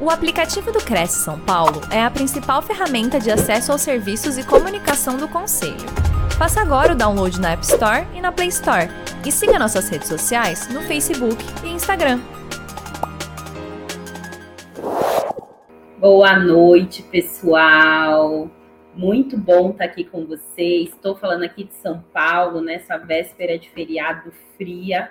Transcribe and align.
O 0.00 0.10
aplicativo 0.10 0.70
do 0.70 0.78
Cresce 0.78 1.24
São 1.24 1.40
Paulo 1.40 1.80
é 1.90 2.00
a 2.00 2.08
principal 2.08 2.62
ferramenta 2.62 3.18
de 3.18 3.32
acesso 3.32 3.72
aos 3.72 3.80
serviços 3.80 4.38
e 4.38 4.46
comunicação 4.46 5.16
do 5.16 5.26
Conselho. 5.26 5.74
Faça 6.38 6.60
agora 6.60 6.92
o 6.92 6.96
download 6.96 7.40
na 7.40 7.50
App 7.50 7.64
Store 7.64 8.06
e 8.14 8.20
na 8.20 8.30
Play 8.30 8.46
Store. 8.46 8.88
E 9.26 9.32
siga 9.32 9.58
nossas 9.58 9.88
redes 9.88 10.06
sociais 10.06 10.72
no 10.72 10.82
Facebook 10.82 11.44
e 11.64 11.70
Instagram. 11.70 12.20
Boa 15.98 16.38
noite, 16.38 17.02
pessoal. 17.02 18.48
Muito 18.94 19.36
bom 19.36 19.70
estar 19.70 19.86
aqui 19.86 20.04
com 20.04 20.24
vocês. 20.24 20.90
Estou 20.90 21.16
falando 21.16 21.42
aqui 21.42 21.64
de 21.64 21.74
São 21.74 22.04
Paulo, 22.12 22.60
nessa 22.60 22.96
véspera 22.98 23.58
de 23.58 23.68
feriado 23.70 24.32
fria 24.56 25.10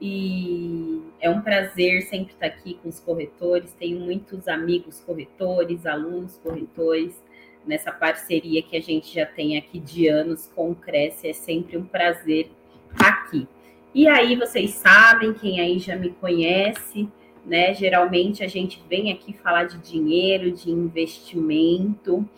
e 0.00 1.00
é 1.20 1.30
um 1.30 1.40
prazer 1.40 2.02
sempre 2.02 2.34
estar 2.34 2.46
aqui 2.46 2.78
com 2.82 2.88
os 2.88 3.00
corretores. 3.00 3.72
Tenho 3.72 4.00
muitos 4.00 4.46
amigos 4.46 5.00
corretores, 5.00 5.86
alunos 5.86 6.36
corretores, 6.38 7.22
nessa 7.66 7.90
parceria 7.90 8.62
que 8.62 8.76
a 8.76 8.82
gente 8.82 9.14
já 9.14 9.26
tem 9.26 9.56
aqui 9.56 9.78
de 9.78 10.06
anos 10.06 10.50
com 10.54 10.70
o 10.70 10.74
Cresce. 10.74 11.28
É 11.28 11.32
sempre 11.32 11.76
um 11.76 11.84
prazer 11.84 12.50
estar 12.92 13.08
aqui. 13.08 13.48
E 13.94 14.06
aí, 14.06 14.36
vocês 14.36 14.72
sabem, 14.72 15.32
quem 15.32 15.58
aí 15.58 15.78
já 15.78 15.96
me 15.96 16.10
conhece, 16.10 17.08
né? 17.46 17.72
Geralmente 17.72 18.44
a 18.44 18.46
gente 18.46 18.82
vem 18.90 19.10
aqui 19.10 19.32
falar 19.32 19.64
de 19.64 19.78
dinheiro, 19.78 20.50
de 20.50 20.70
investimento. 20.70 22.28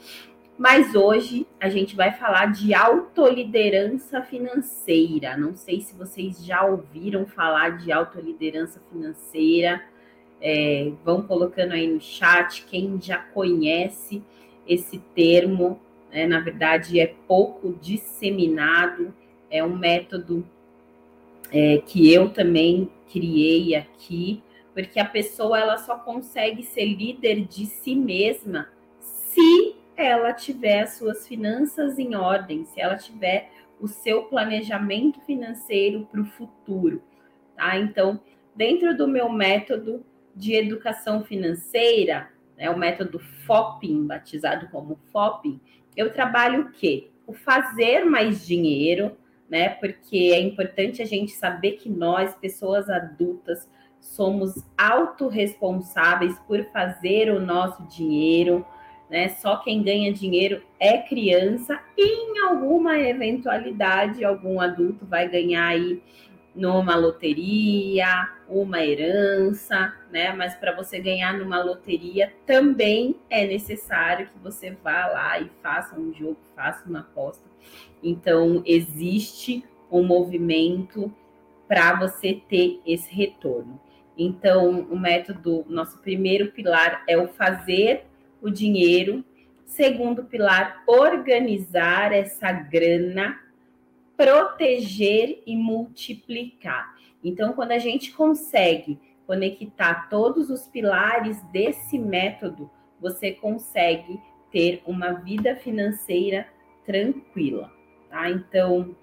Mas 0.58 0.92
hoje 0.96 1.46
a 1.60 1.68
gente 1.68 1.94
vai 1.94 2.10
falar 2.10 2.46
de 2.46 2.74
autoliderança 2.74 4.20
financeira. 4.22 5.36
Não 5.36 5.54
sei 5.54 5.80
se 5.80 5.94
vocês 5.94 6.44
já 6.44 6.64
ouviram 6.64 7.24
falar 7.26 7.78
de 7.78 7.92
autoliderança 7.92 8.82
financeira. 8.90 9.80
É, 10.40 10.90
vão 11.04 11.22
colocando 11.22 11.72
aí 11.72 11.86
no 11.86 12.00
chat 12.00 12.64
quem 12.64 13.00
já 13.00 13.18
conhece 13.18 14.20
esse 14.66 14.98
termo. 15.14 15.80
Né? 16.10 16.26
Na 16.26 16.40
verdade, 16.40 16.98
é 16.98 17.06
pouco 17.06 17.78
disseminado. 17.80 19.14
É 19.48 19.62
um 19.62 19.76
método 19.76 20.44
é, 21.52 21.80
que 21.86 22.12
eu 22.12 22.30
também 22.30 22.90
criei 23.12 23.76
aqui, 23.76 24.42
porque 24.74 24.98
a 24.98 25.04
pessoa 25.04 25.58
ela 25.58 25.78
só 25.78 25.96
consegue 25.96 26.64
ser 26.64 26.84
líder 26.84 27.42
de 27.42 27.64
si 27.64 27.94
mesma 27.94 28.68
se 28.98 29.77
ela 29.98 30.32
tiver 30.32 30.82
as 30.82 30.90
suas 30.90 31.26
finanças 31.26 31.98
em 31.98 32.14
ordem, 32.14 32.64
se 32.64 32.80
ela 32.80 32.96
tiver 32.96 33.50
o 33.80 33.88
seu 33.88 34.24
planejamento 34.24 35.20
financeiro 35.22 36.06
para 36.10 36.20
o 36.20 36.24
futuro, 36.24 37.02
tá? 37.56 37.76
Então, 37.76 38.20
dentro 38.54 38.96
do 38.96 39.08
meu 39.08 39.28
método 39.28 40.04
de 40.34 40.54
educação 40.54 41.24
financeira, 41.24 42.30
né, 42.56 42.70
o 42.70 42.78
método 42.78 43.18
FOPING, 43.18 44.06
batizado 44.06 44.68
como 44.68 44.98
FOPING, 45.12 45.60
eu 45.96 46.12
trabalho 46.12 46.62
o 46.62 46.70
quê? 46.70 47.10
O 47.26 47.32
fazer 47.32 48.04
mais 48.04 48.46
dinheiro, 48.46 49.16
né? 49.48 49.68
Porque 49.68 50.30
é 50.32 50.40
importante 50.40 51.02
a 51.02 51.04
gente 51.04 51.32
saber 51.32 51.72
que 51.72 51.88
nós, 51.88 52.34
pessoas 52.36 52.88
adultas, 52.88 53.68
somos 54.00 54.64
autorresponsáveis 54.76 56.38
por 56.46 56.64
fazer 56.66 57.32
o 57.32 57.40
nosso 57.40 57.86
dinheiro, 57.88 58.64
né? 59.10 59.28
Só 59.28 59.56
quem 59.56 59.82
ganha 59.82 60.12
dinheiro 60.12 60.62
é 60.78 60.98
criança 60.98 61.80
e 61.96 62.32
em 62.32 62.38
alguma 62.40 62.98
eventualidade 62.98 64.24
algum 64.24 64.60
adulto 64.60 65.06
vai 65.06 65.28
ganhar 65.28 65.66
aí 65.66 66.02
numa 66.54 66.96
loteria, 66.96 68.28
uma 68.48 68.84
herança, 68.84 69.94
né? 70.10 70.32
Mas 70.32 70.56
para 70.56 70.74
você 70.74 70.98
ganhar 70.98 71.34
numa 71.34 71.62
loteria 71.62 72.32
também 72.44 73.16
é 73.30 73.46
necessário 73.46 74.26
que 74.26 74.38
você 74.42 74.76
vá 74.82 75.06
lá 75.06 75.40
e 75.40 75.50
faça 75.62 75.98
um 75.98 76.12
jogo, 76.12 76.38
faça 76.56 76.88
uma 76.88 77.00
aposta. 77.00 77.44
Então 78.02 78.62
existe 78.66 79.64
um 79.90 80.02
movimento 80.02 81.12
para 81.68 81.94
você 81.94 82.40
ter 82.48 82.80
esse 82.86 83.14
retorno. 83.14 83.80
Então, 84.16 84.80
o 84.90 84.98
método, 84.98 85.64
nosso 85.68 85.98
primeiro 85.98 86.50
pilar 86.50 87.04
é 87.06 87.16
o 87.16 87.28
fazer 87.28 88.07
o 88.40 88.50
dinheiro. 88.50 89.24
Segundo 89.64 90.24
pilar, 90.24 90.82
organizar 90.86 92.12
essa 92.12 92.50
grana, 92.50 93.38
proteger 94.16 95.42
e 95.46 95.56
multiplicar. 95.56 96.96
Então, 97.22 97.52
quando 97.52 97.72
a 97.72 97.78
gente 97.78 98.12
consegue 98.12 98.98
conectar 99.26 100.08
todos 100.08 100.48
os 100.48 100.66
pilares 100.66 101.42
desse 101.52 101.98
método, 101.98 102.70
você 103.00 103.32
consegue 103.32 104.20
ter 104.50 104.82
uma 104.86 105.12
vida 105.12 105.54
financeira 105.54 106.48
tranquila, 106.86 107.70
tá? 108.08 108.30
Então, 108.30 108.96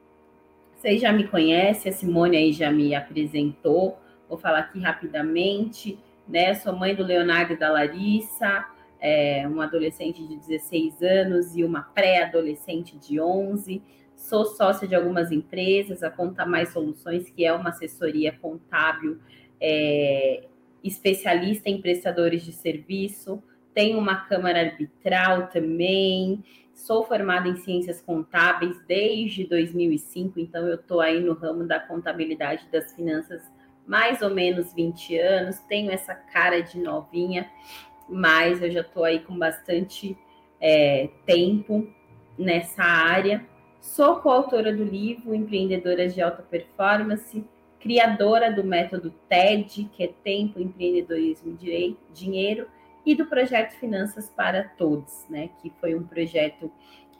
vocês 0.75 1.00
já 1.00 1.13
me 1.13 1.28
conhecem, 1.28 1.91
a 1.91 1.95
Simone 1.95 2.38
aí 2.38 2.51
já 2.51 2.72
me 2.72 2.95
apresentou. 2.95 3.97
Vou 4.28 4.38
falar 4.38 4.59
aqui 4.59 4.79
rapidamente, 4.79 5.97
né? 6.28 6.56
Sou 6.56 6.75
mãe 6.75 6.95
do 6.95 7.03
Leonardo 7.03 7.53
e 7.53 7.57
da 7.57 7.72
Larissa, 7.72 8.66
é, 9.05 9.47
um 9.47 9.61
adolescente 9.61 10.25
de 10.25 10.35
16 10.35 11.03
anos 11.03 11.55
e 11.55 11.63
uma 11.63 11.83
pré-adolescente 11.83 12.97
de 12.97 13.21
11. 13.21 13.79
Sou 14.16 14.45
sócia 14.45 14.88
de 14.88 14.95
algumas 14.95 15.31
empresas, 15.31 16.01
a 16.01 16.09
Conta 16.09 16.43
Mais 16.43 16.69
Soluções, 16.69 17.29
que 17.29 17.45
é 17.45 17.53
uma 17.53 17.69
assessoria 17.69 18.31
contábil 18.31 19.19
é, 19.61 20.45
especialista 20.83 21.69
em 21.69 21.79
prestadores 21.79 22.44
de 22.44 22.51
serviço. 22.51 23.44
Tenho 23.75 23.99
uma 23.99 24.15
câmara 24.21 24.59
arbitral 24.61 25.49
também. 25.49 26.44
Sou 26.73 27.03
formada 27.03 27.47
em 27.47 27.57
ciências 27.57 28.01
contábeis 28.01 28.75
desde 28.88 29.44
2005, 29.44 30.39
então 30.39 30.67
eu 30.67 30.77
estou 30.77 30.99
aí 30.99 31.21
no 31.21 31.33
ramo 31.33 31.63
da 31.63 31.79
contabilidade 31.79 32.67
das 32.71 32.91
finanças 32.91 33.44
mais 33.85 34.23
ou 34.23 34.31
menos 34.31 34.73
20 34.73 35.15
anos. 35.19 35.59
Tenho 35.69 35.91
essa 35.91 36.15
cara 36.15 36.61
de 36.61 36.79
novinha 36.79 37.47
mas 38.07 38.61
eu 38.61 38.71
já 38.71 38.81
estou 38.81 39.03
aí 39.03 39.19
com 39.19 39.38
bastante 39.38 40.17
é, 40.59 41.09
tempo 41.25 41.88
nessa 42.38 42.83
área. 42.83 43.45
Sou 43.81 44.17
coautora 44.17 44.75
do 44.75 44.83
livro 44.83 45.33
Empreendedoras 45.33 46.13
de 46.13 46.21
Alta 46.21 46.41
Performance, 46.41 47.44
criadora 47.79 48.51
do 48.51 48.63
método 48.63 49.13
TED, 49.29 49.89
que 49.94 50.03
é 50.03 50.09
Tempo, 50.23 50.59
Empreendedorismo 50.59 51.57
e 51.61 51.95
Dinheiro, 52.13 52.67
e 53.05 53.13
do 53.13 53.27
projeto 53.27 53.73
Finanças 53.73 54.27
para 54.29 54.63
Todos, 54.63 55.25
né? 55.29 55.51
Que 55.61 55.71
foi 55.79 55.94
um 55.94 56.03
projeto 56.03 56.71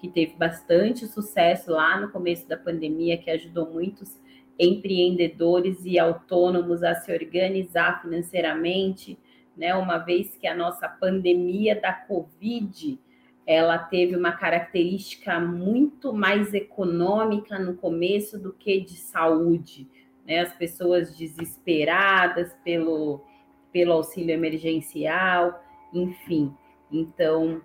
que 0.01 0.09
teve 0.09 0.34
bastante 0.34 1.06
sucesso 1.07 1.72
lá 1.72 2.00
no 2.00 2.09
começo 2.09 2.47
da 2.47 2.57
pandemia, 2.57 3.18
que 3.18 3.29
ajudou 3.29 3.69
muitos 3.69 4.19
empreendedores 4.57 5.85
e 5.85 6.00
autônomos 6.00 6.81
a 6.81 6.95
se 6.95 7.12
organizar 7.12 8.01
financeiramente, 8.01 9.18
né? 9.56 9.74
Uma 9.76 9.98
vez 9.98 10.36
que 10.36 10.48
a 10.48 10.56
nossa 10.56 10.88
pandemia 10.88 11.80
da 11.80 11.94
Covid 11.94 13.00
ela 13.48 13.78
teve 13.78 14.16
uma 14.16 14.32
característica 14.32 15.40
muito 15.40 16.12
mais 16.12 16.54
econômica 16.54 17.60
no 17.60 17.76
começo 17.76 18.40
do 18.40 18.52
que 18.52 18.80
de 18.80 18.98
saúde, 18.98 19.88
né? 20.26 20.40
As 20.40 20.54
pessoas 20.54 21.16
desesperadas 21.16 22.56
pelo, 22.64 23.24
pelo 23.72 23.94
auxílio 23.94 24.34
emergencial, 24.34 25.64
enfim. 25.94 26.54
Então, 26.92 27.62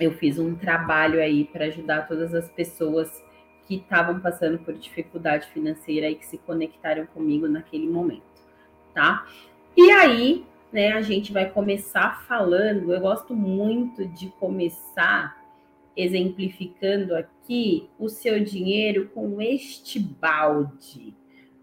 eu 0.00 0.12
fiz 0.12 0.38
um 0.38 0.54
trabalho 0.54 1.20
aí 1.20 1.44
para 1.44 1.66
ajudar 1.66 2.08
todas 2.08 2.34
as 2.34 2.50
pessoas 2.50 3.22
que 3.66 3.76
estavam 3.76 4.20
passando 4.20 4.58
por 4.58 4.74
dificuldade 4.74 5.46
financeira 5.48 6.08
e 6.08 6.14
que 6.14 6.24
se 6.24 6.38
conectaram 6.38 7.04
comigo 7.06 7.48
naquele 7.48 7.88
momento, 7.88 8.22
tá? 8.94 9.26
E 9.76 9.90
aí, 9.90 10.46
né, 10.76 10.92
a 10.92 11.00
gente 11.00 11.32
vai 11.32 11.48
começar 11.48 12.22
falando. 12.28 12.92
Eu 12.92 13.00
gosto 13.00 13.34
muito 13.34 14.06
de 14.08 14.28
começar 14.38 15.34
exemplificando 15.96 17.16
aqui 17.16 17.88
o 17.98 18.10
seu 18.10 18.44
dinheiro 18.44 19.08
com 19.14 19.40
este 19.40 19.98
balde, 19.98 21.14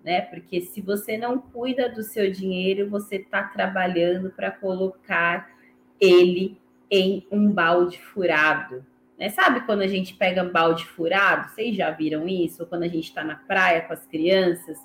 né? 0.03 0.19
Porque 0.19 0.61
se 0.61 0.81
você 0.81 1.15
não 1.15 1.37
cuida 1.37 1.87
do 1.89 2.01
seu 2.01 2.31
dinheiro, 2.31 2.89
você 2.89 3.17
está 3.17 3.43
trabalhando 3.43 4.31
para 4.31 4.49
colocar 4.49 5.47
ele 6.01 6.59
em 6.89 7.27
um 7.31 7.51
balde 7.51 7.99
furado. 7.99 8.83
Né? 9.19 9.29
Sabe 9.29 9.61
quando 9.67 9.83
a 9.83 9.87
gente 9.87 10.15
pega 10.15 10.43
balde 10.43 10.87
furado? 10.87 11.51
Vocês 11.51 11.75
já 11.75 11.91
viram 11.91 12.27
isso? 12.27 12.63
Ou 12.63 12.67
quando 12.67 12.81
a 12.81 12.87
gente 12.87 13.09
está 13.09 13.23
na 13.23 13.35
praia 13.35 13.81
com 13.81 13.93
as 13.93 14.07
crianças 14.07 14.79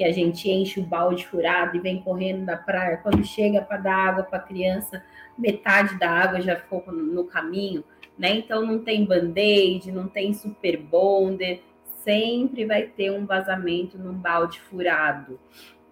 que 0.00 0.04
a 0.04 0.12
gente 0.12 0.50
enche 0.50 0.80
o 0.80 0.82
balde 0.82 1.26
furado 1.26 1.76
e 1.76 1.78
vem 1.78 2.00
correndo 2.00 2.46
da 2.46 2.56
praia, 2.56 2.96
quando 2.96 3.22
chega 3.22 3.60
para 3.60 3.76
dar 3.76 3.94
água 3.94 4.22
para 4.22 4.38
a 4.38 4.42
criança, 4.42 5.04
metade 5.36 5.98
da 5.98 6.08
água 6.08 6.40
já 6.40 6.56
ficou 6.56 6.82
no 6.90 7.24
caminho, 7.24 7.84
né? 8.18 8.34
Então 8.34 8.64
não 8.64 8.78
tem 8.78 9.04
band-aid, 9.04 9.92
não 9.92 10.08
tem 10.08 10.32
super 10.32 10.78
bonder, 10.78 11.62
sempre 12.02 12.64
vai 12.64 12.84
ter 12.84 13.12
um 13.12 13.26
vazamento 13.26 13.98
num 13.98 14.14
balde 14.14 14.58
furado. 14.58 15.38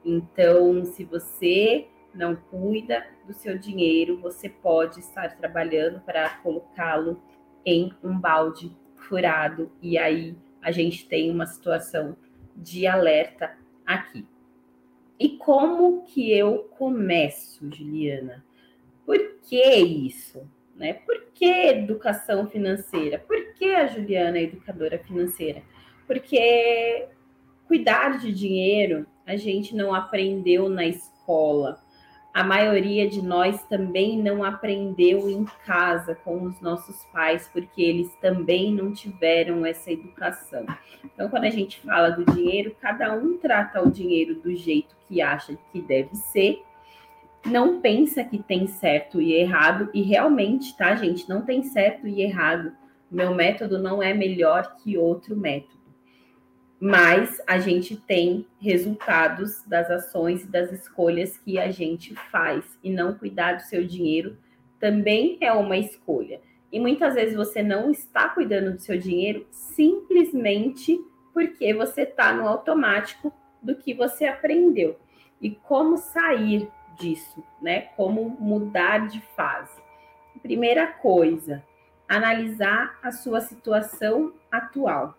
Então, 0.02 0.87
se 0.87 1.04
você 1.04 1.87
não 2.14 2.34
cuida 2.34 3.06
do 3.26 3.34
seu 3.34 3.58
dinheiro, 3.58 4.19
você 4.22 4.49
pode 4.49 5.00
estar 5.00 5.37
trabalhando 5.37 6.00
para 6.00 6.31
colocá-lo 6.38 7.22
em 7.62 7.93
um 8.02 8.19
balde 8.19 8.75
furado 8.94 9.70
e 9.82 9.99
aí 9.99 10.34
a 10.62 10.70
gente 10.70 11.06
tem 11.06 11.31
uma 11.31 11.44
situação 11.44 12.16
de 12.56 12.87
alerta 12.87 13.68
aqui. 13.88 14.26
E 15.19 15.31
como 15.31 16.05
que 16.05 16.31
eu 16.31 16.64
começo, 16.79 17.69
Juliana? 17.75 18.44
Por 19.06 19.19
que 19.43 19.76
isso? 19.76 20.46
Né? 20.76 20.93
Por 20.93 21.32
que 21.35 21.46
educação 21.46 22.46
financeira? 22.46 23.19
Por 23.19 23.55
que 23.55 23.75
a 23.75 23.87
Juliana 23.87 24.38
é 24.38 24.43
educadora 24.43 24.99
financeira? 24.99 25.62
Porque 26.06 27.08
cuidar 27.67 28.19
de 28.19 28.32
dinheiro 28.32 29.06
a 29.26 29.37
gente 29.37 29.75
não 29.75 29.94
aprendeu 29.94 30.69
na 30.69 30.87
escola. 30.87 31.82
A 32.32 32.44
maioria 32.44 33.08
de 33.08 33.20
nós 33.20 33.62
também 33.64 34.19
não 34.22 34.44
aprendeu 34.44 35.28
em 35.28 35.44
casa 35.66 36.14
com 36.14 36.42
os 36.44 36.60
nossos 36.60 37.04
pais, 37.06 37.48
porque 37.52 37.82
eles 37.82 38.14
também 38.20 38.72
não 38.72 38.92
tiveram 38.92 39.66
essa 39.66 39.90
educação. 39.90 40.64
Então, 41.04 41.28
quando 41.28 41.44
a 41.44 41.50
gente 41.50 41.80
fala 41.80 42.10
do 42.10 42.25
dinheiro, 42.32 42.76
cada 42.80 43.12
um 43.14 43.38
trata 43.38 43.82
o 43.82 43.90
dinheiro 43.90 44.36
do 44.36 44.54
jeito 44.54 44.94
que 45.08 45.20
acha 45.20 45.58
que 45.72 45.80
deve 45.80 46.14
ser, 46.14 46.62
não 47.44 47.80
pensa 47.80 48.22
que 48.22 48.38
tem 48.38 48.66
certo 48.66 49.20
e 49.20 49.32
errado, 49.32 49.90
e 49.94 50.02
realmente, 50.02 50.76
tá, 50.76 50.94
gente? 50.94 51.28
Não 51.28 51.42
tem 51.42 51.62
certo 51.62 52.06
e 52.06 52.20
errado. 52.20 52.72
Meu 53.10 53.34
método 53.34 53.78
não 53.78 54.02
é 54.02 54.12
melhor 54.12 54.76
que 54.76 54.98
outro 54.98 55.34
método 55.34 55.77
mas 56.80 57.40
a 57.46 57.58
gente 57.58 57.96
tem 57.96 58.46
resultados 58.60 59.62
das 59.66 59.90
ações 59.90 60.44
e 60.44 60.46
das 60.46 60.70
escolhas 60.70 61.36
que 61.38 61.58
a 61.58 61.70
gente 61.70 62.14
faz. 62.30 62.64
E 62.84 62.90
não 62.90 63.14
cuidar 63.14 63.54
do 63.54 63.62
seu 63.62 63.84
dinheiro 63.84 64.38
também 64.78 65.38
é 65.40 65.52
uma 65.52 65.76
escolha. 65.76 66.40
E 66.70 66.78
muitas 66.78 67.14
vezes 67.14 67.34
você 67.34 67.62
não 67.62 67.90
está 67.90 68.28
cuidando 68.28 68.72
do 68.72 68.80
seu 68.80 68.96
dinheiro 68.96 69.46
simplesmente 69.50 71.00
porque 71.34 71.75
você 71.75 72.02
está 72.02 72.32
no 72.32 72.46
automático 72.46 73.32
do 73.60 73.75
que 73.75 73.92
você 73.92 74.26
aprendeu. 74.26 74.96
E 75.40 75.50
como 75.50 75.96
sair 75.96 76.69
disso, 76.96 77.42
né? 77.60 77.82
Como 77.96 78.28
mudar 78.38 79.08
de 79.08 79.20
fase. 79.34 79.80
Primeira 80.42 80.86
coisa, 80.86 81.64
analisar 82.08 82.96
a 83.02 83.10
sua 83.10 83.40
situação 83.40 84.32
atual 84.50 85.18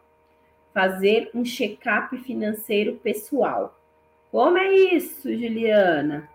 fazer 0.80 1.30
um 1.36 1.44
check-up 1.44 2.18
financeiro 2.20 2.96
pessoal. 3.04 3.78
Como 4.32 4.58
é 4.58 4.74
isso, 4.74 5.24
Juliana? 5.24 6.30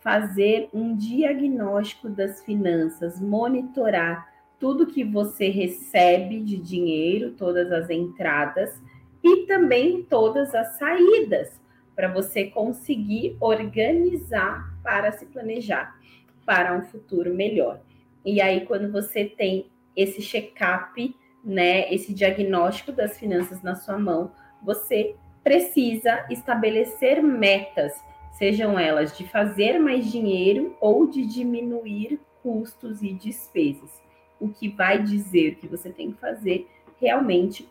Fazer 0.00 0.68
um 0.70 0.94
diagnóstico 0.94 2.10
das 2.10 2.44
finanças, 2.44 3.18
monitorar 3.18 4.30
tudo 4.60 4.86
que 4.86 5.02
você 5.02 5.48
recebe 5.48 6.40
de 6.40 6.58
dinheiro, 6.58 7.30
todas 7.38 7.72
as 7.72 7.88
entradas 7.88 8.78
e 9.24 9.46
também 9.46 10.02
todas 10.02 10.54
as 10.54 10.76
saídas, 10.76 11.58
para 11.94 12.12
você 12.12 12.50
conseguir 12.50 13.34
organizar 13.40 14.78
para 14.82 15.10
se 15.12 15.24
planejar 15.24 15.98
para 16.44 16.76
um 16.76 16.82
futuro 16.82 17.32
melhor. 17.32 17.80
E 18.22 18.42
aí, 18.42 18.66
quando 18.66 18.92
você 18.92 19.24
tem 19.24 19.70
esse 19.96 20.20
check-up, 20.20 21.16
né, 21.46 21.94
esse 21.94 22.12
diagnóstico 22.12 22.90
das 22.90 23.16
finanças 23.16 23.62
na 23.62 23.76
sua 23.76 23.96
mão, 23.96 24.32
você 24.60 25.14
precisa 25.44 26.26
estabelecer 26.28 27.22
metas, 27.22 27.92
sejam 28.32 28.76
elas 28.76 29.16
de 29.16 29.28
fazer 29.28 29.78
mais 29.78 30.10
dinheiro 30.10 30.76
ou 30.80 31.06
de 31.06 31.24
diminuir 31.24 32.18
custos 32.42 33.00
e 33.00 33.12
despesas. 33.12 34.02
O 34.40 34.48
que 34.48 34.68
vai 34.68 35.00
dizer 35.00 35.54
que 35.54 35.68
você 35.68 35.90
tem 35.90 36.10
que 36.10 36.18
fazer 36.18 36.68
realmente 37.00 37.68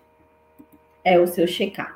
é 1.04 1.20
o 1.20 1.28
seu 1.28 1.46
check-up, 1.46 1.94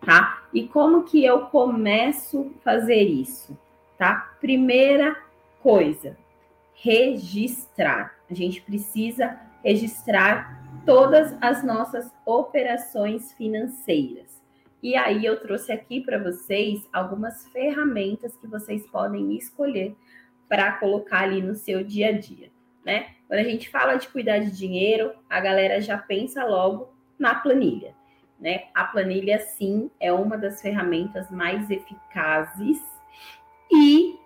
tá? 0.00 0.42
E 0.52 0.66
como 0.66 1.04
que 1.04 1.22
eu 1.22 1.42
começo 1.42 2.50
a 2.56 2.62
fazer 2.62 3.02
isso, 3.02 3.56
tá? 3.98 4.34
Primeira 4.40 5.14
coisa, 5.62 6.16
registrar. 6.74 8.14
A 8.30 8.34
gente 8.34 8.62
precisa 8.62 9.38
registrar 9.68 10.64
todas 10.86 11.36
as 11.42 11.62
nossas 11.62 12.10
operações 12.24 13.32
financeiras. 13.34 14.42
E 14.82 14.96
aí 14.96 15.26
eu 15.26 15.38
trouxe 15.38 15.70
aqui 15.70 16.00
para 16.00 16.22
vocês 16.22 16.88
algumas 16.90 17.46
ferramentas 17.48 18.34
que 18.38 18.46
vocês 18.46 18.86
podem 18.86 19.36
escolher 19.36 19.94
para 20.48 20.72
colocar 20.72 21.24
ali 21.24 21.42
no 21.42 21.54
seu 21.54 21.84
dia 21.84 22.08
a 22.08 22.12
dia, 22.12 22.50
né? 22.82 23.08
Quando 23.26 23.40
a 23.40 23.44
gente 23.44 23.68
fala 23.68 23.96
de 23.96 24.08
cuidar 24.08 24.38
de 24.38 24.50
dinheiro, 24.50 25.12
a 25.28 25.38
galera 25.38 25.82
já 25.82 25.98
pensa 25.98 26.46
logo 26.46 26.88
na 27.18 27.34
planilha, 27.34 27.94
né? 28.40 28.68
A 28.74 28.84
planilha 28.84 29.38
sim 29.40 29.90
é 30.00 30.10
uma 30.10 30.38
das 30.38 30.62
ferramentas 30.62 31.30
mais 31.30 31.70
eficazes 31.70 32.82
e 33.70 34.18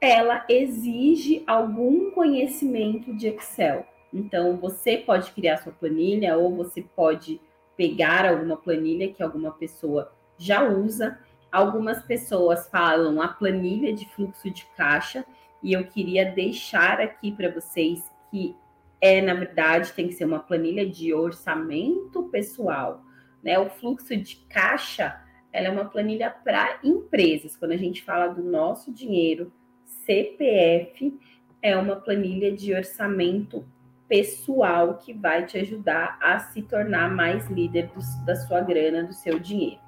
ela 0.00 0.44
exige 0.48 1.44
algum 1.46 2.10
conhecimento 2.10 3.14
de 3.14 3.28
Excel. 3.28 3.86
Então, 4.12 4.56
você 4.56 4.98
pode 4.98 5.30
criar 5.32 5.58
sua 5.58 5.72
planilha 5.72 6.36
ou 6.36 6.54
você 6.54 6.82
pode 6.82 7.40
pegar 7.76 8.28
alguma 8.28 8.56
planilha 8.56 9.12
que 9.12 9.22
alguma 9.22 9.52
pessoa 9.52 10.12
já 10.36 10.68
usa. 10.68 11.18
Algumas 11.50 12.02
pessoas 12.02 12.68
falam 12.68 13.20
a 13.20 13.28
planilha 13.28 13.92
de 13.92 14.06
fluxo 14.14 14.50
de 14.50 14.64
caixa, 14.76 15.24
e 15.62 15.72
eu 15.72 15.84
queria 15.84 16.30
deixar 16.30 17.00
aqui 17.00 17.30
para 17.30 17.50
vocês 17.50 18.02
que 18.30 18.56
é, 19.00 19.20
na 19.20 19.34
verdade, 19.34 19.92
tem 19.92 20.06
que 20.06 20.14
ser 20.14 20.24
uma 20.24 20.38
planilha 20.38 20.88
de 20.88 21.12
orçamento 21.12 22.22
pessoal. 22.24 23.02
Né? 23.42 23.58
O 23.58 23.68
fluxo 23.68 24.16
de 24.16 24.36
caixa 24.48 25.20
ela 25.52 25.66
é 25.66 25.70
uma 25.70 25.84
planilha 25.84 26.30
para 26.30 26.78
empresas. 26.82 27.56
Quando 27.56 27.72
a 27.72 27.76
gente 27.76 28.02
fala 28.02 28.28
do 28.28 28.42
nosso 28.42 28.92
dinheiro, 28.92 29.52
CPF 29.84 31.18
é 31.60 31.76
uma 31.76 31.96
planilha 31.96 32.50
de 32.50 32.72
orçamento 32.74 33.64
pessoal 34.08 34.94
que 34.94 35.12
vai 35.12 35.46
te 35.46 35.58
ajudar 35.58 36.18
a 36.20 36.38
se 36.38 36.62
tornar 36.62 37.10
mais 37.10 37.48
líder 37.48 37.88
do, 37.88 38.00
da 38.24 38.36
sua 38.36 38.60
grana, 38.60 39.04
do 39.04 39.12
seu 39.12 39.38
dinheiro, 39.38 39.80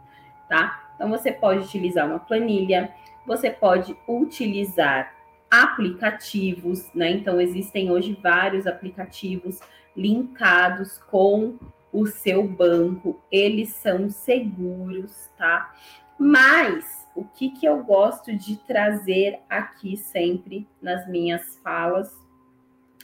tá? 0.49 0.93
Então 0.94 1.11
você 1.11 1.32
pode 1.32 1.64
utilizar 1.64 2.06
uma 2.06 2.20
planilha, 2.20 2.93
você 3.26 3.50
pode 3.50 3.96
utilizar 4.08 5.12
aplicativos, 5.50 6.90
né? 6.94 7.11
Então 7.11 7.40
existem 7.40 7.90
hoje 7.90 8.19
vários 8.22 8.66
aplicativos 8.66 9.60
linkados 9.96 10.98
com 11.10 11.58
o 11.93 12.06
seu 12.06 12.46
banco, 12.46 13.22
eles 13.31 13.70
são 13.70 14.10
seguros, 14.10 15.31
tá? 15.39 15.72
Mas 16.19 17.06
o 17.15 17.24
que, 17.24 17.50
que 17.50 17.67
eu 17.67 17.84
gosto 17.84 18.34
de 18.36 18.56
trazer 18.56 19.41
aqui 19.48 19.96
sempre 19.96 20.67
nas 20.82 21.08
minhas 21.08 21.56
falas 21.58 22.23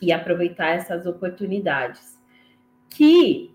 e 0.01 0.13
aproveitar 0.13 0.71
essas 0.71 1.07
oportunidades. 1.07 2.19
Que 2.89 3.55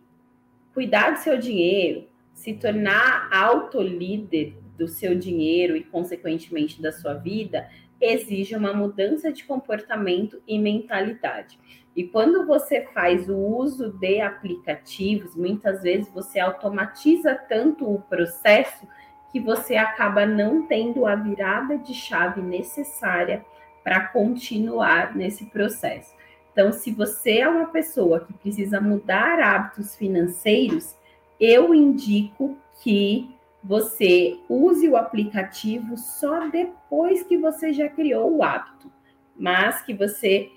cuidar 0.73 1.11
do 1.11 1.19
seu 1.19 1.37
dinheiro, 1.37 2.07
se 2.33 2.53
tornar 2.53 3.29
autolíder 3.31 4.53
do 4.77 4.87
seu 4.87 5.15
dinheiro 5.15 5.75
e, 5.75 5.83
consequentemente, 5.83 6.81
da 6.81 6.91
sua 6.91 7.13
vida, 7.13 7.69
exige 7.99 8.55
uma 8.55 8.73
mudança 8.73 9.31
de 9.31 9.43
comportamento 9.45 10.41
e 10.47 10.59
mentalidade. 10.59 11.57
E 11.95 12.03
quando 12.03 12.45
você 12.45 12.81
faz 12.93 13.29
o 13.29 13.37
uso 13.37 13.89
de 13.93 14.19
aplicativos, 14.19 15.33
muitas 15.35 15.81
vezes 15.81 16.11
você 16.11 16.39
automatiza 16.39 17.33
tanto 17.33 17.89
o 17.89 18.01
processo 18.01 18.85
que 19.31 19.39
você 19.39 19.77
acaba 19.77 20.25
não 20.25 20.67
tendo 20.67 21.05
a 21.05 21.15
virada 21.15 21.77
de 21.77 21.93
chave 21.93 22.41
necessária 22.41 23.45
para 23.83 24.07
continuar 24.07 25.15
nesse 25.15 25.45
processo. 25.45 26.14
Então, 26.55 26.71
se 26.71 26.89
você 26.89 27.39
é 27.39 27.49
uma 27.49 27.65
pessoa 27.65 28.21
que 28.21 28.31
precisa 28.31 28.79
mudar 28.79 29.41
hábitos 29.41 29.93
financeiros, 29.93 30.95
eu 31.37 31.75
indico 31.75 32.57
que 32.81 33.29
você 33.61 34.39
use 34.47 34.87
o 34.87 34.95
aplicativo 34.95 35.97
só 35.97 36.47
depois 36.47 37.23
que 37.23 37.37
você 37.37 37.73
já 37.73 37.89
criou 37.89 38.37
o 38.37 38.41
hábito, 38.41 38.89
mas 39.35 39.81
que 39.81 39.93
você 39.93 40.49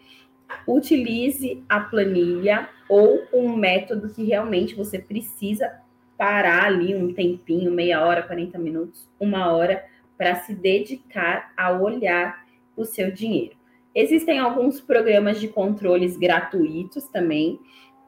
utilize 0.68 1.64
a 1.68 1.80
planilha 1.80 2.68
ou 2.88 3.20
um 3.34 3.56
método 3.56 4.14
que 4.14 4.22
realmente 4.22 4.76
você 4.76 5.00
precisa 5.00 5.80
parar 6.16 6.66
ali 6.66 6.94
um 6.94 7.12
tempinho, 7.12 7.72
meia 7.72 8.06
hora, 8.06 8.22
40 8.22 8.56
minutos, 8.56 9.10
uma 9.18 9.52
hora, 9.52 9.84
para 10.16 10.36
se 10.36 10.54
dedicar 10.54 11.52
a 11.56 11.72
olhar 11.72 12.46
o 12.76 12.84
seu 12.84 13.10
dinheiro. 13.10 13.57
Existem 13.98 14.38
alguns 14.38 14.80
programas 14.80 15.40
de 15.40 15.48
controles 15.48 16.16
gratuitos 16.16 17.08
também, 17.08 17.58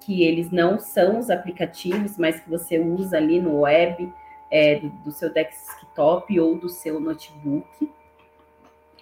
que 0.06 0.22
eles 0.22 0.48
não 0.52 0.78
são 0.78 1.18
os 1.18 1.30
aplicativos, 1.30 2.16
mas 2.16 2.38
que 2.38 2.48
você 2.48 2.78
usa 2.78 3.16
ali 3.16 3.40
no 3.40 3.62
web, 3.62 4.08
é, 4.52 4.76
do, 4.76 4.88
do, 4.88 5.10
seu 5.10 5.32
desktop 5.32 6.38
ou 6.38 6.56
do 6.56 6.68
seu 6.68 7.00
notebook. 7.00 7.90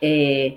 É, 0.00 0.57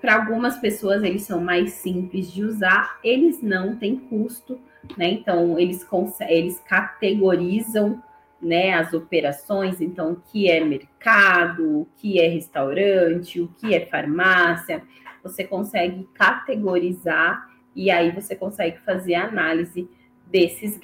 Para 0.00 0.14
algumas 0.14 0.56
pessoas 0.56 1.02
eles 1.02 1.24
são 1.24 1.38
mais 1.38 1.72
simples 1.72 2.32
de 2.32 2.42
usar, 2.42 2.98
eles 3.04 3.42
não 3.42 3.76
têm 3.76 3.96
custo, 3.96 4.58
né? 4.96 5.10
Então 5.10 5.58
eles, 5.58 5.86
eles 6.30 6.60
categorizam 6.60 8.02
né, 8.40 8.72
as 8.72 8.94
operações, 8.94 9.82
então 9.82 10.12
o 10.12 10.22
que 10.32 10.50
é 10.50 10.64
mercado, 10.64 11.80
o 11.80 11.88
que 11.98 12.18
é 12.18 12.26
restaurante, 12.26 13.38
o 13.38 13.48
que 13.48 13.74
é 13.74 13.84
farmácia, 13.84 14.82
você 15.22 15.44
consegue 15.44 16.08
categorizar 16.14 17.50
e 17.74 17.90
aí 17.90 18.10
você 18.10 18.34
consegue 18.34 18.78
fazer 18.80 19.14
a 19.14 19.24
análise 19.24 19.88
desses 20.26 20.78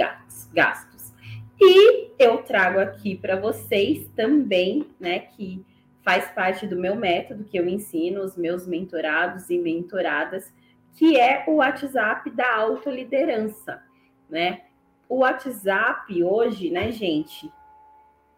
gastos. 0.53 1.13
E 1.61 2.13
eu 2.19 2.39
trago 2.39 2.79
aqui 2.79 3.17
para 3.17 3.37
vocês 3.37 4.09
também, 4.15 4.87
né, 5.01 5.19
que 5.19 5.65
faz 6.03 6.31
parte 6.31 6.67
do 6.67 6.77
meu 6.77 6.95
método 6.95 7.45
que 7.45 7.59
eu 7.59 7.69
ensino 7.69 8.23
os 8.23 8.37
meus 8.37 8.67
mentorados 8.67 9.51
e 9.51 9.59
mentoradas, 9.59 10.53
que 10.95 11.19
é 11.19 11.45
o 11.47 11.57
WhatsApp 11.57 12.31
da 12.31 12.57
autoliderança, 12.57 13.83
né? 14.29 14.63
O 15.09 15.19
WhatsApp 15.19 16.23
hoje, 16.23 16.71
né, 16.71 16.91
gente, 16.91 17.53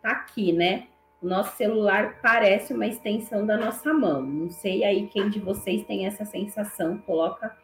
tá 0.02 0.10
aqui, 0.10 0.52
né? 0.52 0.88
O 1.22 1.26
nosso 1.26 1.56
celular 1.56 2.18
parece 2.22 2.72
uma 2.72 2.86
extensão 2.86 3.44
da 3.44 3.56
nossa 3.56 3.92
mão. 3.92 4.22
Não 4.22 4.48
sei 4.48 4.84
aí 4.84 5.06
quem 5.08 5.28
de 5.28 5.38
vocês 5.38 5.84
tem 5.84 6.06
essa 6.06 6.24
sensação, 6.24 6.96
coloca 6.98 7.54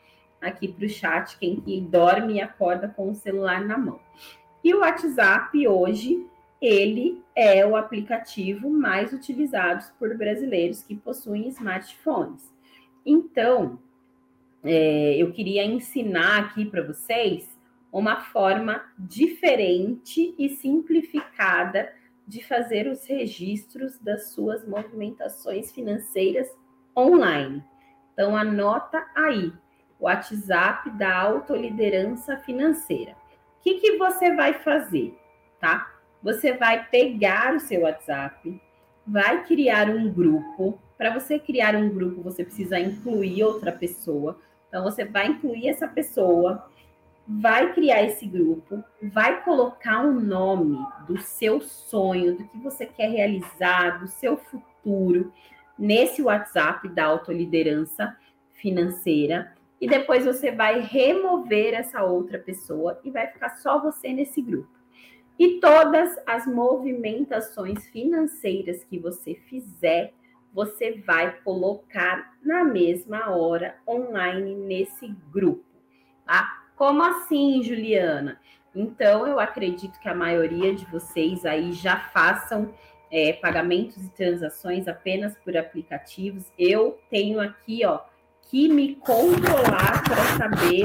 aqui 0.40 0.68
para 0.68 0.84
o 0.84 0.88
chat 0.88 1.38
quem 1.38 1.60
que 1.60 1.80
dorme 1.80 2.34
e 2.34 2.40
acorda 2.40 2.86
com 2.88 3.10
o 3.10 3.14
celular 3.14 3.64
na 3.64 3.78
mão. 3.78 3.98
E 4.62 4.74
o 4.74 4.80
WhatsApp 4.80 5.66
hoje, 5.66 6.26
ele 6.60 7.22
é 7.34 7.64
o 7.64 7.76
aplicativo 7.76 8.68
mais 8.68 9.12
utilizado 9.12 9.84
por 9.98 10.14
brasileiros 10.16 10.82
que 10.82 10.94
possuem 10.94 11.48
smartphones. 11.48 12.52
Então, 13.04 13.78
é, 14.62 15.16
eu 15.16 15.32
queria 15.32 15.64
ensinar 15.64 16.40
aqui 16.40 16.64
para 16.66 16.82
vocês 16.82 17.56
uma 17.92 18.20
forma 18.20 18.82
diferente 18.98 20.34
e 20.38 20.50
simplificada 20.50 21.90
de 22.26 22.44
fazer 22.44 22.88
os 22.88 23.06
registros 23.06 23.98
das 23.98 24.30
suas 24.30 24.66
movimentações 24.66 25.70
financeiras 25.70 26.48
online. 26.96 27.62
Então, 28.12 28.36
anota 28.36 29.06
aí, 29.14 29.52
WhatsApp 30.00 30.90
da 30.90 31.14
autoliderança 31.14 32.36
financeira. 32.38 33.12
O 33.12 33.62
que, 33.62 33.74
que 33.74 33.96
você 33.96 34.34
vai 34.34 34.54
fazer, 34.54 35.16
tá? 35.60 35.92
Você 36.22 36.54
vai 36.54 36.86
pegar 36.88 37.54
o 37.54 37.60
seu 37.60 37.82
WhatsApp, 37.82 38.60
vai 39.06 39.44
criar 39.44 39.88
um 39.88 40.10
grupo. 40.10 40.80
Para 40.98 41.12
você 41.12 41.38
criar 41.38 41.76
um 41.76 41.88
grupo, 41.88 42.22
você 42.22 42.42
precisa 42.42 42.80
incluir 42.80 43.44
outra 43.44 43.70
pessoa. 43.70 44.38
Então, 44.68 44.82
você 44.82 45.04
vai 45.04 45.28
incluir 45.28 45.68
essa 45.68 45.86
pessoa, 45.86 46.68
vai 47.28 47.72
criar 47.72 48.02
esse 48.04 48.26
grupo, 48.26 48.82
vai 49.02 49.42
colocar 49.42 50.04
um 50.04 50.20
nome 50.20 50.78
do 51.06 51.20
seu 51.20 51.60
sonho, 51.60 52.36
do 52.36 52.44
que 52.48 52.58
você 52.58 52.86
quer 52.86 53.10
realizar, 53.10 53.98
do 53.98 54.06
seu 54.06 54.36
futuro, 54.36 55.32
nesse 55.78 56.22
WhatsApp 56.22 56.88
da 56.88 57.04
autoliderança 57.04 58.16
financeira 58.54 59.54
e 59.80 59.86
depois 59.86 60.24
você 60.24 60.50
vai 60.50 60.80
remover 60.80 61.74
essa 61.74 62.02
outra 62.02 62.38
pessoa 62.38 62.98
e 63.04 63.10
vai 63.10 63.26
ficar 63.26 63.50
só 63.56 63.80
você 63.80 64.12
nesse 64.12 64.40
grupo. 64.40 64.70
E 65.38 65.60
todas 65.60 66.16
as 66.26 66.46
movimentações 66.46 67.86
financeiras 67.88 68.82
que 68.84 68.98
você 68.98 69.34
fizer, 69.34 70.14
você 70.52 70.92
vai 71.06 71.38
colocar 71.42 72.34
na 72.42 72.64
mesma 72.64 73.36
hora 73.36 73.76
online 73.86 74.54
nesse 74.54 75.08
grupo, 75.30 75.66
tá? 76.24 76.65
Como 76.76 77.02
assim, 77.02 77.62
Juliana? 77.62 78.38
Então, 78.74 79.26
eu 79.26 79.40
acredito 79.40 79.98
que 79.98 80.08
a 80.08 80.14
maioria 80.14 80.74
de 80.74 80.84
vocês 80.84 81.46
aí 81.46 81.72
já 81.72 81.96
façam 81.96 82.74
é, 83.10 83.32
pagamentos 83.32 84.04
e 84.04 84.10
transações 84.10 84.86
apenas 84.86 85.34
por 85.38 85.56
aplicativos. 85.56 86.52
Eu 86.58 87.00
tenho 87.08 87.40
aqui, 87.40 87.82
ó, 87.86 88.00
que 88.42 88.68
me 88.68 88.94
controlar 88.96 90.04
para 90.04 90.36
saber 90.36 90.84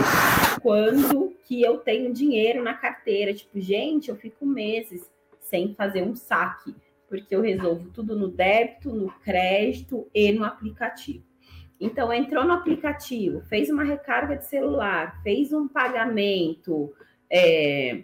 quando 0.61 1.35
que 1.43 1.61
eu 1.61 1.79
tenho 1.79 2.13
dinheiro 2.13 2.63
na 2.63 2.73
carteira. 2.73 3.33
Tipo, 3.33 3.59
gente, 3.59 4.07
eu 4.07 4.15
fico 4.15 4.45
meses 4.45 5.11
sem 5.41 5.75
fazer 5.75 6.03
um 6.03 6.15
saque, 6.15 6.73
porque 7.09 7.35
eu 7.35 7.41
resolvo 7.41 7.89
tudo 7.89 8.15
no 8.15 8.29
débito, 8.29 8.93
no 8.93 9.11
crédito 9.19 10.09
e 10.13 10.31
no 10.31 10.45
aplicativo. 10.45 11.30
Então, 11.81 12.13
entrou 12.13 12.45
no 12.45 12.53
aplicativo, 12.53 13.41
fez 13.41 13.67
uma 13.71 13.83
recarga 13.83 14.37
de 14.37 14.45
celular, 14.45 15.19
fez 15.23 15.51
um 15.51 15.67
pagamento, 15.67 16.93
é, 17.27 18.03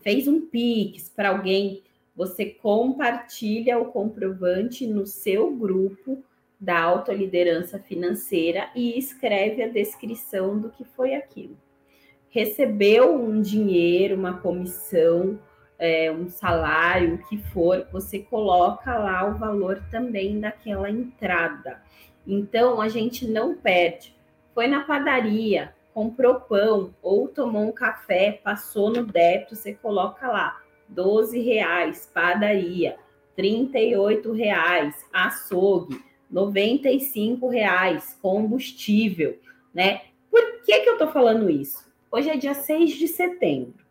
fez 0.00 0.26
um 0.26 0.40
Pix 0.40 1.08
para 1.08 1.28
alguém, 1.28 1.84
você 2.16 2.46
compartilha 2.46 3.78
o 3.78 3.86
comprovante 3.86 4.88
no 4.88 5.06
seu 5.06 5.54
grupo 5.54 6.20
da 6.58 6.82
autoliderança 6.82 7.78
financeira 7.78 8.68
e 8.74 8.98
escreve 8.98 9.62
a 9.62 9.68
descrição 9.68 10.58
do 10.58 10.68
que 10.68 10.84
foi 10.84 11.14
aquilo. 11.14 11.56
Recebeu 12.28 13.14
um 13.14 13.40
dinheiro, 13.40 14.16
uma 14.16 14.38
comissão, 14.38 15.38
é, 15.78 16.10
um 16.10 16.28
salário, 16.28 17.14
o 17.14 17.28
que 17.28 17.38
for, 17.38 17.86
você 17.92 18.18
coloca 18.18 18.98
lá 18.98 19.26
o 19.26 19.38
valor 19.38 19.82
também 19.90 20.40
daquela 20.40 20.90
entrada. 20.90 21.80
Então 22.26 22.80
a 22.80 22.88
gente 22.88 23.26
não 23.26 23.54
perde. 23.54 24.16
Foi 24.54 24.66
na 24.66 24.84
padaria, 24.84 25.74
comprou 25.94 26.36
pão 26.40 26.94
ou 27.02 27.28
tomou 27.28 27.62
um 27.62 27.72
café, 27.72 28.40
passou 28.42 28.90
no 28.90 29.04
débito, 29.04 29.56
você 29.56 29.74
coloca 29.74 30.28
lá 30.28 30.60
12 30.88 31.40
reais, 31.40 32.10
padaria, 32.12 32.96
38 33.36 34.32
reais, 34.32 35.06
açougue 35.12 36.02
95 36.30 37.48
reais 37.48 38.16
combustível, 38.22 39.38
né? 39.74 40.02
Por 40.30 40.62
que, 40.62 40.80
que 40.80 40.88
eu 40.88 40.98
tô 40.98 41.08
falando 41.08 41.50
isso? 41.50 41.90
Hoje 42.10 42.30
é 42.30 42.36
dia 42.36 42.54
6 42.54 42.92
de 42.92 43.08
setembro. 43.08 43.84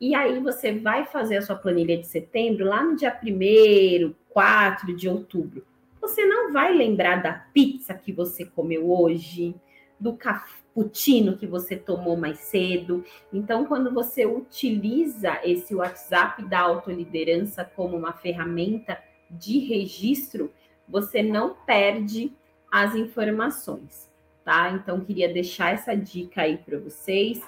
E 0.00 0.14
aí 0.14 0.38
você 0.38 0.72
vai 0.72 1.04
fazer 1.06 1.38
a 1.38 1.42
sua 1.42 1.56
planilha 1.56 1.98
de 1.98 2.06
setembro 2.06 2.64
lá 2.66 2.82
no 2.82 2.96
dia 2.96 3.18
1 3.22 4.14
4 4.28 4.94
de 4.94 5.08
outubro. 5.08 5.66
Você 6.08 6.24
não 6.24 6.50
vai 6.54 6.74
lembrar 6.74 7.22
da 7.22 7.34
pizza 7.34 7.92
que 7.92 8.14
você 8.14 8.42
comeu 8.42 8.90
hoje, 8.90 9.54
do 10.00 10.14
cappuccino 10.14 11.36
que 11.36 11.46
você 11.46 11.76
tomou 11.76 12.16
mais 12.16 12.38
cedo. 12.38 13.04
Então, 13.30 13.66
quando 13.66 13.92
você 13.92 14.24
utiliza 14.24 15.38
esse 15.44 15.74
WhatsApp 15.74 16.42
da 16.46 16.60
autoliderança 16.60 17.62
como 17.62 17.94
uma 17.94 18.14
ferramenta 18.14 18.98
de 19.30 19.58
registro, 19.58 20.50
você 20.88 21.22
não 21.22 21.54
perde 21.66 22.32
as 22.72 22.94
informações, 22.94 24.10
tá? 24.42 24.70
Então, 24.70 25.00
queria 25.00 25.30
deixar 25.30 25.74
essa 25.74 25.94
dica 25.94 26.40
aí 26.40 26.56
para 26.56 26.78
vocês. 26.78 27.42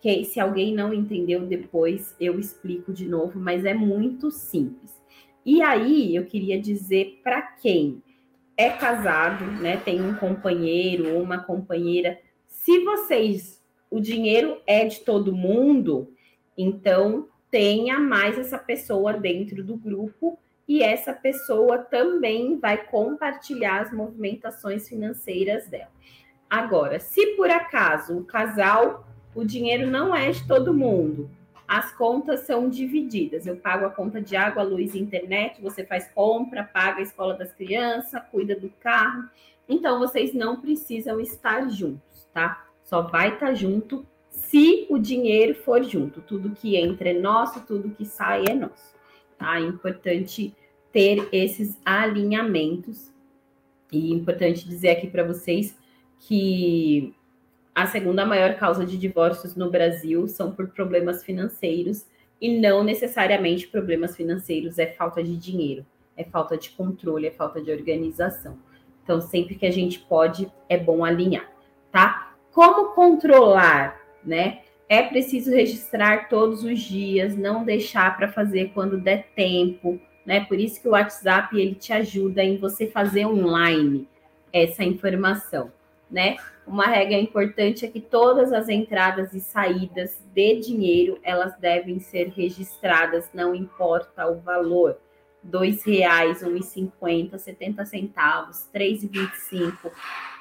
Que 0.00 0.24
se 0.24 0.38
alguém 0.38 0.72
não 0.72 0.94
entendeu 0.94 1.40
depois, 1.44 2.14
eu 2.20 2.38
explico 2.38 2.92
de 2.92 3.08
novo, 3.08 3.36
mas 3.36 3.64
é 3.64 3.74
muito 3.74 4.30
simples. 4.30 4.95
E 5.46 5.62
aí, 5.62 6.16
eu 6.16 6.26
queria 6.26 6.60
dizer 6.60 7.20
para 7.22 7.40
quem 7.40 8.02
é 8.56 8.68
casado, 8.68 9.44
né, 9.44 9.76
tem 9.76 10.02
um 10.02 10.16
companheiro 10.16 11.14
ou 11.14 11.22
uma 11.22 11.38
companheira, 11.38 12.18
se 12.48 12.80
vocês 12.80 13.64
o 13.88 14.00
dinheiro 14.00 14.60
é 14.66 14.84
de 14.86 15.00
todo 15.00 15.32
mundo, 15.32 16.12
então 16.58 17.28
tenha 17.48 18.00
mais 18.00 18.36
essa 18.36 18.58
pessoa 18.58 19.12
dentro 19.12 19.62
do 19.62 19.76
grupo 19.76 20.36
e 20.66 20.82
essa 20.82 21.12
pessoa 21.12 21.78
também 21.78 22.58
vai 22.58 22.84
compartilhar 22.84 23.82
as 23.82 23.92
movimentações 23.92 24.88
financeiras 24.88 25.68
dela. 25.68 25.92
Agora, 26.50 26.98
se 26.98 27.36
por 27.36 27.48
acaso 27.48 28.18
o 28.18 28.24
casal, 28.24 29.06
o 29.32 29.44
dinheiro 29.44 29.88
não 29.88 30.12
é 30.12 30.32
de 30.32 30.44
todo 30.48 30.74
mundo, 30.74 31.30
as 31.66 31.92
contas 31.92 32.40
são 32.40 32.68
divididas. 32.68 33.46
Eu 33.46 33.56
pago 33.56 33.84
a 33.86 33.90
conta 33.90 34.20
de 34.20 34.36
água, 34.36 34.62
luz 34.62 34.94
e 34.94 34.98
internet, 34.98 35.60
você 35.60 35.84
faz 35.84 36.08
compra, 36.14 36.64
paga 36.64 36.98
a 36.98 37.02
escola 37.02 37.34
das 37.34 37.52
crianças, 37.52 38.22
cuida 38.30 38.54
do 38.54 38.70
carro. 38.80 39.28
Então, 39.68 39.98
vocês 39.98 40.32
não 40.32 40.60
precisam 40.60 41.18
estar 41.20 41.68
juntos, 41.68 42.28
tá? 42.32 42.66
Só 42.84 43.02
vai 43.02 43.34
estar 43.34 43.54
junto 43.54 44.06
se 44.30 44.86
o 44.88 44.98
dinheiro 44.98 45.54
for 45.54 45.82
junto. 45.82 46.20
Tudo 46.20 46.50
que 46.50 46.76
entra 46.76 47.10
é 47.10 47.18
nosso, 47.18 47.60
tudo 47.66 47.90
que 47.90 48.04
sai 48.04 48.44
é 48.48 48.54
nosso 48.54 48.96
tá? 49.38 49.58
É 49.58 49.62
importante 49.62 50.54
ter 50.92 51.28
esses 51.32 51.78
alinhamentos. 51.84 53.12
E 53.92 54.12
é 54.12 54.14
importante 54.14 54.66
dizer 54.66 54.90
aqui 54.90 55.06
para 55.06 55.24
vocês 55.24 55.76
que 56.18 57.14
a 57.76 57.86
segunda 57.86 58.24
maior 58.24 58.54
causa 58.54 58.86
de 58.86 58.96
divórcios 58.96 59.54
no 59.54 59.70
Brasil 59.70 60.26
são 60.26 60.50
por 60.50 60.68
problemas 60.68 61.22
financeiros 61.22 62.06
e 62.40 62.58
não 62.58 62.82
necessariamente 62.82 63.68
problemas 63.68 64.16
financeiros, 64.16 64.78
é 64.78 64.86
falta 64.86 65.22
de 65.22 65.36
dinheiro, 65.36 65.84
é 66.16 66.24
falta 66.24 66.56
de 66.56 66.70
controle, 66.70 67.26
é 67.26 67.30
falta 67.30 67.60
de 67.60 67.70
organização. 67.70 68.56
Então, 69.04 69.20
sempre 69.20 69.56
que 69.56 69.66
a 69.66 69.70
gente 69.70 69.98
pode, 69.98 70.50
é 70.70 70.78
bom 70.78 71.04
alinhar, 71.04 71.52
tá? 71.92 72.34
Como 72.50 72.94
controlar, 72.94 74.00
né? 74.24 74.62
É 74.88 75.02
preciso 75.02 75.50
registrar 75.50 76.30
todos 76.30 76.64
os 76.64 76.80
dias, 76.80 77.36
não 77.36 77.62
deixar 77.62 78.16
para 78.16 78.32
fazer 78.32 78.70
quando 78.72 78.96
der 78.96 79.26
tempo, 79.36 80.00
né? 80.24 80.46
Por 80.46 80.58
isso 80.58 80.80
que 80.80 80.88
o 80.88 80.92
WhatsApp 80.92 81.54
ele 81.60 81.74
te 81.74 81.92
ajuda 81.92 82.42
em 82.42 82.56
você 82.56 82.86
fazer 82.86 83.26
online 83.26 84.08
essa 84.50 84.82
informação, 84.82 85.70
né? 86.10 86.36
Uma 86.66 86.86
regra 86.86 87.16
importante 87.16 87.84
é 87.84 87.88
que 87.88 88.00
todas 88.00 88.52
as 88.52 88.68
entradas 88.68 89.32
e 89.32 89.40
saídas 89.40 90.20
de 90.34 90.60
dinheiro 90.60 91.18
elas 91.22 91.56
devem 91.58 92.00
ser 92.00 92.30
registradas, 92.30 93.30
não 93.32 93.54
importa 93.54 94.26
o 94.26 94.40
valor. 94.40 94.98
R$ 95.44 95.78
reais, 95.86 96.42
R$ 96.42 96.48
1,50, 96.48 97.38
70 97.38 97.84
centavos, 97.84 98.68
R$ 98.74 98.80
3,25, 98.80 99.92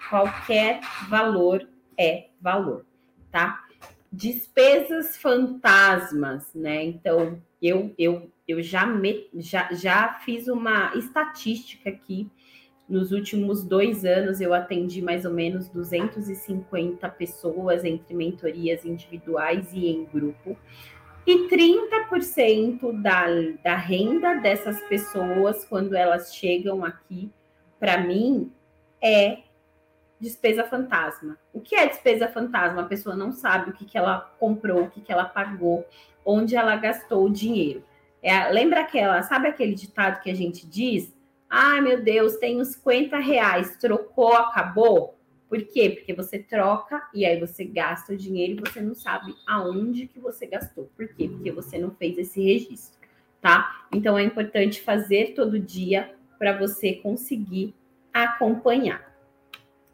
qualquer 0.10 0.79
valor 1.08 1.67
é 1.96 2.29
valor, 2.41 2.84
tá? 3.32 3.63
Despesas 4.12 5.15
fantasmas, 5.17 6.51
né? 6.55 6.84
Então, 6.84 7.39
eu 7.62 7.94
eu, 8.00 8.32
eu 8.48 8.63
já, 8.63 8.84
me, 8.88 9.29
já, 9.36 9.72
já 9.74 10.13
fiz 10.25 10.48
uma 10.48 10.96
estatística 10.96 11.89
aqui 11.89 12.27
nos 12.88 13.12
últimos 13.12 13.63
dois 13.63 14.06
anos, 14.06 14.39
eu 14.39 14.54
atendi 14.54 15.01
mais 15.01 15.25
ou 15.25 15.34
menos 15.34 15.68
250 15.70 17.10
pessoas 17.10 17.84
entre 17.84 18.13
mentorias 18.13 18.86
individuais 18.86 19.74
e 19.74 19.88
em 19.88 20.06
grupo. 20.06 20.56
E 21.25 21.48
30% 21.48 23.01
da, 23.01 23.25
da 23.63 23.75
renda 23.75 24.36
dessas 24.36 24.80
pessoas, 24.82 25.65
quando 25.65 25.96
elas 25.96 26.36
chegam 26.36 26.86
aqui, 26.86 27.32
para 27.80 27.98
mim, 27.98 28.51
é 29.01 29.39
despesa 30.20 30.63
fantasma. 30.63 31.38
O 31.51 31.60
que 31.60 31.75
é 31.75 31.88
despesa 31.88 32.27
fantasma? 32.27 32.84
A 32.84 32.86
pessoa 32.86 33.15
não 33.15 33.32
sabe 33.32 33.72
o 33.72 33.74
que, 33.74 33.86
que 33.86 33.98
ela 33.98 34.20
comprou, 34.39 34.84
o 34.84 34.89
que, 34.89 35.01
que 35.01 35.12
ela 35.12 35.25
pagou, 35.25 35.86
onde 36.24 36.56
ela 36.56 36.75
gastou 36.75 37.25
o 37.25 37.30
dinheiro. 37.32 37.84
É, 38.22 38.50
lembra 38.50 38.82
aquela, 38.82 39.22
sabe 39.24 39.48
aquele 39.48 39.74
ditado 39.74 40.22
que 40.22 40.30
a 40.30 40.36
gente 40.36 40.65
diz? 40.68 41.14
Ai, 41.57 41.79
meu 41.79 42.03
Deus, 42.03 42.35
tenho 42.35 42.65
50 42.65 43.17
reais, 43.17 43.77
trocou, 43.77 44.33
acabou? 44.33 45.17
Por 45.47 45.63
quê? 45.63 45.89
Porque 45.89 46.13
você 46.13 46.38
troca 46.38 47.07
e 47.13 47.25
aí 47.25 47.39
você 47.39 47.63
gasta 47.63 48.12
o 48.12 48.17
dinheiro 48.17 48.59
e 48.59 48.69
você 48.69 48.81
não 48.81 48.93
sabe 48.93 49.33
aonde 49.47 50.05
que 50.05 50.19
você 50.19 50.45
gastou. 50.45 50.91
Por 50.97 51.07
quê? 51.07 51.29
Porque 51.29 51.50
você 51.53 51.77
não 51.77 51.91
fez 51.91 52.17
esse 52.17 52.43
registro, 52.43 53.00
tá? 53.39 53.85
Então 53.93 54.17
é 54.17 54.24
importante 54.24 54.81
fazer 54.81 55.33
todo 55.33 55.57
dia 55.57 56.13
para 56.38 56.57
você 56.57 56.95
conseguir 56.95 57.74
acompanhar. 58.13 59.15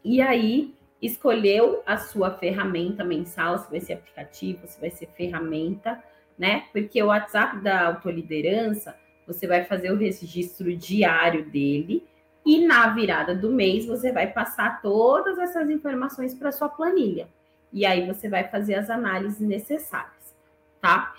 E 0.04 0.20
aí, 0.20 0.74
escolheu 1.00 1.80
a 1.86 1.96
sua 1.96 2.32
ferramenta 2.32 3.04
mensal, 3.04 3.56
se 3.58 3.70
vai 3.70 3.78
ser 3.78 3.92
aplicativo, 3.92 4.66
se 4.66 4.80
vai 4.80 4.90
ser 4.90 5.06
ferramenta, 5.16 6.02
né? 6.36 6.64
Porque 6.72 7.00
o 7.00 7.06
WhatsApp 7.06 7.60
da 7.60 7.86
autoliderança, 7.86 8.98
você 9.26 9.46
vai 9.46 9.64
fazer 9.64 9.92
o 9.92 9.96
registro 9.96 10.74
diário 10.76 11.44
dele 11.44 12.06
e 12.44 12.66
na 12.66 12.88
virada 12.88 13.34
do 13.34 13.50
mês 13.50 13.86
você 13.86 14.10
vai 14.12 14.26
passar 14.26 14.82
todas 14.82 15.38
essas 15.38 15.70
informações 15.70 16.34
para 16.34 16.52
sua 16.52 16.68
planilha. 16.68 17.28
E 17.72 17.86
aí 17.86 18.06
você 18.06 18.28
vai 18.28 18.48
fazer 18.48 18.74
as 18.74 18.90
análises 18.90 19.40
necessárias, 19.40 20.34
tá? 20.80 21.14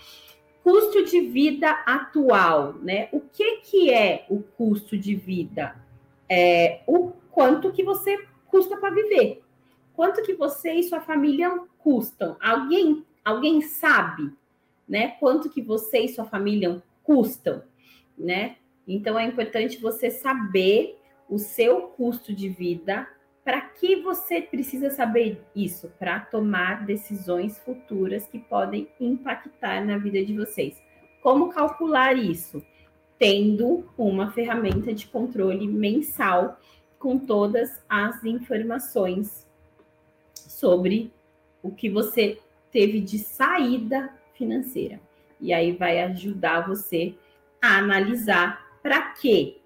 Custo 0.64 1.04
de 1.06 1.22
vida 1.22 1.70
atual, 1.86 2.74
né? 2.74 3.10
O 3.12 3.20
que 3.20 3.58
que 3.58 3.92
é 3.92 4.26
o 4.30 4.42
custo 4.42 4.98
de 4.98 5.16
vida? 5.16 5.76
É 6.30 6.82
o 6.88 7.12
quanto 7.32 7.72
que 7.72 7.84
você 7.84 8.18
custa 8.48 8.78
para 8.78 8.94
viver. 8.94 9.42
Quanto 9.94 10.22
que 10.22 10.34
você 10.34 10.74
e 10.74 10.84
sua 10.84 11.02
família 11.02 11.60
custam? 11.80 12.38
Alguém 12.40 13.04
alguém 13.24 13.62
sabe, 13.62 14.32
né? 14.88 15.10
Quanto 15.20 15.50
que 15.50 15.62
você 15.62 16.00
e 16.00 16.10
sua 16.10 16.26
família 16.26 16.84
custam, 17.04 17.64
né? 18.24 18.56
Então 18.88 19.20
é 19.20 19.26
importante 19.26 19.80
você 19.80 20.10
saber 20.10 20.98
o 21.30 21.38
seu 21.38 21.82
custo 21.90 22.34
de 22.34 22.50
vida. 22.50 23.08
Para 23.44 23.60
que 23.60 23.98
você 23.98 24.42
precisa 24.42 24.90
saber 24.90 25.44
isso? 25.54 25.92
Para 26.00 26.22
tomar 26.22 26.86
decisões 26.86 27.60
futuras 27.60 28.26
que 28.26 28.40
podem 28.40 28.88
impactar 29.00 29.86
na 29.86 29.98
vida 29.98 30.24
de 30.24 30.34
vocês. 30.34 30.82
Como 31.22 31.50
calcular 31.50 32.18
isso? 32.18 32.64
Tendo 33.20 33.86
uma 33.98 34.32
ferramenta 34.32 34.94
de 34.94 35.08
controle 35.08 35.68
mensal 35.68 36.58
com 36.98 37.20
todas 37.20 37.84
as 37.90 38.24
informações 38.24 39.46
sobre 40.34 41.12
o 41.62 41.72
que 41.72 41.90
você 41.90 42.40
teve 42.72 43.02
de 43.02 43.20
saída 43.20 44.14
financeira. 44.34 45.02
E 45.40 45.52
aí 45.52 45.74
vai 45.74 46.00
ajudar 46.00 46.68
você 46.68 47.16
analisar 47.64 48.62
para 48.82 49.02
quê? 49.14 49.58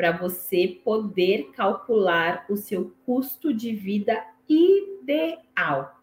para 0.00 0.12
você 0.12 0.80
poder 0.82 1.50
calcular 1.52 2.46
o 2.48 2.56
seu 2.56 2.90
custo 3.04 3.52
de 3.52 3.74
vida 3.74 4.18
ideal. 4.48 6.00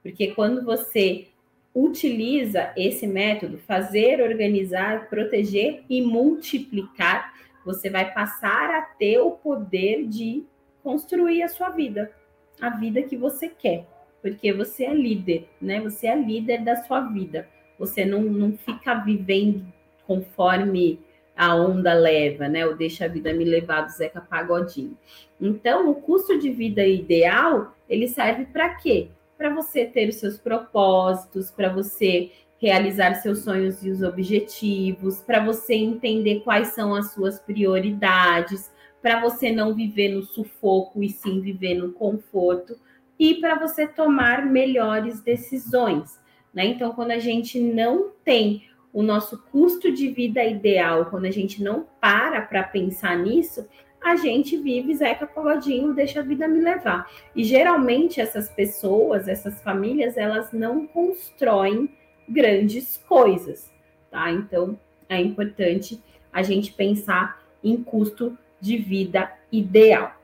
Porque 0.00 0.28
quando 0.36 0.64
você 0.64 1.26
utiliza 1.74 2.72
esse 2.76 3.08
método, 3.08 3.58
fazer, 3.58 4.20
organizar, 4.20 5.08
proteger 5.08 5.82
e 5.90 6.00
multiplicar, 6.00 7.34
você 7.64 7.90
vai 7.90 8.14
passar 8.14 8.70
a 8.70 8.82
ter 8.82 9.18
o 9.18 9.32
poder 9.32 10.06
de 10.06 10.44
construir 10.84 11.42
a 11.42 11.48
sua 11.48 11.70
vida, 11.70 12.12
a 12.60 12.70
vida 12.70 13.02
que 13.02 13.16
você 13.16 13.48
quer, 13.48 13.84
porque 14.22 14.52
você 14.52 14.84
é 14.84 14.94
líder, 14.94 15.48
né? 15.60 15.80
Você 15.80 16.06
é 16.06 16.14
líder 16.14 16.62
da 16.62 16.76
sua 16.84 17.00
vida. 17.00 17.48
Você 17.80 18.04
não, 18.04 18.22
não 18.22 18.56
fica 18.56 18.94
vivendo 18.94 19.66
conforme 20.08 20.98
a 21.36 21.54
onda 21.54 21.94
leva, 21.94 22.48
né? 22.48 22.66
O 22.66 22.74
deixa 22.74 23.04
a 23.04 23.08
vida 23.08 23.32
me 23.32 23.44
levar 23.44 23.82
do 23.82 23.92
Zeca 23.92 24.20
Pagodinho. 24.20 24.98
Então, 25.40 25.88
o 25.88 25.94
custo 25.94 26.36
de 26.36 26.50
vida 26.50 26.84
ideal, 26.84 27.76
ele 27.88 28.08
serve 28.08 28.46
para 28.46 28.74
quê? 28.74 29.08
Para 29.36 29.54
você 29.54 29.84
ter 29.84 30.08
os 30.08 30.16
seus 30.16 30.36
propósitos, 30.36 31.52
para 31.52 31.68
você 31.68 32.32
realizar 32.60 33.14
seus 33.14 33.40
sonhos 33.40 33.84
e 33.84 33.90
os 33.90 34.02
objetivos, 34.02 35.20
para 35.20 35.44
você 35.44 35.74
entender 35.74 36.40
quais 36.40 36.68
são 36.68 36.92
as 36.92 37.12
suas 37.12 37.38
prioridades, 37.38 38.72
para 39.00 39.20
você 39.20 39.52
não 39.52 39.74
viver 39.74 40.08
no 40.08 40.24
sufoco 40.24 41.02
e 41.04 41.08
sim 41.08 41.40
viver 41.40 41.74
no 41.74 41.92
conforto 41.92 42.76
e 43.18 43.34
para 43.34 43.56
você 43.58 43.86
tomar 43.86 44.44
melhores 44.44 45.20
decisões. 45.20 46.20
Né? 46.52 46.66
Então, 46.66 46.92
quando 46.92 47.10
a 47.10 47.18
gente 47.18 47.60
não 47.60 48.10
tem 48.24 48.67
o 48.92 49.02
nosso 49.02 49.38
custo 49.50 49.92
de 49.92 50.08
vida 50.08 50.42
ideal, 50.42 51.06
quando 51.06 51.26
a 51.26 51.30
gente 51.30 51.62
não 51.62 51.86
para 52.00 52.40
para 52.40 52.62
pensar 52.62 53.16
nisso, 53.18 53.66
a 54.00 54.16
gente 54.16 54.56
vive 54.56 54.94
Zeca 54.94 55.26
Pagodinho, 55.26 55.94
deixa 55.94 56.20
a 56.20 56.22
vida 56.22 56.46
me 56.46 56.60
levar. 56.60 57.10
E 57.34 57.44
geralmente 57.44 58.20
essas 58.20 58.48
pessoas, 58.48 59.28
essas 59.28 59.60
famílias, 59.62 60.16
elas 60.16 60.52
não 60.52 60.86
constroem 60.86 61.90
grandes 62.28 62.96
coisas, 63.08 63.72
tá? 64.10 64.30
Então 64.30 64.78
é 65.08 65.20
importante 65.20 66.02
a 66.32 66.42
gente 66.42 66.72
pensar 66.72 67.42
em 67.62 67.82
custo 67.82 68.36
de 68.60 68.76
vida 68.76 69.32
ideal. 69.50 70.14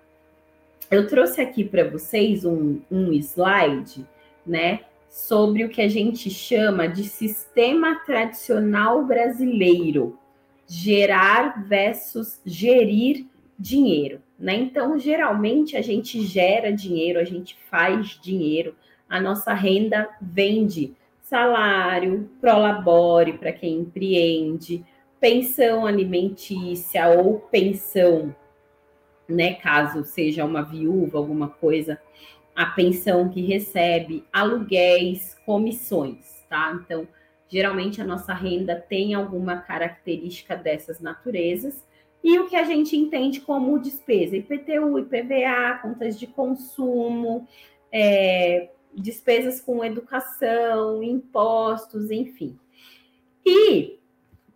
Eu 0.91 1.07
trouxe 1.09 1.41
aqui 1.41 1.65
para 1.65 1.89
vocês 1.89 2.45
um, 2.45 2.81
um 2.91 3.13
slide, 3.13 4.07
né? 4.47 4.81
Sobre 5.15 5.63
o 5.63 5.69
que 5.69 5.81
a 5.81 5.87
gente 5.87 6.29
chama 6.29 6.89
de 6.89 7.05
sistema 7.05 8.01
tradicional 8.05 9.05
brasileiro, 9.05 10.19
gerar 10.67 11.65
versus 11.69 12.41
gerir 12.45 13.25
dinheiro, 13.57 14.21
né? 14.37 14.57
Então, 14.57 14.99
geralmente 14.99 15.77
a 15.77 15.83
gente 15.83 16.21
gera 16.27 16.73
dinheiro, 16.73 17.21
a 17.21 17.25
gente 17.25 17.57
faz 17.71 18.19
dinheiro, 18.21 18.75
a 19.09 19.21
nossa 19.21 19.55
renda 19.55 20.09
vem 20.21 20.67
de 20.67 20.93
salário, 21.23 22.29
prolabore 22.41 23.35
para 23.35 23.53
quem 23.53 23.83
empreende, 23.83 24.85
pensão 25.21 25.87
alimentícia 25.87 27.07
ou 27.07 27.39
pensão, 27.39 28.35
né, 29.29 29.55
caso 29.55 30.03
seja 30.05 30.45
uma 30.45 30.63
viúva, 30.63 31.19
alguma 31.19 31.49
coisa 31.49 32.01
a 32.55 32.67
pensão 32.67 33.29
que 33.29 33.41
recebe, 33.41 34.25
aluguéis, 34.33 35.37
comissões, 35.45 36.45
tá? 36.49 36.79
Então, 36.83 37.09
geralmente 37.49 38.01
a 38.01 38.05
nossa 38.05 38.33
renda 38.33 38.77
tem 38.77 39.15
alguma 39.15 39.59
característica 39.59 40.57
dessas 40.57 41.01
naturezas. 41.01 41.85
E 42.23 42.39
o 42.39 42.49
que 42.49 42.57
a 42.57 42.65
gente 42.65 42.97
entende 42.97 43.41
como 43.41 43.79
despesa? 43.79 44.37
IPTU, 44.37 44.99
IPVA, 44.99 45.79
contas 45.83 46.19
de 46.19 46.27
consumo, 46.27 47.47
é, 47.93 48.71
despesas 48.95 49.61
com 49.61 49.85
educação, 49.85 51.03
impostos, 51.03 52.11
enfim. 52.11 52.59
E 53.45 53.99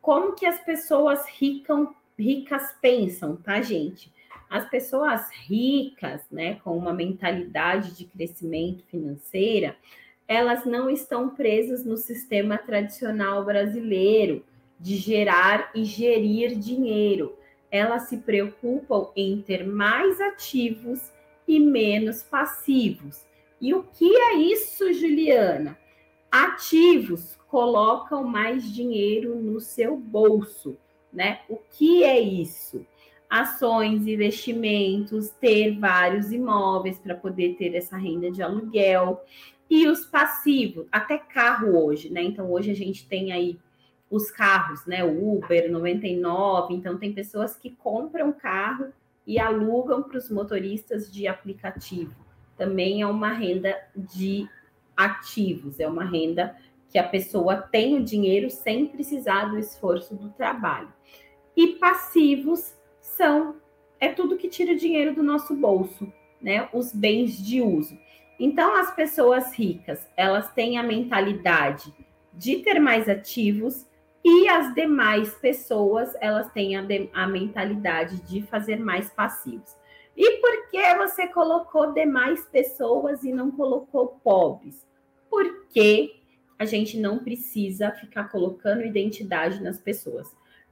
como 0.01 0.35
que 0.35 0.47
as 0.47 0.59
pessoas 0.61 1.27
ricam, 1.39 1.95
ricas 2.19 2.75
pensam, 2.81 3.37
tá, 3.37 3.61
gente? 3.61 4.11
As 4.51 4.69
pessoas 4.69 5.29
ricas, 5.47 6.23
né, 6.31 6.57
com 6.65 6.77
uma 6.77 6.93
mentalidade 6.93 7.97
de 7.97 8.05
crescimento 8.05 8.85
financeira, 8.85 9.77
elas 10.27 10.65
não 10.65 10.91
estão 10.91 11.31
presas 11.31 11.85
no 11.85 11.97
sistema 11.97 12.59
tradicional 12.59 13.45
brasileiro 13.45 14.45
de 14.79 14.97
gerar 14.97 15.71
e 15.75 15.85
gerir 15.85 16.57
dinheiro. 16.59 17.37
Elas 17.71 18.03
se 18.03 18.19
preocupam 18.19 19.09
em 19.17 19.43
ter 19.43 19.67
mais 19.67 20.21
ativos 20.21 21.13
e 21.47 21.59
menos 21.59 22.23
passivos. 22.23 23.27
E 23.61 23.75
o 23.75 23.83
que 23.83 24.17
é 24.17 24.35
isso, 24.35 24.93
Juliana? 24.93 25.77
Ativos 26.31 27.39
colocam 27.49 28.23
mais 28.23 28.71
dinheiro 28.71 29.35
no 29.37 29.61
seu 29.61 29.97
bolso, 29.97 30.77
né? 31.13 31.41
O 31.49 31.57
que 31.57 32.05
é 32.05 32.21
isso? 32.21 32.87
Ações, 33.29 34.07
investimentos, 34.07 35.31
ter 35.31 35.79
vários 35.79 36.33
imóveis 36.33 36.99
para 36.99 37.15
poder 37.15 37.57
ter 37.57 37.75
essa 37.75 37.97
renda 37.97 38.31
de 38.31 38.43
aluguel 38.43 39.23
e 39.71 39.87
os 39.87 40.07
passivos, 40.07 40.87
até 40.91 41.19
carro 41.19 41.77
hoje, 41.85 42.11
né? 42.11 42.23
Então 42.23 42.51
hoje 42.51 42.71
a 42.71 42.75
gente 42.75 43.07
tem 43.07 43.33
aí 43.33 43.59
os 44.11 44.31
carros, 44.31 44.87
né? 44.87 45.05
Uber 45.05 45.71
99, 45.71 46.75
então 46.75 46.97
tem 46.97 47.13
pessoas 47.13 47.55
que 47.55 47.71
compram 47.71 48.33
carro 48.33 48.93
e 49.27 49.39
alugam 49.39 50.03
para 50.03 50.17
os 50.17 50.31
motoristas 50.31 51.13
de 51.13 51.29
aplicativo. 51.29 52.15
Também 52.57 53.03
é 53.03 53.07
uma 53.07 53.29
renda 53.29 53.77
de 53.95 54.49
ativos, 54.97 55.79
é 55.79 55.87
uma 55.87 56.05
renda 56.05 56.57
que 56.89 56.99
a 56.99 57.07
pessoa 57.07 57.57
tem 57.57 57.99
o 57.99 58.05
dinheiro 58.05 58.49
sem 58.49 58.87
precisar 58.87 59.51
do 59.51 59.59
esforço 59.59 60.15
do 60.15 60.31
trabalho. 60.31 60.91
E 61.55 61.75
passivos 61.75 62.75
são 63.19 63.57
é 64.01 64.09
tudo 64.09 64.37
que 64.39 64.49
tira 64.49 64.77
dinheiro 64.77 65.13
do 65.13 65.25
nosso 65.25 65.55
bolso, 65.55 66.11
né? 66.41 66.69
Os 66.73 66.93
bens 66.93 67.37
de 67.37 67.61
uso. 67.61 67.99
Então 68.39 68.77
as 68.77 68.95
pessoas 68.95 69.53
ricas, 69.53 70.09
elas 70.17 70.53
têm 70.53 70.79
a 70.79 70.83
mentalidade 70.85 71.93
de 72.33 72.61
ter 72.61 72.79
mais 72.79 73.09
ativos 73.09 73.85
e 74.25 74.49
as 74.49 74.73
demais 74.73 75.35
pessoas, 75.35 76.15
elas 76.21 76.51
têm 76.53 76.77
a, 76.77 76.83
de, 76.83 77.11
a 77.13 77.27
mentalidade 77.27 78.21
de 78.23 78.43
fazer 78.43 78.77
mais 78.77 79.11
passivos. 79.11 79.77
E 80.17 80.41
por 80.41 80.71
que 80.71 80.95
você 80.97 81.27
colocou 81.29 81.93
demais 81.93 82.45
pessoas 82.47 83.25
e 83.25 83.33
não 83.33 83.51
colocou 83.51 84.21
pobres? 84.23 84.87
Porque 85.29 86.15
a 86.59 86.65
gente 86.65 86.99
não 86.99 87.19
precisa 87.19 87.91
ficar 87.93 88.25
colocando 88.29 88.85
identidade 88.85 89.63
nas 89.63 89.81
pessoas. 89.81 90.29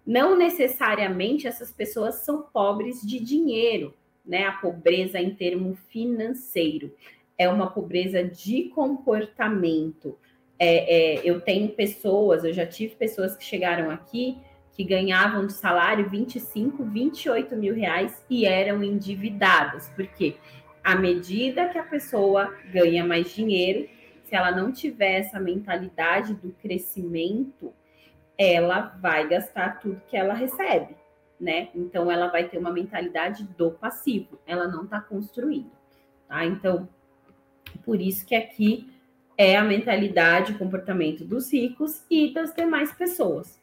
Não 0.07 0.39
necessariamente 0.39 1.49
essas 1.49 1.73
pessoas 1.73 2.17
são 2.17 2.43
pobres 2.43 3.01
de 3.01 3.19
dinheiro, 3.19 3.93
né? 4.25 4.45
A 4.45 4.53
pobreza 4.53 5.19
em 5.19 5.35
termo 5.35 5.75
financeiro 5.89 6.95
é 7.37 7.49
uma 7.49 7.71
pobreza 7.71 8.23
de 8.23 8.65
comportamento. 8.75 10.17
É, 10.59 11.17
é, 11.17 11.21
eu 11.25 11.41
tenho 11.41 11.69
pessoas, 11.71 12.45
eu 12.45 12.53
já 12.53 12.67
tive 12.67 12.95
pessoas 12.95 13.37
que 13.37 13.45
chegaram 13.45 13.91
aqui 13.91 14.39
que 14.73 14.85
ganhavam 14.85 15.47
de 15.47 15.55
salário 15.55 16.09
25, 16.09 16.85
28 16.85 17.57
mil 17.57 17.75
reais 17.75 18.23
e 18.29 18.45
eram 18.45 18.85
endividadas, 18.85 19.91
porque 19.97 20.37
à 20.85 20.95
medida 20.95 21.69
que 21.71 21.79
a 21.79 21.83
pessoa 21.83 22.55
ganha 22.71 23.03
mais 23.03 23.35
dinheiro, 23.35 23.89
se 24.25 24.37
ela 24.37 24.51
não 24.51 24.71
tiver 24.71 25.21
essa 25.21 25.41
mentalidade 25.41 26.35
do 26.35 26.53
crescimento, 26.61 27.73
ela 28.39 28.97
vai 29.01 29.27
gastar 29.29 29.81
tudo 29.81 30.03
que 30.09 30.17
ela 30.17 30.35
recebe, 30.35 30.95
né? 31.41 31.69
Então 31.75 32.11
ela 32.11 32.29
vai 32.29 32.49
ter 32.49 32.59
uma 32.59 32.71
mentalidade 32.71 33.45
do 33.57 33.71
passivo, 33.71 34.39
ela 34.47 34.67
não 34.69 34.85
está 34.85 35.01
construindo, 35.01 35.71
tá? 36.29 36.45
Então, 36.45 36.89
por 37.85 38.01
isso 38.01 38.27
que 38.27 38.35
aqui 38.35 38.93
é 39.39 39.57
a 39.57 39.65
mentalidade, 39.65 40.53
o 40.53 40.59
comportamento 40.59 41.25
dos 41.25 41.53
ricos 41.53 42.05
e 42.11 42.33
das 42.33 42.55
demais 42.55 42.93
pessoas. 42.93 43.61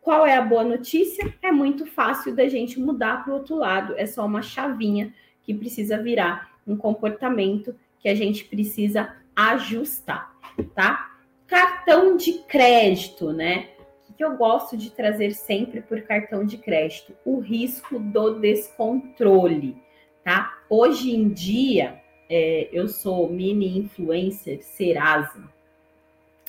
Qual 0.00 0.26
é 0.26 0.36
a 0.36 0.42
boa 0.42 0.64
notícia? 0.64 1.34
É 1.40 1.50
muito 1.50 1.86
fácil 1.86 2.36
da 2.36 2.46
gente 2.46 2.78
mudar 2.78 3.24
para 3.24 3.32
o 3.32 3.36
outro 3.36 3.56
lado, 3.56 3.94
é 3.96 4.04
só 4.04 4.26
uma 4.26 4.42
chavinha 4.42 5.14
que 5.42 5.54
precisa 5.54 6.02
virar 6.02 6.52
um 6.66 6.76
comportamento 6.76 7.74
que 8.00 8.08
a 8.08 8.14
gente 8.14 8.44
precisa 8.44 9.14
ajustar, 9.34 10.34
tá? 10.74 11.13
Cartão 11.46 12.16
de 12.16 12.34
crédito, 12.44 13.32
né? 13.32 13.68
O 14.08 14.12
que 14.12 14.24
eu 14.24 14.36
gosto 14.36 14.76
de 14.76 14.90
trazer 14.90 15.32
sempre 15.32 15.80
por 15.80 16.00
cartão 16.02 16.44
de 16.44 16.56
crédito? 16.56 17.14
O 17.24 17.40
risco 17.40 17.98
do 17.98 18.38
descontrole, 18.38 19.76
tá? 20.22 20.58
Hoje 20.70 21.14
em 21.14 21.28
dia, 21.28 22.00
é, 22.28 22.68
eu 22.72 22.88
sou 22.88 23.28
mini 23.28 23.78
influencer 23.78 24.62
Serasa 24.62 25.42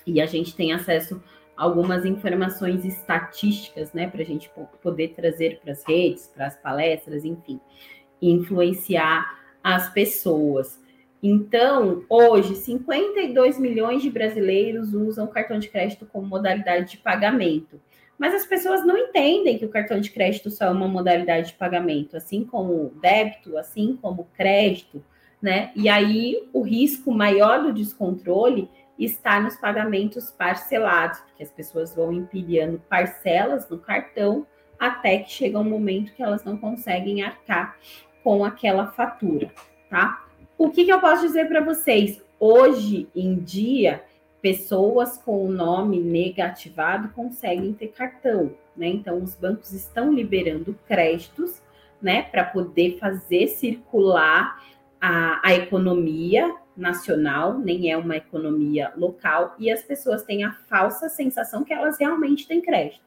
e 0.05 0.21
a 0.21 0.25
gente 0.25 0.55
tem 0.55 0.71
acesso 0.71 1.21
a 1.57 1.63
algumas 1.63 2.05
informações 2.05 2.85
estatísticas, 2.85 3.93
né, 3.93 4.07
para 4.07 4.21
a 4.21 4.25
gente 4.25 4.49
poder 4.81 5.09
trazer 5.09 5.59
para 5.59 5.71
as 5.71 5.83
redes, 5.83 6.27
para 6.27 6.47
as 6.47 6.57
palestras, 6.57 7.25
enfim, 7.25 7.59
influenciar 8.21 9.39
as 9.63 9.91
pessoas. 9.91 10.79
Então, 11.21 12.03
hoje, 12.09 12.55
52 12.55 13.57
milhões 13.57 14.01
de 14.01 14.09
brasileiros 14.09 14.93
usam 14.93 15.27
cartão 15.27 15.57
de 15.57 15.69
crédito 15.69 16.05
como 16.05 16.27
modalidade 16.27 16.91
de 16.91 16.97
pagamento. 16.97 17.79
Mas 18.17 18.33
as 18.33 18.45
pessoas 18.45 18.85
não 18.85 18.97
entendem 18.97 19.57
que 19.57 19.65
o 19.65 19.69
cartão 19.69 19.99
de 19.99 20.11
crédito 20.11 20.49
só 20.49 20.65
é 20.65 20.69
uma 20.69 20.87
modalidade 20.87 21.47
de 21.47 21.53
pagamento, 21.53 22.15
assim 22.15 22.45
como 22.45 22.93
débito, 23.01 23.57
assim 23.57 23.97
como 24.01 24.29
crédito, 24.37 25.03
né? 25.41 25.71
E 25.75 25.89
aí 25.89 26.47
o 26.53 26.61
risco 26.61 27.11
maior 27.11 27.63
do 27.63 27.73
descontrole 27.73 28.69
está 28.97 29.39
nos 29.39 29.57
pagamentos 29.57 30.31
parcelados, 30.31 31.19
porque 31.19 31.43
as 31.43 31.51
pessoas 31.51 31.93
vão 31.93 32.13
empilhando 32.13 32.81
parcelas 32.89 33.69
no 33.69 33.77
cartão 33.77 34.47
até 34.79 35.19
que 35.19 35.31
chega 35.31 35.59
um 35.59 35.63
momento 35.63 36.13
que 36.13 36.23
elas 36.23 36.43
não 36.43 36.57
conseguem 36.57 37.21
arcar 37.21 37.77
com 38.23 38.43
aquela 38.43 38.87
fatura, 38.87 39.51
tá? 39.89 40.24
O 40.57 40.69
que, 40.69 40.85
que 40.85 40.93
eu 40.93 41.01
posso 41.01 41.21
dizer 41.21 41.49
para 41.49 41.59
vocês? 41.59 42.23
Hoje 42.39 43.09
em 43.13 43.35
dia, 43.35 44.01
pessoas 44.41 45.17
com 45.17 45.45
o 45.45 45.51
nome 45.51 45.99
negativado 45.99 47.09
conseguem 47.09 47.73
ter 47.73 47.89
cartão, 47.89 48.53
né? 48.75 48.87
Então, 48.87 49.21
os 49.21 49.35
bancos 49.35 49.73
estão 49.73 50.13
liberando 50.13 50.77
créditos, 50.87 51.61
né, 52.01 52.21
para 52.21 52.43
poder 52.43 52.97
fazer 52.99 53.47
circular 53.47 54.63
a, 55.01 55.41
a 55.45 55.53
economia 55.55 56.55
nacional, 56.75 57.57
nem 57.57 57.91
é 57.91 57.97
uma 57.97 58.15
economia 58.15 58.93
local, 58.95 59.55
e 59.59 59.69
as 59.69 59.81
pessoas 59.81 60.23
têm 60.23 60.43
a 60.45 60.51
falsa 60.51 61.09
sensação 61.09 61.63
que 61.65 61.73
elas 61.73 61.97
realmente 61.99 62.47
têm 62.47 62.61
crédito. 62.61 63.03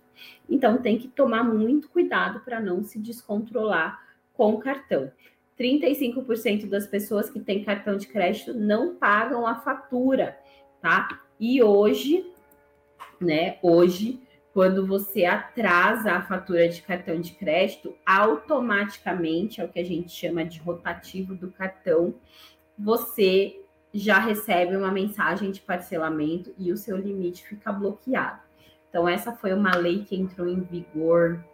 Então, 0.51 0.79
tem 0.79 0.99
que 0.99 1.09
tomar 1.09 1.45
muito 1.45 1.89
cuidado 1.89 2.41
para 2.41 2.61
não 2.61 2.83
se 2.83 2.99
descontrolar 2.99 4.03
com 4.35 4.53
o 4.53 4.59
cartão. 4.59 5.11
35% 5.59 6.69
das 6.69 6.87
pessoas 6.87 7.29
que 7.29 7.41
têm 7.41 7.65
cartão 7.65 7.97
de 7.97 8.07
crédito 8.07 8.55
não 8.55 8.95
pagam 8.95 9.47
a 9.47 9.57
fatura, 9.57 10.39
tá? 10.81 11.21
E 11.39 11.63
hoje, 11.63 12.25
né, 13.21 13.59
hoje, 13.63 14.21
quando 14.53 14.87
você 14.87 15.25
atrasa 15.25 16.13
a 16.13 16.23
fatura 16.23 16.69
de 16.69 16.83
cartão 16.83 17.21
de 17.21 17.33
crédito, 17.33 17.95
automaticamente, 18.07 19.61
é 19.61 19.65
o 19.65 19.69
que 19.69 19.79
a 19.79 19.85
gente 19.85 20.11
chama 20.11 20.45
de 20.45 20.59
rotativo 20.61 21.35
do 21.35 21.51
cartão, 21.51 22.15
você 22.79 23.61
já 23.93 24.19
recebe 24.19 24.77
uma 24.77 24.91
mensagem 24.91 25.51
de 25.51 25.61
parcelamento 25.61 26.55
e 26.59 26.73
o 26.73 26.77
seu 26.77 26.97
limite 26.97 27.47
fica 27.47 27.73
bloqueado. 27.73 28.41
Então, 28.89 29.09
essa 29.09 29.33
foi 29.33 29.53
uma 29.53 29.77
lei 29.77 30.05
que 30.05 30.17
entrou 30.17 30.49
em 30.49 30.61
vigor 30.61 31.45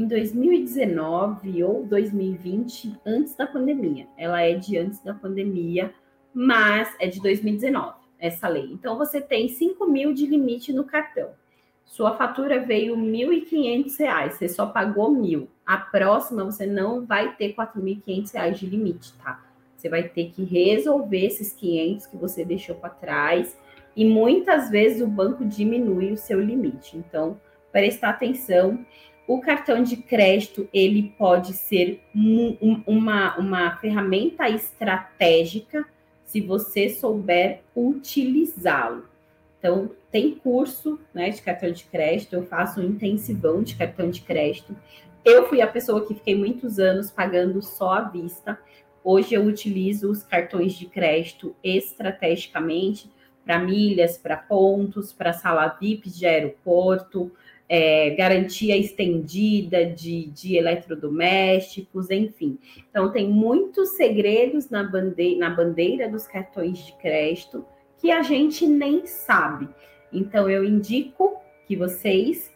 em 0.00 0.06
2019 0.06 1.62
ou 1.62 1.84
2020, 1.84 2.98
antes 3.04 3.34
da 3.34 3.46
pandemia. 3.46 4.06
Ela 4.16 4.40
é 4.40 4.54
de 4.54 4.78
antes 4.78 4.98
da 5.02 5.12
pandemia, 5.12 5.92
mas 6.32 6.94
é 6.98 7.06
de 7.06 7.20
2019, 7.20 7.98
essa 8.18 8.48
lei. 8.48 8.70
Então, 8.72 8.96
você 8.96 9.20
tem 9.20 9.48
5 9.48 9.86
mil 9.86 10.14
de 10.14 10.24
limite 10.24 10.72
no 10.72 10.84
cartão. 10.84 11.28
Sua 11.84 12.16
fatura 12.16 12.64
veio 12.64 12.94
R$ 12.94 13.02
1.500, 13.02 14.30
você 14.30 14.48
só 14.48 14.64
pagou 14.64 15.10
mil. 15.10 15.48
A 15.66 15.76
próxima, 15.76 16.44
você 16.44 16.64
não 16.64 17.04
vai 17.04 17.36
ter 17.36 17.48
R$ 17.48 17.54
4.500 17.56 18.52
de 18.52 18.66
limite, 18.66 19.12
tá? 19.22 19.44
Você 19.76 19.90
vai 19.90 20.04
ter 20.04 20.30
que 20.30 20.44
resolver 20.44 21.26
esses 21.26 21.52
500 21.52 22.06
que 22.06 22.16
você 22.16 22.42
deixou 22.42 22.74
para 22.74 22.88
trás 22.88 23.58
e 23.94 24.04
muitas 24.06 24.70
vezes 24.70 25.02
o 25.02 25.06
banco 25.06 25.44
diminui 25.44 26.12
o 26.12 26.16
seu 26.16 26.40
limite. 26.40 26.96
Então, 26.96 27.38
prestar 27.72 28.10
atenção 28.10 28.84
o 29.30 29.40
cartão 29.40 29.80
de 29.80 29.96
crédito 29.96 30.68
ele 30.74 31.14
pode 31.16 31.52
ser 31.52 32.02
um, 32.12 32.82
uma, 32.84 33.38
uma 33.38 33.76
ferramenta 33.76 34.50
estratégica 34.50 35.86
se 36.24 36.40
você 36.40 36.88
souber 36.88 37.60
utilizá-lo. 37.76 39.04
Então, 39.56 39.88
tem 40.10 40.34
curso 40.34 40.98
né, 41.14 41.30
de 41.30 41.40
cartão 41.42 41.70
de 41.70 41.84
crédito, 41.84 42.34
eu 42.34 42.42
faço 42.44 42.80
um 42.80 42.84
intensivão 42.84 43.62
de 43.62 43.76
cartão 43.76 44.10
de 44.10 44.20
crédito, 44.20 44.74
Eu 45.24 45.48
fui 45.48 45.62
a 45.62 45.66
pessoa 45.68 46.04
que 46.04 46.14
fiquei 46.14 46.34
muitos 46.34 46.80
anos 46.80 47.12
pagando 47.12 47.62
só 47.62 47.92
à 47.92 48.00
vista. 48.00 48.58
Hoje 49.04 49.34
eu 49.34 49.44
utilizo 49.44 50.10
os 50.10 50.24
cartões 50.24 50.72
de 50.72 50.86
crédito 50.86 51.54
estrategicamente 51.62 53.08
para 53.44 53.60
milhas, 53.60 54.18
para 54.18 54.36
pontos, 54.36 55.12
para 55.12 55.32
sala 55.32 55.68
VIP 55.80 56.10
de 56.10 56.26
aeroporto, 56.26 57.30
é, 57.72 58.10
garantia 58.10 58.76
estendida 58.76 59.86
de, 59.86 60.26
de 60.26 60.56
eletrodomésticos, 60.56 62.10
enfim. 62.10 62.58
Então, 62.90 63.12
tem 63.12 63.28
muitos 63.28 63.90
segredos 63.90 64.68
na 64.68 64.82
bandeira, 64.82 65.38
na 65.38 65.50
bandeira 65.50 66.08
dos 66.08 66.26
cartões 66.26 66.78
de 66.78 66.92
crédito 66.94 67.64
que 67.98 68.10
a 68.10 68.22
gente 68.22 68.66
nem 68.66 69.06
sabe. 69.06 69.68
Então, 70.12 70.50
eu 70.50 70.64
indico 70.64 71.36
que 71.68 71.76
vocês 71.76 72.50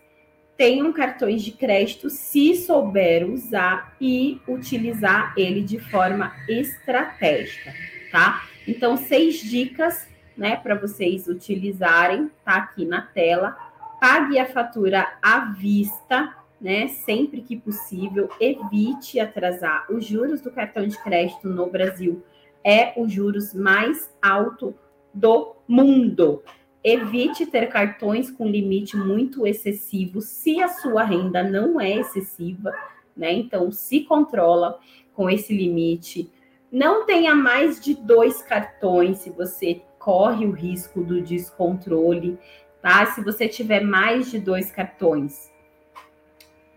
tenham 0.56 0.92
cartões 0.92 1.42
de 1.42 1.52
crédito 1.52 2.10
se 2.10 2.56
souber 2.56 3.24
usar 3.30 3.94
e 4.00 4.40
utilizar 4.48 5.32
ele 5.36 5.62
de 5.62 5.78
forma 5.78 6.32
estratégica, 6.48 7.72
tá? 8.10 8.42
Então, 8.66 8.96
seis 8.96 9.36
dicas, 9.36 10.08
né, 10.36 10.56
para 10.56 10.74
vocês 10.74 11.28
utilizarem, 11.28 12.28
tá 12.44 12.56
aqui 12.56 12.84
na 12.84 13.00
tela 13.00 13.56
pague 14.04 14.38
a 14.38 14.44
fatura 14.44 15.16
à 15.22 15.46
vista, 15.46 16.36
né? 16.60 16.88
Sempre 16.88 17.40
que 17.40 17.56
possível, 17.56 18.28
evite 18.38 19.18
atrasar. 19.18 19.90
Os 19.90 20.04
juros 20.04 20.42
do 20.42 20.50
cartão 20.50 20.86
de 20.86 21.02
crédito 21.02 21.48
no 21.48 21.70
Brasil 21.70 22.22
é 22.62 22.92
o 23.00 23.08
juros 23.08 23.54
mais 23.54 24.14
alto 24.20 24.74
do 25.14 25.56
mundo. 25.66 26.42
Evite 26.84 27.46
ter 27.46 27.70
cartões 27.70 28.30
com 28.30 28.46
limite 28.46 28.94
muito 28.94 29.46
excessivo 29.46 30.20
se 30.20 30.62
a 30.62 30.68
sua 30.68 31.02
renda 31.02 31.42
não 31.42 31.80
é 31.80 31.96
excessiva, 31.96 32.74
né? 33.16 33.32
Então, 33.32 33.72
se 33.72 34.00
controla 34.00 34.78
com 35.14 35.30
esse 35.30 35.56
limite. 35.56 36.30
Não 36.70 37.06
tenha 37.06 37.34
mais 37.34 37.80
de 37.80 37.94
dois 37.94 38.42
cartões 38.42 39.20
se 39.20 39.30
você 39.30 39.80
corre 39.98 40.44
o 40.44 40.50
risco 40.50 41.02
do 41.02 41.22
descontrole 41.22 42.38
tá? 42.84 43.06
Se 43.06 43.22
você 43.22 43.48
tiver 43.48 43.80
mais 43.80 44.30
de 44.30 44.38
dois 44.38 44.70
cartões, 44.70 45.50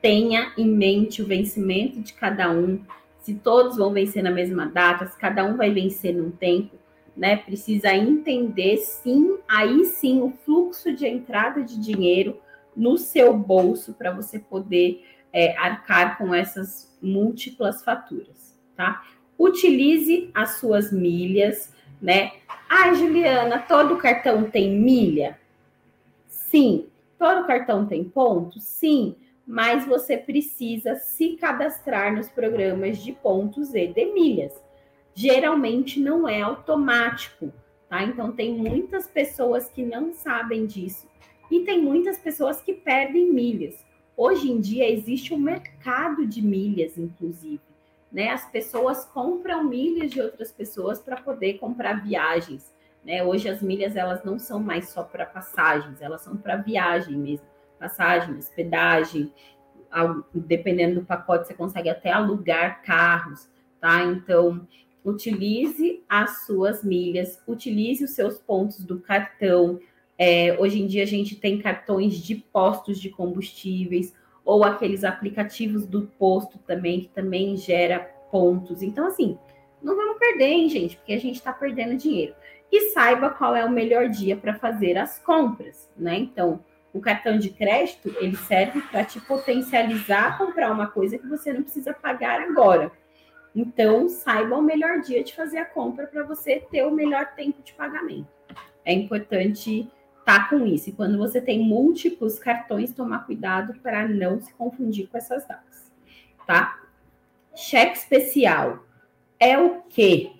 tenha 0.02 0.54
em 0.58 0.66
mente 0.66 1.22
o 1.22 1.26
vencimento 1.26 2.00
de 2.00 2.14
cada 2.14 2.50
um. 2.50 2.80
Se 3.20 3.34
todos 3.34 3.76
vão 3.76 3.92
vencer 3.92 4.24
na 4.24 4.32
mesma 4.32 4.68
data, 4.68 5.06
se 5.06 5.18
cada 5.18 5.44
um 5.44 5.58
vai 5.58 5.70
vencer 5.70 6.16
num 6.16 6.32
tempo, 6.32 6.78
né? 7.14 7.36
Precisa 7.36 7.94
entender 7.94 8.78
sim, 8.78 9.38
aí 9.50 9.84
sim, 9.84 10.22
o 10.22 10.32
fluxo 10.46 10.96
de 10.96 11.06
entrada 11.06 11.62
de 11.62 11.78
dinheiro 11.78 12.40
no 12.74 12.98
seu 12.98 13.34
bolso 13.34 13.94
para 13.94 14.12
você 14.12 14.40
poder 14.40 15.06
é, 15.34 15.58
arcar 15.58 16.18
com 16.18 16.34
essas 16.34 16.98
múltiplas 17.02 17.84
faturas, 17.84 18.58
tá? 18.78 19.04
Utilize 19.38 20.32
as 20.34 20.52
suas 20.52 20.90
milhas, 20.90 21.74
né? 22.02 22.32
Ah, 22.70 22.94
Juliana, 22.94 23.60
todo 23.60 23.98
cartão 23.98 24.50
tem 24.50 24.72
milha? 24.72 25.38
Sim. 26.50 26.88
Todo 27.18 27.46
cartão 27.46 27.86
tem 27.86 28.04
pontos? 28.04 28.64
Sim. 28.64 29.16
Mas 29.46 29.86
você 29.86 30.18
precisa 30.18 30.96
se 30.96 31.36
cadastrar 31.38 32.16
nos 32.16 32.30
programas 32.30 32.98
de 32.98 33.12
pontos 33.12 33.74
e 33.74 33.88
de 33.88 34.06
milhas. 34.14 34.54
Geralmente 35.14 36.00
não 36.00 36.28
é 36.28 36.42
automático, 36.42 37.52
tá? 37.90 38.04
Então 38.04 38.32
tem 38.32 38.54
muitas 38.54 39.08
pessoas 39.08 39.70
que 39.70 39.84
não 39.84 40.14
sabem 40.14 40.66
disso. 40.66 41.08
E 41.50 41.62
tem 41.62 41.82
muitas 41.82 42.18
pessoas 42.18 42.62
que 42.62 42.74
perdem 42.74 43.32
milhas. 43.32 43.86
Hoje 44.16 44.52
em 44.52 44.60
dia 44.60 44.90
existe 44.90 45.34
um 45.34 45.38
mercado 45.38 46.26
de 46.26 46.42
milhas, 46.42 46.98
inclusive. 46.98 47.62
Né? 48.12 48.30
As 48.30 48.50
pessoas 48.50 49.06
compram 49.06 49.64
milhas 49.64 50.12
de 50.12 50.22
outras 50.22 50.52
pessoas 50.52 51.00
para 51.00 51.18
poder 51.18 51.58
comprar 51.58 52.04
viagens. 52.04 52.74
Né? 53.08 53.24
Hoje 53.24 53.48
as 53.48 53.62
milhas 53.62 53.96
elas 53.96 54.22
não 54.26 54.38
são 54.38 54.60
mais 54.60 54.90
só 54.90 55.02
para 55.02 55.26
passagens, 55.26 56.02
elas 56.02 56.20
são 56.20 56.36
para 56.36 56.58
viagem 56.58 57.16
mesmo, 57.16 57.48
passagem, 57.80 58.36
hospedagem, 58.36 59.32
dependendo 60.34 61.00
do 61.00 61.06
pacote 61.06 61.48
você 61.48 61.54
consegue 61.54 61.90
até 61.90 62.12
alugar 62.12 62.82
carros, 62.84 63.50
tá? 63.80 64.04
Então 64.04 64.68
utilize 65.06 66.04
as 66.10 66.46
suas 66.46 66.84
milhas, 66.84 67.42
utilize 67.48 68.04
os 68.04 68.12
seus 68.12 68.40
pontos 68.40 68.84
do 68.84 69.00
cartão. 69.00 69.80
É, 70.18 70.58
hoje 70.60 70.82
em 70.82 70.86
dia 70.86 71.04
a 71.04 71.08
gente 71.08 71.38
tem 71.38 71.62
cartões 71.62 72.16
de 72.16 72.36
postos 72.36 73.00
de 73.00 73.10
combustíveis 73.10 74.14
ou 74.44 74.66
aqueles 74.66 75.06
aplicativos 75.06 75.86
do 75.86 76.08
posto 76.20 76.58
também 76.58 77.00
que 77.00 77.08
também 77.08 77.56
gera 77.56 78.00
pontos. 78.30 78.82
Então 78.82 79.08
assim, 79.08 79.38
não 79.82 79.96
vamos 79.96 80.18
perder, 80.18 80.50
hein, 80.50 80.68
gente, 80.68 80.98
porque 80.98 81.14
a 81.14 81.20
gente 81.20 81.36
está 81.36 81.54
perdendo 81.54 81.96
dinheiro 81.96 82.36
e 82.72 82.90
saiba 82.92 83.30
qual 83.30 83.56
é 83.56 83.64
o 83.64 83.72
melhor 83.72 84.10
dia 84.10 84.36
para 84.36 84.54
fazer 84.54 84.98
as 84.98 85.20
compras, 85.20 85.90
né? 85.96 86.18
Então, 86.18 86.64
o 86.94 87.00
cartão 87.00 87.38
de 87.38 87.50
crédito, 87.50 88.14
ele 88.20 88.36
serve 88.36 88.82
para 88.82 89.04
te 89.04 89.20
potencializar 89.22 90.38
comprar 90.38 90.72
uma 90.72 90.88
coisa 90.88 91.18
que 91.18 91.28
você 91.28 91.54
não 91.54 91.64
precisa 91.64 91.94
pagar 91.94 92.42
agora. 92.42 92.92
Então, 93.56 94.10
saiba 94.10 94.58
o 94.58 94.62
melhor 94.62 95.02
dia 95.02 95.24
de 95.24 95.36
fazer 95.36 95.58
a 95.58 95.66
compra 95.66 96.08
para 96.08 96.24
você 96.24 96.60
ter 96.60 96.84
o 96.84 96.92
melhor 96.92 97.34
tempo 97.36 97.62
de 97.64 97.74
pagamento. 97.74 98.28
É 98.84 98.94
importante 98.94 99.90
estar 100.20 100.44
tá 100.44 100.50
com 100.50 100.66
isso. 100.66 100.90
E 100.90 100.94
quando 100.94 101.18
você 101.18 101.42
tem 101.42 101.60
múltiplos 101.60 102.38
cartões, 102.38 102.94
tomar 102.94 103.26
cuidado 103.26 103.74
para 103.82 104.08
não 104.08 104.40
se 104.40 104.54
confundir 104.54 105.08
com 105.08 105.18
essas 105.18 105.48
datas, 105.48 105.92
tá? 106.46 106.80
Cheque 107.56 107.98
especial 107.98 108.86
é 109.40 109.58
o 109.58 109.82
quê? 109.90 110.32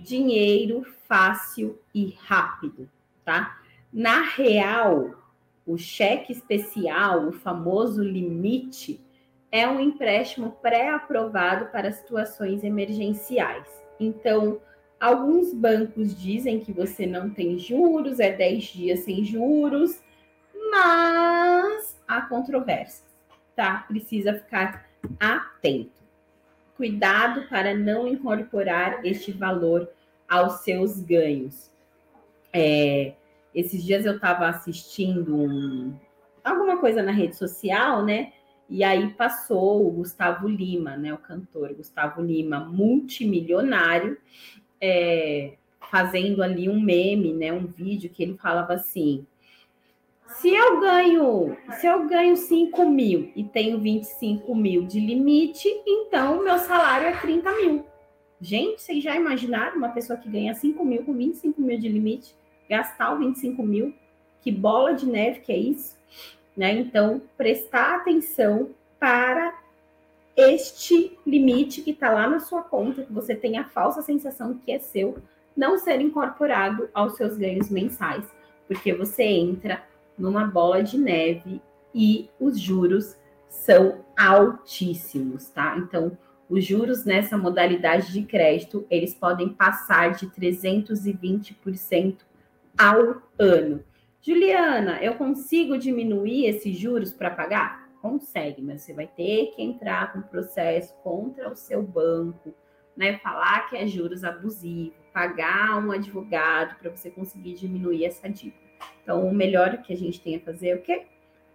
Dinheiro 0.00 0.84
fácil 1.06 1.78
e 1.94 2.16
rápido, 2.22 2.88
tá? 3.24 3.60
Na 3.92 4.22
real, 4.22 5.14
o 5.66 5.76
cheque 5.76 6.32
especial, 6.32 7.28
o 7.28 7.32
famoso 7.32 8.02
limite, 8.02 9.00
é 9.52 9.68
um 9.68 9.80
empréstimo 9.80 10.52
pré-aprovado 10.62 11.66
para 11.66 11.92
situações 11.92 12.62
emergenciais. 12.62 13.66
Então, 13.98 14.60
alguns 14.98 15.52
bancos 15.52 16.18
dizem 16.18 16.60
que 16.60 16.72
você 16.72 17.06
não 17.06 17.30
tem 17.30 17.58
juros, 17.58 18.20
é 18.20 18.32
10 18.32 18.64
dias 18.64 19.00
sem 19.00 19.24
juros, 19.24 20.00
mas 20.70 22.00
há 22.06 22.22
controvérsias, 22.22 23.04
tá? 23.56 23.84
Precisa 23.88 24.34
ficar 24.34 24.88
atento. 25.18 25.99
Cuidado 26.80 27.46
para 27.46 27.74
não 27.74 28.08
incorporar 28.08 29.04
este 29.04 29.32
valor 29.32 29.86
aos 30.26 30.60
seus 30.60 30.98
ganhos. 30.98 31.70
É, 32.50 33.12
esses 33.54 33.84
dias 33.84 34.06
eu 34.06 34.14
estava 34.14 34.48
assistindo 34.48 35.36
um, 35.36 35.94
alguma 36.42 36.78
coisa 36.78 37.02
na 37.02 37.12
rede 37.12 37.36
social, 37.36 38.02
né? 38.02 38.32
E 38.66 38.82
aí 38.82 39.10
passou 39.10 39.86
o 39.86 39.90
Gustavo 39.90 40.48
Lima, 40.48 40.96
né? 40.96 41.12
O 41.12 41.18
cantor 41.18 41.74
Gustavo 41.74 42.22
Lima, 42.22 42.60
multimilionário, 42.60 44.16
é, 44.80 45.58
fazendo 45.90 46.42
ali 46.42 46.66
um 46.66 46.80
meme, 46.80 47.34
né? 47.34 47.52
Um 47.52 47.66
vídeo 47.66 48.08
que 48.08 48.22
ele 48.22 48.38
falava 48.38 48.72
assim: 48.72 49.26
se 50.36 50.54
eu 50.54 50.80
ganho, 50.80 51.56
se 51.78 51.86
eu 51.86 52.06
ganho 52.06 52.36
5 52.36 52.88
mil 52.88 53.32
e 53.34 53.42
tenho 53.42 53.80
25 53.80 54.54
mil 54.54 54.86
de 54.86 55.00
limite, 55.00 55.68
então 55.86 56.44
meu 56.44 56.58
salário 56.58 57.08
é 57.08 57.16
30 57.16 57.50
mil. 57.56 57.86
Gente, 58.40 58.80
vocês 58.80 59.02
já 59.02 59.16
imaginaram 59.16 59.76
uma 59.76 59.90
pessoa 59.90 60.18
que 60.18 60.28
ganha 60.28 60.54
5 60.54 60.84
mil 60.84 61.04
com 61.04 61.12
25 61.12 61.60
mil 61.60 61.78
de 61.78 61.88
limite, 61.88 62.34
gastar 62.68 63.12
o 63.14 63.18
25 63.18 63.62
mil? 63.62 63.92
Que 64.40 64.50
bola 64.50 64.94
de 64.94 65.06
neve 65.06 65.40
que 65.40 65.52
é 65.52 65.58
isso? 65.58 65.98
Né? 66.56 66.72
Então, 66.72 67.20
prestar 67.36 67.96
atenção 67.96 68.70
para 68.98 69.58
este 70.36 71.18
limite 71.26 71.82
que 71.82 71.90
está 71.90 72.10
lá 72.10 72.28
na 72.28 72.40
sua 72.40 72.62
conta, 72.62 73.02
que 73.02 73.12
você 73.12 73.34
tem 73.34 73.58
a 73.58 73.64
falsa 73.64 74.00
sensação 74.00 74.54
que 74.64 74.72
é 74.72 74.78
seu, 74.78 75.18
não 75.56 75.76
ser 75.76 76.00
incorporado 76.00 76.88
aos 76.94 77.16
seus 77.16 77.36
ganhos 77.36 77.68
mensais, 77.68 78.24
porque 78.66 78.94
você 78.94 79.24
entra 79.24 79.82
numa 80.20 80.44
bola 80.46 80.82
de 80.82 80.98
neve 80.98 81.60
e 81.94 82.28
os 82.38 82.60
juros 82.60 83.16
são 83.48 84.04
altíssimos, 84.16 85.48
tá? 85.48 85.76
Então, 85.78 86.16
os 86.48 86.64
juros 86.64 87.04
nessa 87.04 87.38
modalidade 87.38 88.12
de 88.12 88.22
crédito, 88.22 88.86
eles 88.90 89.14
podem 89.14 89.48
passar 89.48 90.12
de 90.12 90.26
320% 90.28 92.18
ao 92.76 93.22
ano. 93.38 93.84
Juliana, 94.20 95.02
eu 95.02 95.14
consigo 95.14 95.78
diminuir 95.78 96.46
esses 96.46 96.76
juros 96.76 97.12
para 97.12 97.30
pagar? 97.30 97.88
Consegue, 98.02 98.62
mas 98.62 98.82
você 98.82 98.92
vai 98.92 99.06
ter 99.06 99.52
que 99.54 99.62
entrar 99.62 100.12
com 100.12 100.22
processo 100.22 100.94
contra 101.02 101.50
o 101.50 101.56
seu 101.56 101.82
banco, 101.82 102.54
né? 102.96 103.18
Falar 103.18 103.68
que 103.68 103.76
é 103.76 103.86
juros 103.86 104.24
abusivos, 104.24 104.94
pagar 105.12 105.78
um 105.84 105.90
advogado 105.92 106.76
para 106.78 106.90
você 106.90 107.10
conseguir 107.10 107.54
diminuir 107.54 108.04
essa 108.04 108.28
dívida. 108.28 108.69
Então, 109.02 109.26
o 109.26 109.34
melhor 109.34 109.78
que 109.78 109.92
a 109.92 109.96
gente 109.96 110.20
tem 110.20 110.36
a 110.36 110.40
fazer 110.40 110.68
é 110.68 110.74
o 110.74 110.82
quê? 110.82 111.06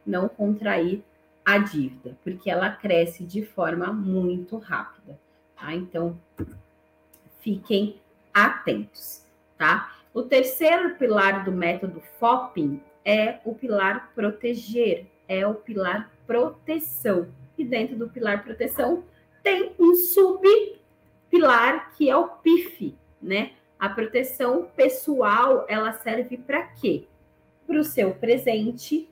Não 0.06 0.28
contrair 0.28 1.04
a 1.46 1.58
dívida, 1.58 2.18
porque 2.24 2.50
ela 2.50 2.70
cresce 2.72 3.24
de 3.24 3.46
forma 3.46 3.94
muito 3.94 4.58
rápida, 4.58 5.20
tá? 5.56 5.74
Então, 5.74 6.20
fiquem 7.40 8.02
atentos, 8.34 9.24
tá? 9.58 9.96
O 10.14 10.24
terceiro 10.24 10.96
pilar 10.96 11.44
do 11.46 11.52
método 11.52 12.02
FOPING 12.20 12.82
é 13.04 13.40
o 13.46 13.54
pilar 13.54 14.12
proteger, 14.16 15.06
é 15.28 15.46
o 15.46 15.54
pilar 15.54 16.12
proteção. 16.26 17.28
E 17.58 17.64
dentro 17.64 17.96
do 17.96 18.10
pilar 18.10 18.44
proteção 18.44 19.04
tem 19.44 19.74
um 19.78 19.94
subpilar 19.94 21.92
que 21.96 22.10
é 22.10 22.18
o 22.18 22.28
PIF, 22.28 22.96
né? 23.22 23.52
A 23.78 23.90
proteção 23.90 24.68
pessoal, 24.76 25.66
ela 25.68 25.94
serve 25.94 26.38
para 26.38 26.64
quê? 26.64 27.06
Para 27.65 27.80
o 27.80 27.84
seu 27.84 28.13
presente, 28.13 29.10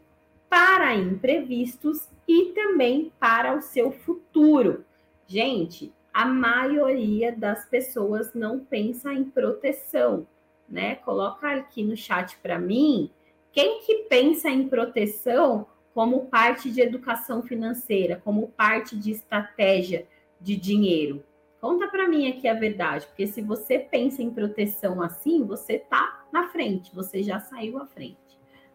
para 0.49 0.95
imprevistos 0.95 2.07
e 2.27 2.53
também 2.53 3.11
para 3.19 3.55
o 3.55 3.61
seu 3.61 3.91
futuro. 3.91 4.85
Gente, 5.25 5.91
a 6.13 6.25
maioria 6.25 7.31
das 7.31 7.65
pessoas 7.65 8.33
não 8.33 8.59
pensa 8.59 9.11
em 9.11 9.23
proteção, 9.23 10.27
né? 10.69 10.95
Coloca 10.95 11.49
aqui 11.49 11.83
no 11.83 11.97
chat 11.97 12.37
para 12.37 12.59
mim, 12.59 13.09
quem 13.51 13.81
que 13.81 14.05
pensa 14.09 14.49
em 14.49 14.67
proteção 14.67 15.65
como 15.93 16.25
parte 16.25 16.71
de 16.71 16.81
educação 16.81 17.41
financeira, 17.41 18.21
como 18.23 18.47
parte 18.49 18.95
de 18.95 19.11
estratégia 19.11 20.07
de 20.39 20.55
dinheiro? 20.55 21.23
Conta 21.59 21.87
para 21.87 22.07
mim 22.07 22.27
aqui 22.29 22.47
a 22.47 22.53
verdade, 22.53 23.07
porque 23.07 23.25
se 23.25 23.41
você 23.41 23.79
pensa 23.79 24.21
em 24.21 24.29
proteção 24.29 25.01
assim, 25.01 25.45
você 25.45 25.79
tá 25.79 26.25
na 26.31 26.49
frente, 26.49 26.93
você 26.93 27.23
já 27.23 27.39
saiu 27.39 27.77
à 27.77 27.85
frente, 27.85 28.17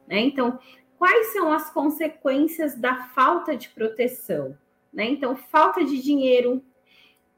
né? 0.09 0.21
Então, 0.21 0.59
quais 0.99 1.33
são 1.33 1.53
as 1.53 1.71
consequências 1.71 2.75
da 2.75 2.97
falta 3.15 3.55
de 3.55 3.69
proteção? 3.69 4.57
Né? 4.93 5.05
Então, 5.11 5.37
falta 5.37 5.85
de 5.85 6.03
dinheiro, 6.03 6.63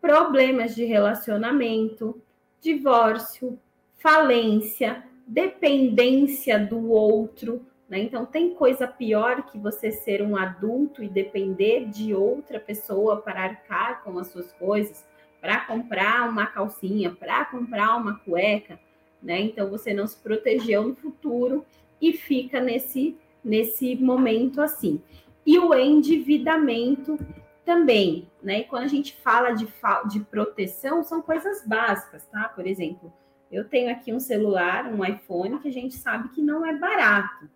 problemas 0.01 0.75
de 0.75 0.85
relacionamento, 0.85 2.23
divórcio, 2.61 3.59
falência, 3.99 5.05
dependência 5.27 6.59
do 6.59 6.91
outro. 6.91 7.67
Né? 7.89 7.99
Então, 7.99 8.25
tem 8.25 8.55
coisa 8.55 8.87
pior 8.87 9.43
que 9.43 9.59
você 9.59 9.91
ser 9.91 10.23
um 10.23 10.37
adulto 10.37 11.03
e 11.03 11.09
depender 11.09 11.87
de 11.87 12.15
outra 12.15 12.61
pessoa 12.61 13.21
para 13.21 13.43
arcar 13.43 14.05
com 14.05 14.17
as 14.19 14.29
suas 14.29 14.53
coisas, 14.53 15.05
para 15.41 15.67
comprar 15.67 16.29
uma 16.29 16.47
calcinha, 16.47 17.11
para 17.11 17.45
comprar 17.47 17.97
uma 17.97 18.19
cueca. 18.21 18.79
Né? 19.21 19.41
Então, 19.41 19.69
você 19.69 19.93
não 19.93 20.07
se 20.07 20.17
protegeu 20.17 20.85
no 20.85 20.95
futuro 20.95 21.67
e 22.01 22.13
fica 22.13 22.61
nesse 22.61 23.17
nesse 23.43 23.97
momento 23.97 24.61
assim. 24.61 25.01
E 25.45 25.59
o 25.59 25.75
endividamento 25.75 27.19
também, 27.65 28.29
né? 28.43 28.61
E 28.61 28.65
quando 28.65 28.85
a 28.85 28.89
gente 28.89 29.17
fala 29.17 29.53
de, 29.53 29.67
de 30.11 30.21
proteção, 30.21 31.03
são 31.03 31.23
coisas 31.23 31.67
básicas, 31.67 32.27
tá? 32.27 32.49
Por 32.49 32.67
exemplo, 32.67 33.13
eu 33.51 33.65
tenho 33.65 33.91
aqui 33.91 34.13
um 34.13 34.21
celular, 34.21 34.93
um 34.93 35.05
iPhone, 35.05 35.59
que 35.59 35.69
a 35.69 35.73
gente 35.73 35.95
sabe 35.95 36.29
que 36.31 36.43
não 36.43 36.65
é 36.65 36.77
barato, 36.77 37.49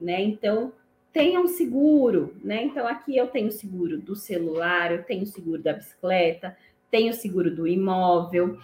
né? 0.00 0.22
Então, 0.22 0.72
tenha 1.12 1.40
um 1.40 1.46
seguro, 1.46 2.34
né? 2.42 2.64
Então, 2.64 2.86
aqui 2.86 3.16
eu 3.16 3.26
tenho 3.26 3.50
seguro 3.50 3.98
do 3.98 4.16
celular, 4.16 4.92
eu 4.92 5.02
tenho 5.02 5.26
seguro 5.26 5.62
da 5.62 5.72
bicicleta, 5.72 6.56
tenho 6.90 7.12
seguro 7.12 7.54
do 7.54 7.66
imóvel, 7.66 8.58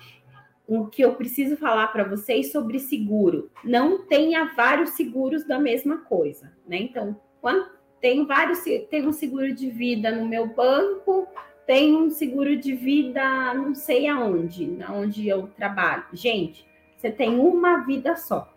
o 0.70 0.86
que 0.86 1.02
eu 1.02 1.14
preciso 1.16 1.56
falar 1.56 1.88
para 1.88 2.04
vocês 2.04 2.52
sobre 2.52 2.78
seguro. 2.78 3.50
Não 3.64 4.06
tenha 4.06 4.54
vários 4.54 4.90
seguros 4.90 5.44
da 5.44 5.58
mesma 5.58 5.98
coisa, 5.98 6.52
né? 6.64 6.76
Então, 6.76 7.20
quando 7.40 7.68
tem 8.00 8.24
vários, 8.24 8.62
tem 8.88 9.04
um 9.04 9.12
seguro 9.12 9.52
de 9.52 9.68
vida 9.68 10.12
no 10.12 10.24
meu 10.28 10.46
banco, 10.46 11.26
tem 11.66 11.96
um 11.96 12.08
seguro 12.08 12.56
de 12.56 12.72
vida 12.72 13.52
não 13.52 13.74
sei 13.74 14.06
aonde, 14.06 14.78
onde 14.88 15.26
eu 15.28 15.48
trabalho. 15.56 16.04
Gente, 16.12 16.64
você 16.96 17.10
tem 17.10 17.40
uma 17.40 17.78
vida 17.78 18.14
só. 18.14 18.54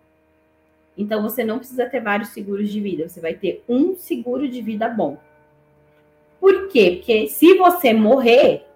Então 0.95 1.23
você 1.23 1.43
não 1.43 1.57
precisa 1.57 1.87
ter 1.87 1.99
vários 1.99 2.29
seguros 2.29 2.69
de 2.69 2.79
vida, 2.79 3.09
você 3.09 3.19
vai 3.19 3.33
ter 3.33 3.63
um 3.67 3.95
seguro 3.95 4.47
de 4.47 4.61
vida 4.61 4.87
bom. 4.87 5.17
Por 6.39 6.67
quê? 6.67 6.97
Porque 6.97 7.27
se 7.27 7.57
você 7.57 7.91
morrer, 7.91 8.67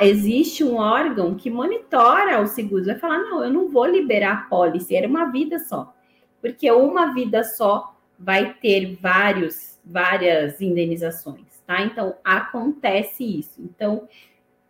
existe 0.00 0.64
um 0.64 0.76
órgão 0.76 1.34
que 1.34 1.50
monitora 1.50 2.40
os 2.40 2.50
seguros, 2.50 2.86
vai 2.86 2.98
falar: 2.98 3.18
não, 3.18 3.42
eu 3.42 3.50
não 3.50 3.68
vou 3.68 3.86
liberar 3.86 4.32
a 4.32 4.48
pólice, 4.48 4.94
era 4.94 5.08
uma 5.08 5.26
vida 5.26 5.58
só. 5.58 5.94
Porque 6.40 6.70
uma 6.70 7.12
vida 7.12 7.42
só 7.42 7.96
vai 8.18 8.54
ter 8.54 8.96
vários, 8.96 9.78
várias 9.84 10.60
indenizações, 10.60 11.62
tá? 11.66 11.82
Então, 11.82 12.14
acontece 12.24 13.24
isso. 13.24 13.60
Então, 13.60 14.08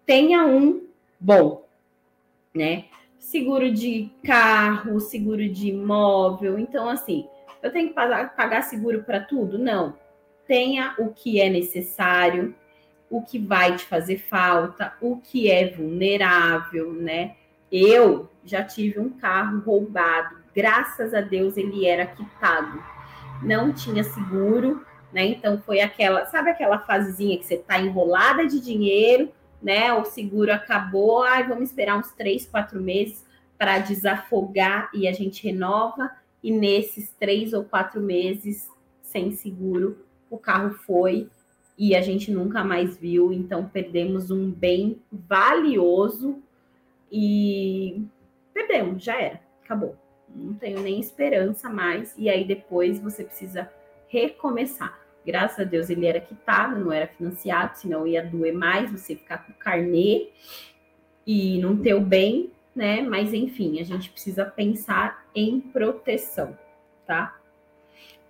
tenha 0.05 0.47
um 0.47 0.83
bom, 1.21 1.65
né? 2.55 2.87
Seguro 3.19 3.71
de 3.73 4.11
carro, 4.25 5.01
seguro 5.01 5.49
de 5.49 5.69
imóvel. 5.69 6.59
Então, 6.59 6.89
assim, 6.89 7.27
eu 7.62 7.73
tenho 7.73 7.89
que 7.89 7.95
pagar 7.95 8.62
seguro 8.62 9.03
para 9.03 9.21
tudo? 9.21 9.59
Não. 9.59 9.95
Tenha 10.47 10.95
o 10.99 11.09
que 11.12 11.41
é 11.41 11.51
necessário 11.51 12.55
o 13.11 13.23
que 13.23 13.38
vai 13.38 13.77
te 13.77 13.85
fazer 13.85 14.19
falta, 14.19 14.92
o 15.01 15.16
que 15.16 15.51
é 15.51 15.71
vulnerável, 15.71 16.92
né? 16.92 17.37
Eu 17.71 18.29
já 18.45 18.62
tive 18.62 18.99
um 18.99 19.11
carro 19.11 19.61
roubado, 19.61 20.37
graças 20.55 21.14
a 21.14 21.21
Deus 21.21 21.57
ele 21.57 21.87
era 21.87 22.07
quitado, 22.07 22.83
não 23.42 23.73
tinha 23.73 24.03
seguro, 24.05 24.85
né? 25.12 25.27
Então 25.27 25.61
foi 25.61 25.81
aquela, 25.81 26.27
sabe 26.27 26.51
aquela 26.51 26.79
fasezinha 26.79 27.38
que 27.38 27.47
você 27.47 27.57
tá 27.57 27.79
enrolada 27.79 28.47
de 28.47 28.61
dinheiro, 28.61 29.31
né? 29.62 29.92
O 29.92 30.05
seguro 30.05 30.53
acabou, 30.53 31.23
ai, 31.23 31.47
vamos 31.47 31.71
esperar 31.71 31.99
uns 31.99 32.12
três, 32.12 32.47
quatro 32.47 32.81
meses 32.81 33.25
para 33.59 33.79
desafogar 33.79 34.90
e 34.92 35.09
a 35.09 35.12
gente 35.12 35.47
renova. 35.47 36.11
E 36.42 36.53
nesses 36.53 37.11
três 37.19 37.53
ou 37.53 37.64
quatro 37.64 38.01
meses 38.01 38.69
sem 39.03 39.33
seguro, 39.33 40.05
o 40.31 40.38
carro 40.38 40.75
foi 40.87 41.29
e 41.79 41.95
a 41.95 42.01
gente 42.01 42.31
nunca 42.31 42.65
mais 42.65 42.97
viu, 42.97 43.33
então 43.33 43.69
perdemos 43.69 44.31
um 44.31 44.51
bem 44.51 45.01
valioso 45.12 46.43
e 47.12 48.03
perdemos, 48.55 49.03
já 49.03 49.21
era, 49.21 49.41
acabou. 49.62 49.97
Não 50.35 50.55
tenho 50.55 50.81
nem 50.81 50.99
esperança 50.99 51.69
mais, 51.69 52.15
e 52.17 52.29
aí 52.29 52.45
depois 52.45 52.99
você 52.99 53.25
precisa 53.25 53.71
recomeçar. 54.09 54.99
Graças 55.25 55.61
a 55.61 55.65
Deus 55.65 55.91
ele 55.91 56.07
era 56.07 56.21
quitado, 56.21 56.79
não 56.79 56.93
era 56.93 57.09
financiado, 57.09 57.77
senão 57.77 58.07
ia 58.07 58.25
doer 58.25 58.55
mais 58.55 58.91
você 58.91 59.17
ficar 59.17 59.39
com 59.39 59.53
carnê 59.53 60.29
e 61.27 61.59
não 61.59 61.77
ter 61.77 61.95
o 61.95 62.01
bem, 62.01 62.51
né? 62.75 63.03
Mas 63.03 63.35
enfim, 63.35 63.81
a 63.81 63.85
gente 63.85 64.11
precisa 64.11 64.45
pensar 64.45 65.27
em 65.35 65.61
proteção, 65.61 66.57
tá? 67.07 67.37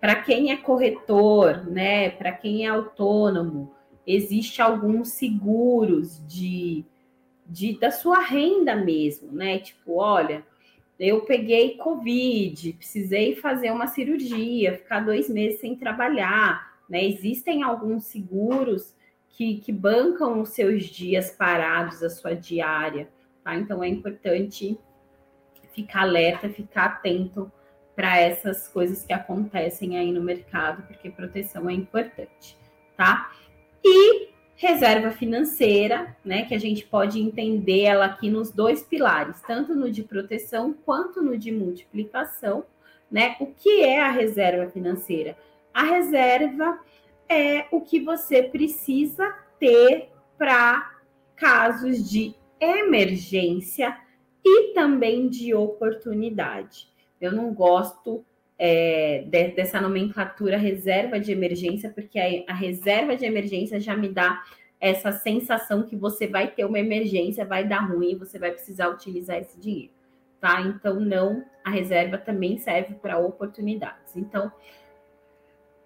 Para 0.00 0.16
quem 0.16 0.50
é 0.52 0.56
corretor, 0.56 1.66
né, 1.66 2.10
para 2.10 2.32
quem 2.32 2.66
é 2.66 2.68
autônomo, 2.68 3.74
existe 4.06 4.62
alguns 4.62 5.08
seguros 5.08 6.22
de, 6.26 6.84
de 7.46 7.78
da 7.78 7.90
sua 7.90 8.20
renda 8.20 8.76
mesmo, 8.76 9.32
né? 9.32 9.58
Tipo, 9.58 9.96
olha, 9.96 10.44
eu 10.98 11.22
peguei 11.22 11.76
Covid, 11.76 12.72
precisei 12.74 13.34
fazer 13.34 13.70
uma 13.70 13.86
cirurgia, 13.86 14.78
ficar 14.78 15.00
dois 15.00 15.28
meses 15.28 15.60
sem 15.60 15.74
trabalhar, 15.74 16.78
né? 16.88 17.04
Existem 17.04 17.62
alguns 17.62 18.04
seguros 18.04 18.94
que, 19.28 19.58
que 19.58 19.72
bancam 19.72 20.40
os 20.40 20.50
seus 20.50 20.84
dias 20.84 21.30
parados, 21.30 22.02
a 22.02 22.08
sua 22.08 22.34
diária, 22.34 23.08
tá? 23.42 23.56
Então 23.56 23.82
é 23.82 23.88
importante 23.88 24.78
ficar 25.74 26.02
alerta, 26.02 26.48
ficar 26.48 26.84
atento 26.86 27.52
para 27.96 28.20
essas 28.20 28.68
coisas 28.68 29.02
que 29.02 29.12
acontecem 29.12 29.98
aí 29.98 30.12
no 30.12 30.22
mercado, 30.22 30.82
porque 30.86 31.10
proteção 31.10 31.68
é 31.68 31.72
importante, 31.72 32.56
tá? 32.94 33.32
E 33.82 34.28
reserva 34.54 35.10
financeira, 35.10 36.14
né, 36.24 36.44
que 36.44 36.54
a 36.54 36.58
gente 36.58 36.84
pode 36.84 37.20
entender 37.20 37.82
ela 37.82 38.04
aqui 38.04 38.30
nos 38.30 38.50
dois 38.50 38.82
pilares, 38.82 39.40
tanto 39.46 39.74
no 39.74 39.90
de 39.90 40.02
proteção 40.02 40.74
quanto 40.84 41.22
no 41.22 41.38
de 41.38 41.50
multiplicação, 41.50 42.64
né? 43.10 43.36
O 43.40 43.46
que 43.46 43.82
é 43.82 44.00
a 44.00 44.10
reserva 44.10 44.70
financeira? 44.70 45.36
A 45.72 45.82
reserva 45.82 46.78
é 47.28 47.66
o 47.70 47.80
que 47.80 48.00
você 48.00 48.42
precisa 48.42 49.34
ter 49.58 50.10
para 50.36 51.00
casos 51.34 52.08
de 52.08 52.34
emergência 52.60 53.96
e 54.44 54.72
também 54.74 55.28
de 55.28 55.54
oportunidade. 55.54 56.88
Eu 57.20 57.32
não 57.32 57.52
gosto 57.52 58.24
é, 58.58 59.24
de, 59.26 59.48
dessa 59.48 59.80
nomenclatura 59.80 60.56
reserva 60.56 61.20
de 61.20 61.32
emergência, 61.32 61.90
porque 61.90 62.18
a, 62.18 62.52
a 62.52 62.54
reserva 62.54 63.16
de 63.16 63.24
emergência 63.24 63.80
já 63.80 63.96
me 63.96 64.08
dá 64.08 64.42
essa 64.80 65.12
sensação 65.12 65.82
que 65.82 65.96
você 65.96 66.26
vai 66.26 66.48
ter 66.48 66.64
uma 66.64 66.78
emergência, 66.78 67.44
vai 67.44 67.66
dar 67.66 67.80
ruim, 67.80 68.16
você 68.16 68.38
vai 68.38 68.52
precisar 68.52 68.88
utilizar 68.88 69.38
esse 69.38 69.58
dinheiro, 69.58 69.92
tá? 70.40 70.60
Então, 70.60 71.00
não, 71.00 71.44
a 71.64 71.70
reserva 71.70 72.18
também 72.18 72.58
serve 72.58 72.94
para 72.94 73.18
oportunidades. 73.18 74.14
Então, 74.16 74.52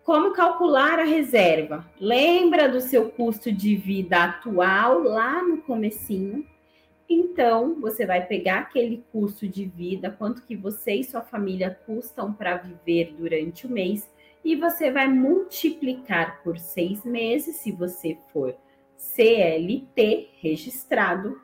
como 0.02 0.32
calcular 0.32 0.98
a 0.98 1.04
reserva? 1.04 1.86
Lembra 2.00 2.68
do 2.68 2.80
seu 2.80 3.10
custo 3.10 3.52
de 3.52 3.76
vida 3.76 4.24
atual 4.24 5.00
lá 5.02 5.42
no 5.42 5.58
comecinho? 5.58 6.44
Então, 7.12 7.74
você 7.80 8.06
vai 8.06 8.24
pegar 8.24 8.60
aquele 8.60 9.04
custo 9.10 9.48
de 9.48 9.64
vida, 9.64 10.14
quanto 10.16 10.42
que 10.42 10.54
você 10.54 10.94
e 10.94 11.02
sua 11.02 11.22
família 11.22 11.76
custam 11.84 12.32
para 12.32 12.56
viver 12.56 13.16
durante 13.18 13.66
o 13.66 13.70
mês, 13.70 14.08
e 14.44 14.54
você 14.54 14.92
vai 14.92 15.08
multiplicar 15.08 16.40
por 16.44 16.56
seis 16.56 17.04
meses, 17.04 17.56
se 17.56 17.72
você 17.72 18.16
for 18.32 18.54
CLT 18.96 20.28
registrado, 20.40 21.40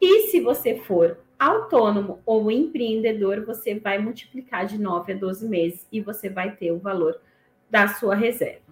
e 0.00 0.28
se 0.28 0.38
você 0.38 0.76
for 0.76 1.18
autônomo 1.36 2.20
ou 2.24 2.48
empreendedor, 2.48 3.44
você 3.44 3.74
vai 3.74 3.98
multiplicar 3.98 4.66
de 4.66 4.78
9 4.78 5.14
a 5.14 5.16
12 5.16 5.48
meses 5.48 5.84
e 5.90 6.00
você 6.00 6.28
vai 6.28 6.54
ter 6.54 6.70
o 6.70 6.78
valor 6.78 7.20
da 7.68 7.88
sua 7.88 8.14
reserva. 8.14 8.62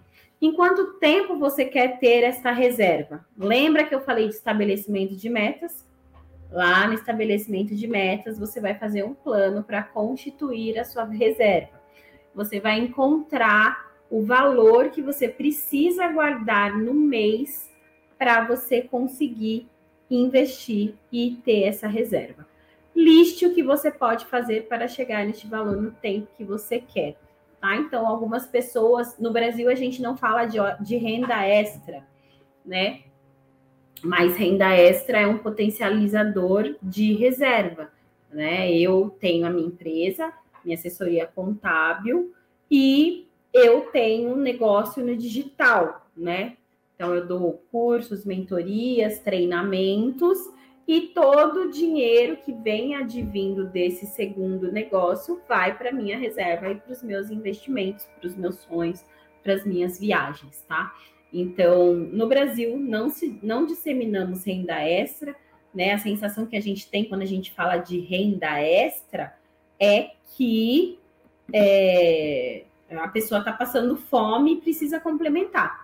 Em 0.41 0.53
quanto 0.53 0.93
tempo 0.93 1.37
você 1.37 1.65
quer 1.65 1.99
ter 1.99 2.23
essa 2.23 2.51
reserva? 2.51 3.25
Lembra 3.37 3.83
que 3.83 3.93
eu 3.93 3.99
falei 3.99 4.29
de 4.29 4.35
estabelecimento 4.35 5.13
de 5.15 5.29
metas? 5.29 5.85
Lá 6.51 6.87
no 6.87 6.93
estabelecimento 6.93 7.75
de 7.75 7.87
metas, 7.87 8.39
você 8.39 8.61
vai 8.61 8.75
fazer 8.75 9.03
um 9.03 9.13
plano 9.13 9.63
para 9.63 9.83
constituir 9.83 10.79
a 10.79 10.85
sua 10.85 11.03
reserva. 11.03 11.79
Você 12.33 12.59
vai 12.59 12.79
encontrar 12.79 13.87
o 14.09 14.23
valor 14.23 14.89
que 14.89 15.01
você 15.01 15.27
precisa 15.27 16.07
guardar 16.07 16.77
no 16.77 16.93
mês 16.93 17.69
para 18.17 18.45
você 18.45 18.81
conseguir 18.81 19.67
investir 20.09 20.95
e 21.11 21.35
ter 21.43 21.63
essa 21.63 21.87
reserva. 21.87 22.47
Liste 22.95 23.45
o 23.45 23.53
que 23.53 23.61
você 23.61 23.91
pode 23.91 24.25
fazer 24.25 24.67
para 24.67 24.87
chegar 24.87 25.25
neste 25.25 25.45
valor 25.47 25.81
no 25.81 25.91
tempo 25.91 26.27
que 26.35 26.43
você 26.43 26.79
quer. 26.79 27.17
Tá? 27.59 27.75
Então, 27.75 28.07
algumas 28.07 28.47
pessoas 28.47 29.17
no 29.19 29.31
Brasil 29.31 29.69
a 29.69 29.75
gente 29.75 30.01
não 30.01 30.15
fala 30.15 30.45
de, 30.45 30.57
de 30.81 30.95
renda 30.97 31.45
extra, 31.45 32.03
né? 32.65 33.01
Mas 34.03 34.35
renda 34.35 34.69
extra 34.75 35.19
é 35.19 35.27
um 35.27 35.37
potencializador 35.37 36.75
de 36.81 37.13
reserva, 37.13 37.91
né? 38.31 38.71
Eu 38.71 39.15
tenho 39.19 39.45
a 39.45 39.49
minha 39.49 39.67
empresa, 39.67 40.31
minha 40.63 40.77
assessoria 40.77 41.25
contábil 41.25 42.33
e 42.69 43.27
eu 43.53 43.81
tenho 43.91 44.33
um 44.33 44.35
negócio 44.35 45.03
no 45.03 45.15
digital, 45.15 46.07
né? 46.15 46.57
Então 46.95 47.13
eu 47.13 47.25
dou 47.25 47.61
cursos, 47.71 48.25
mentorias, 48.25 49.19
treinamentos 49.19 50.37
e 50.87 51.01
todo 51.01 51.63
o 51.63 51.71
dinheiro 51.71 52.37
que 52.37 52.53
vem 52.53 52.95
advindo 52.95 53.65
desse 53.65 54.05
segundo 54.07 54.71
negócio 54.71 55.41
vai 55.47 55.77
para 55.77 55.91
minha 55.91 56.17
reserva 56.17 56.69
e 56.69 56.75
para 56.75 56.93
os 56.93 57.03
meus 57.03 57.29
investimentos, 57.29 58.05
para 58.17 58.27
os 58.27 58.35
meus 58.35 58.55
sonhos, 58.59 59.03
para 59.43 59.53
as 59.53 59.65
minhas 59.65 59.99
viagens, 59.99 60.63
tá? 60.67 60.93
Então, 61.39 61.93
no 61.93 62.27
Brasil 62.27 62.77
não 62.77 63.09
se 63.09 63.39
não 63.43 63.65
disseminamos 63.65 64.45
renda 64.45 64.81
extra, 64.81 65.35
né? 65.73 65.93
A 65.93 65.97
sensação 65.97 66.45
que 66.45 66.55
a 66.55 66.61
gente 66.61 66.89
tem 66.89 67.05
quando 67.05 67.21
a 67.21 67.25
gente 67.25 67.51
fala 67.51 67.77
de 67.77 67.99
renda 67.99 68.59
extra 68.59 69.35
é 69.79 70.11
que 70.35 70.99
é, 71.53 72.63
a 72.91 73.07
pessoa 73.07 73.39
está 73.39 73.51
passando 73.51 73.95
fome 73.95 74.53
e 74.53 74.61
precisa 74.61 74.99
complementar. 74.99 75.83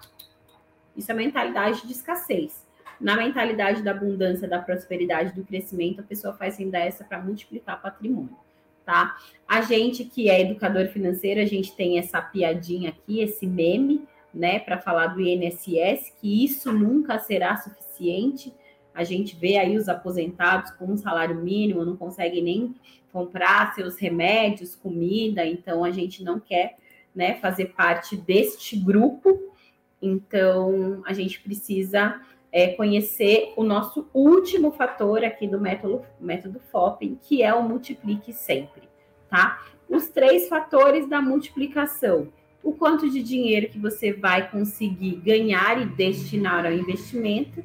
Isso 0.95 1.11
é 1.11 1.15
mentalidade 1.15 1.85
de 1.85 1.93
escassez 1.93 2.63
na 3.03 3.17
mentalidade 3.17 3.83
da 3.83 3.91
abundância, 3.91 4.47
da 4.47 4.59
prosperidade, 4.59 5.35
do 5.35 5.43
crescimento, 5.43 5.99
a 5.99 6.03
pessoa 6.03 6.33
faz 6.33 6.57
renda 6.57 6.79
extra 6.79 7.05
para 7.05 7.21
multiplicar 7.21 7.81
patrimônio, 7.81 8.37
tá? 8.85 9.17
A 9.45 9.59
gente 9.59 10.05
que 10.05 10.29
é 10.29 10.39
educador 10.39 10.87
financeiro, 10.87 11.41
a 11.41 11.45
gente 11.45 11.75
tem 11.75 11.99
essa 11.99 12.21
piadinha 12.21 12.91
aqui, 12.91 13.19
esse 13.19 13.45
meme, 13.45 14.07
né, 14.33 14.59
para 14.59 14.79
falar 14.79 15.07
do 15.07 15.21
INSS, 15.21 16.11
que 16.19 16.43
isso 16.43 16.71
nunca 16.71 17.19
será 17.19 17.55
suficiente. 17.57 18.53
A 18.93 19.03
gente 19.03 19.35
vê 19.35 19.57
aí 19.57 19.77
os 19.77 19.87
aposentados 19.87 20.71
com 20.71 20.85
um 20.85 20.97
salário 20.97 21.35
mínimo, 21.35 21.85
não 21.85 21.95
conseguem 21.95 22.43
nem 22.43 22.75
comprar 23.11 23.73
seus 23.75 23.97
remédios, 23.97 24.75
comida, 24.75 25.45
então 25.45 25.83
a 25.83 25.91
gente 25.91 26.23
não 26.23 26.39
quer, 26.39 26.77
né, 27.13 27.35
fazer 27.35 27.73
parte 27.73 28.15
deste 28.15 28.75
grupo. 28.75 29.53
Então, 30.01 31.01
a 31.05 31.13
gente 31.13 31.39
precisa 31.39 32.19
é, 32.51 32.67
conhecer 32.67 33.53
o 33.55 33.63
nosso 33.63 34.07
último 34.13 34.71
fator 34.71 35.23
aqui 35.23 35.47
do 35.47 35.59
método, 35.59 36.03
método 36.19 36.59
FOP, 36.71 37.17
que 37.21 37.41
é 37.41 37.53
o 37.53 37.63
multiplique 37.63 38.33
sempre, 38.33 38.83
tá? 39.29 39.61
Os 39.87 40.09
três 40.09 40.47
fatores 40.49 41.07
da 41.07 41.21
multiplicação. 41.21 42.27
O 42.63 42.71
quanto 42.73 43.09
de 43.09 43.21
dinheiro 43.21 43.69
que 43.69 43.77
você 43.77 44.13
vai 44.13 44.49
conseguir 44.49 45.17
ganhar 45.17 45.81
e 45.81 45.85
destinar 45.85 46.65
ao 46.65 46.71
investimento, 46.71 47.63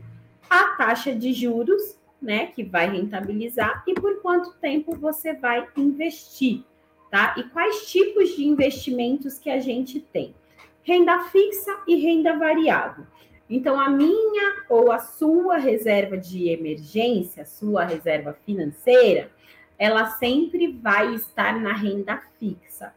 a 0.50 0.76
taxa 0.76 1.14
de 1.14 1.32
juros, 1.32 1.96
né, 2.20 2.46
que 2.46 2.64
vai 2.64 2.90
rentabilizar 2.90 3.84
e 3.86 3.94
por 3.94 4.20
quanto 4.20 4.52
tempo 4.54 4.96
você 4.96 5.34
vai 5.34 5.68
investir, 5.76 6.64
tá? 7.10 7.34
E 7.38 7.44
quais 7.44 7.88
tipos 7.88 8.34
de 8.34 8.44
investimentos 8.44 9.38
que 9.38 9.48
a 9.48 9.60
gente 9.60 10.00
tem? 10.00 10.34
Renda 10.82 11.20
fixa 11.24 11.78
e 11.86 11.94
renda 11.96 12.36
variável. 12.36 13.06
Então, 13.48 13.80
a 13.80 13.88
minha 13.88 14.64
ou 14.68 14.92
a 14.92 14.98
sua 14.98 15.56
reserva 15.56 16.18
de 16.18 16.48
emergência, 16.48 17.46
sua 17.46 17.84
reserva 17.84 18.36
financeira, 18.44 19.30
ela 19.78 20.06
sempre 20.10 20.72
vai 20.72 21.14
estar 21.14 21.58
na 21.58 21.72
renda 21.72 22.20
fixa, 22.38 22.92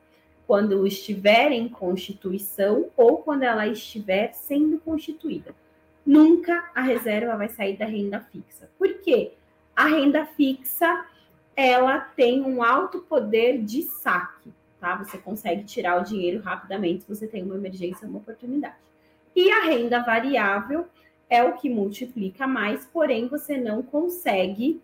quando 0.51 0.85
estiver 0.85 1.53
em 1.53 1.69
constituição 1.69 2.89
ou 2.97 3.19
quando 3.19 3.43
ela 3.43 3.65
estiver 3.67 4.33
sendo 4.33 4.79
constituída. 4.79 5.55
Nunca 6.05 6.69
a 6.75 6.81
reserva 6.81 7.37
vai 7.37 7.47
sair 7.47 7.77
da 7.77 7.85
renda 7.85 8.19
fixa. 8.19 8.69
Por 8.77 8.95
quê? 8.95 9.31
A 9.73 9.85
renda 9.85 10.25
fixa, 10.25 11.05
ela 11.55 12.01
tem 12.01 12.41
um 12.41 12.61
alto 12.61 12.99
poder 12.99 13.63
de 13.63 13.83
saque, 13.83 14.51
tá? 14.77 14.97
Você 14.97 15.17
consegue 15.17 15.63
tirar 15.63 16.01
o 16.01 16.03
dinheiro 16.03 16.41
rapidamente 16.41 17.03
se 17.03 17.15
você 17.15 17.27
tem 17.27 17.43
uma 17.43 17.55
emergência, 17.55 18.05
uma 18.05 18.19
oportunidade. 18.19 18.75
E 19.33 19.49
a 19.49 19.63
renda 19.63 20.03
variável 20.03 20.85
é 21.29 21.41
o 21.41 21.53
que 21.53 21.69
multiplica 21.69 22.45
mais, 22.45 22.85
porém 22.87 23.29
você 23.29 23.55
não 23.55 23.81
consegue 23.81 24.81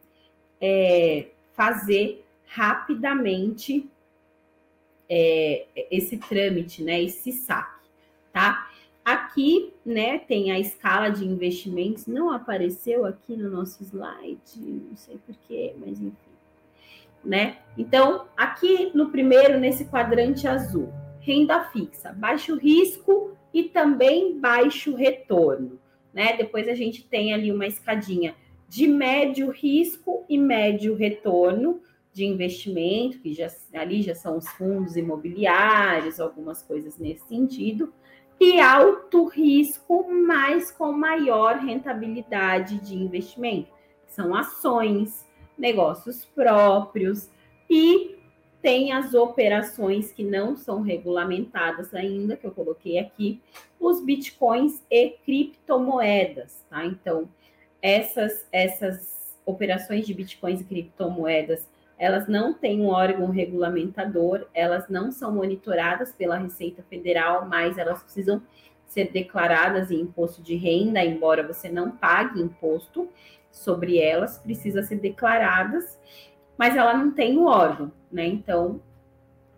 é, 0.62 1.28
fazer 1.52 2.26
rapidamente 2.46 3.86
é, 5.10 5.66
esse 5.92 6.18
trâmite, 6.18 6.84
né? 6.84 7.02
Esse 7.02 7.32
saque, 7.32 7.88
tá? 8.32 8.70
Aqui, 9.04 9.72
né, 9.86 10.20
tem 10.20 10.52
a 10.52 10.60
escala 10.60 11.10
de 11.10 11.26
investimentos, 11.26 12.08
não 12.08 12.30
apareceu 12.30 13.06
aqui 13.06 13.38
no 13.38 13.50
nosso 13.50 13.82
slide, 13.82 14.60
não 14.60 14.98
sei 14.98 15.18
porquê, 15.26 15.74
mas 15.78 15.98
enfim, 16.02 16.12
né? 17.24 17.58
Então, 17.78 18.26
aqui 18.36 18.92
no 18.94 19.10
primeiro, 19.10 19.58
nesse 19.58 19.86
quadrante 19.86 20.46
azul, 20.46 20.92
renda 21.22 21.64
fixa, 21.66 22.12
baixo 22.12 22.56
risco 22.56 23.36
e 23.54 23.64
também 23.64 24.40
baixo 24.40 24.96
retorno. 24.96 25.80
Né? 26.14 26.36
Depois 26.38 26.68
a 26.68 26.74
gente 26.74 27.04
tem 27.04 27.34
ali 27.34 27.52
uma 27.52 27.68
escadinha 27.68 28.36
de 28.68 28.88
médio 28.88 29.50
risco 29.52 30.26
e 30.30 30.38
médio 30.38 30.96
retorno 30.96 31.82
de 32.18 32.26
investimento, 32.26 33.20
que 33.20 33.32
já, 33.32 33.48
ali 33.76 34.02
já 34.02 34.16
são 34.16 34.38
os 34.38 34.48
fundos 34.50 34.98
imobiliários, 34.98 36.20
algumas 36.20 36.64
coisas 36.64 36.98
nesse 36.98 37.28
sentido, 37.28 37.94
e 38.40 38.60
alto 38.60 39.26
risco, 39.26 40.12
mas 40.12 40.72
com 40.72 40.92
maior 40.92 41.58
rentabilidade 41.58 42.80
de 42.80 42.96
investimento, 42.96 43.70
são 44.08 44.34
ações, 44.34 45.28
negócios 45.56 46.26
próprios 46.26 47.30
e 47.70 48.18
tem 48.64 48.92
as 48.92 49.14
operações 49.14 50.12
que 50.12 50.24
não 50.24 50.56
são 50.56 50.82
regulamentadas 50.82 51.94
ainda, 51.94 52.36
que 52.36 52.48
eu 52.48 52.52
coloquei 52.52 52.98
aqui, 52.98 53.40
os 53.80 54.04
bitcoins 54.04 54.82
e 54.90 55.10
criptomoedas, 55.24 56.66
tá? 56.68 56.84
Então, 56.84 57.30
essas, 57.80 58.48
essas 58.52 59.38
operações 59.46 60.08
de 60.08 60.16
bitcoins 60.16 60.62
e 60.62 60.64
criptomoedas, 60.64 61.68
elas 61.98 62.28
não 62.28 62.54
têm 62.54 62.82
um 62.82 62.88
órgão 62.88 63.30
regulamentador, 63.30 64.48
elas 64.54 64.88
não 64.88 65.12
são 65.12 65.34
monitoradas 65.34 66.12
pela 66.12 66.38
Receita 66.38 66.84
Federal, 66.90 67.48
mas 67.48 67.78
elas 67.78 68.04
precisam 68.04 68.42
ser 68.86 69.12
declaradas 69.12 69.92
em 69.92 70.02
imposto 70.02 70.42
de 70.42 70.56
renda, 70.56 71.04
embora 71.04 71.46
você 71.46 71.70
não 71.70 71.92
pague 71.92 72.42
imposto 72.42 73.10
sobre 73.52 73.98
elas, 73.98 74.38
precisa 74.38 74.84
ser 74.84 74.98
declaradas 74.98 75.98
mas 76.58 76.76
ela 76.76 76.98
não 76.98 77.12
tem 77.12 77.38
o 77.38 77.46
órgão, 77.46 77.92
né? 78.12 78.26
Então, 78.26 78.82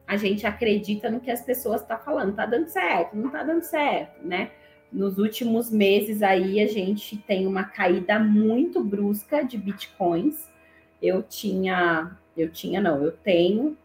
a 0.05 0.17
gente 0.17 0.45
acredita 0.45 1.09
no 1.09 1.19
que 1.19 1.31
as 1.31 1.41
pessoas 1.41 1.81
estão 1.81 1.97
tá 1.97 2.03
falando, 2.03 2.35
tá 2.35 2.45
dando 2.45 2.67
certo, 2.67 3.15
não 3.15 3.29
tá 3.29 3.43
dando 3.43 3.63
certo, 3.63 4.25
né? 4.27 4.51
Nos 4.91 5.17
últimos 5.17 5.71
meses 5.71 6.21
aí 6.21 6.59
a 6.59 6.67
gente 6.67 7.15
tem 7.17 7.47
uma 7.47 7.63
caída 7.63 8.19
muito 8.19 8.83
brusca 8.83 9.43
de 9.43 9.57
bitcoins. 9.57 10.49
Eu 11.01 11.21
tinha, 11.21 12.17
eu 12.41 12.49
tinha 12.51 12.81
não, 12.81 13.03
eu 13.03 13.11
tenho 13.11 13.77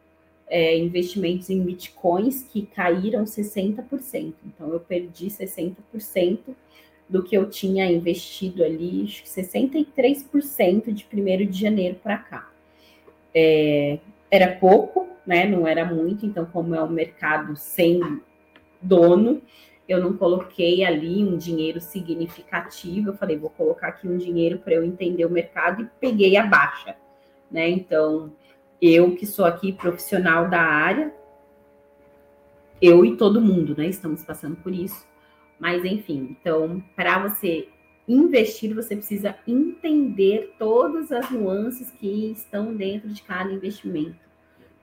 é, 0.48 0.76
investimentos 0.78 1.50
em 1.50 1.62
bitcoins 1.62 2.42
que 2.42 2.66
caíram 2.66 3.24
60%. 3.24 4.34
Então, 4.46 4.72
eu 4.72 4.80
perdi 4.80 5.26
60% 5.26 6.55
do 7.09 7.22
que 7.22 7.36
eu 7.36 7.48
tinha 7.48 7.90
investido 7.90 8.64
ali, 8.64 9.05
63% 9.07 10.92
de 10.92 11.07
1 11.12 11.46
de 11.50 11.61
janeiro 11.61 11.96
para 12.02 12.18
cá. 12.18 12.50
É, 13.34 13.98
era 14.30 14.57
pouco, 14.57 15.09
né? 15.26 15.46
Não 15.46 15.66
era 15.66 15.84
muito, 15.84 16.24
então, 16.24 16.46
como 16.46 16.74
é 16.74 16.82
um 16.82 16.88
mercado 16.88 17.57
sem 17.57 18.20
dono, 18.80 19.42
eu 19.88 20.00
não 20.00 20.16
coloquei 20.16 20.84
ali 20.84 21.22
um 21.22 21.36
dinheiro 21.36 21.80
significativo. 21.80 23.11
Eu 23.11 23.16
falei, 23.16 23.36
vou 23.36 23.50
colocar 23.50 23.88
aqui 23.88 24.09
um 24.09 24.16
dinheiro 24.16 24.59
para 24.59 24.74
eu 24.74 24.84
entender 24.84 25.24
o 25.26 25.30
mercado 25.30 25.82
e 25.82 25.90
peguei 26.00 26.36
a 26.36 26.46
baixa, 26.46 26.96
né? 27.50 27.68
Então, 27.68 28.32
eu 28.80 29.14
que 29.14 29.26
sou 29.26 29.44
aqui 29.44 29.72
profissional 29.72 30.48
da 30.48 30.60
área, 30.60 31.12
eu 32.80 33.04
e 33.04 33.16
todo 33.16 33.40
mundo, 33.40 33.74
né? 33.76 33.86
Estamos 33.86 34.22
passando 34.22 34.56
por 34.56 34.72
isso. 34.74 35.06
Mas 35.58 35.84
enfim, 35.84 36.36
então, 36.38 36.82
para 36.94 37.18
você 37.18 37.68
investir, 38.06 38.74
você 38.74 38.94
precisa 38.94 39.34
entender 39.46 40.54
todas 40.58 41.10
as 41.10 41.30
nuances 41.30 41.90
que 41.90 42.30
estão 42.32 42.74
dentro 42.74 43.08
de 43.08 43.22
cada 43.22 43.52
investimento. 43.52 44.22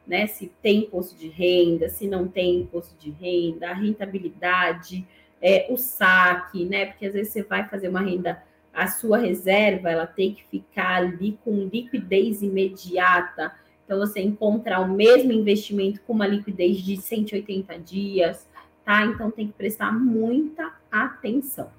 Né? 0.08 0.26
Se 0.28 0.52
tem 0.62 0.80
imposto 0.80 1.16
de 1.16 1.28
renda, 1.28 1.88
se 1.88 2.08
não 2.08 2.28
tem 2.28 2.62
imposto 2.62 2.98
de 2.98 3.12
renda, 3.12 3.70
a 3.70 3.74
rentabilidade, 3.74 5.08
é, 5.42 5.68
o 5.70 5.78
saque, 5.78 6.66
né? 6.66 6.88
Porque 6.88 7.06
às 7.06 7.14
vezes 7.14 7.32
você 7.32 7.44
vai 7.44 7.68
fazer 7.68 7.88
uma 7.88 8.02
renda, 8.02 8.44
a 8.74 8.88
sua 8.88 9.18
reserva 9.18 9.90
ela 9.90 10.08
tem 10.08 10.34
que 10.34 10.44
ficar 10.46 10.98
ali 10.98 11.38
com 11.44 11.70
liquidez 11.72 12.42
imediata. 12.42 13.54
Então, 13.92 14.00
você 14.00 14.22
encontrar 14.22 14.80
o 14.80 14.88
mesmo 14.88 15.34
investimento 15.34 16.00
com 16.08 16.14
uma 16.14 16.26
liquidez 16.26 16.78
de 16.78 16.96
180 16.96 17.78
dias, 17.80 18.48
tá? 18.86 19.06
Então 19.06 19.30
tem 19.30 19.48
que 19.48 19.54
prestar 19.54 19.92
muita 19.92 20.74
atenção, 20.90 21.70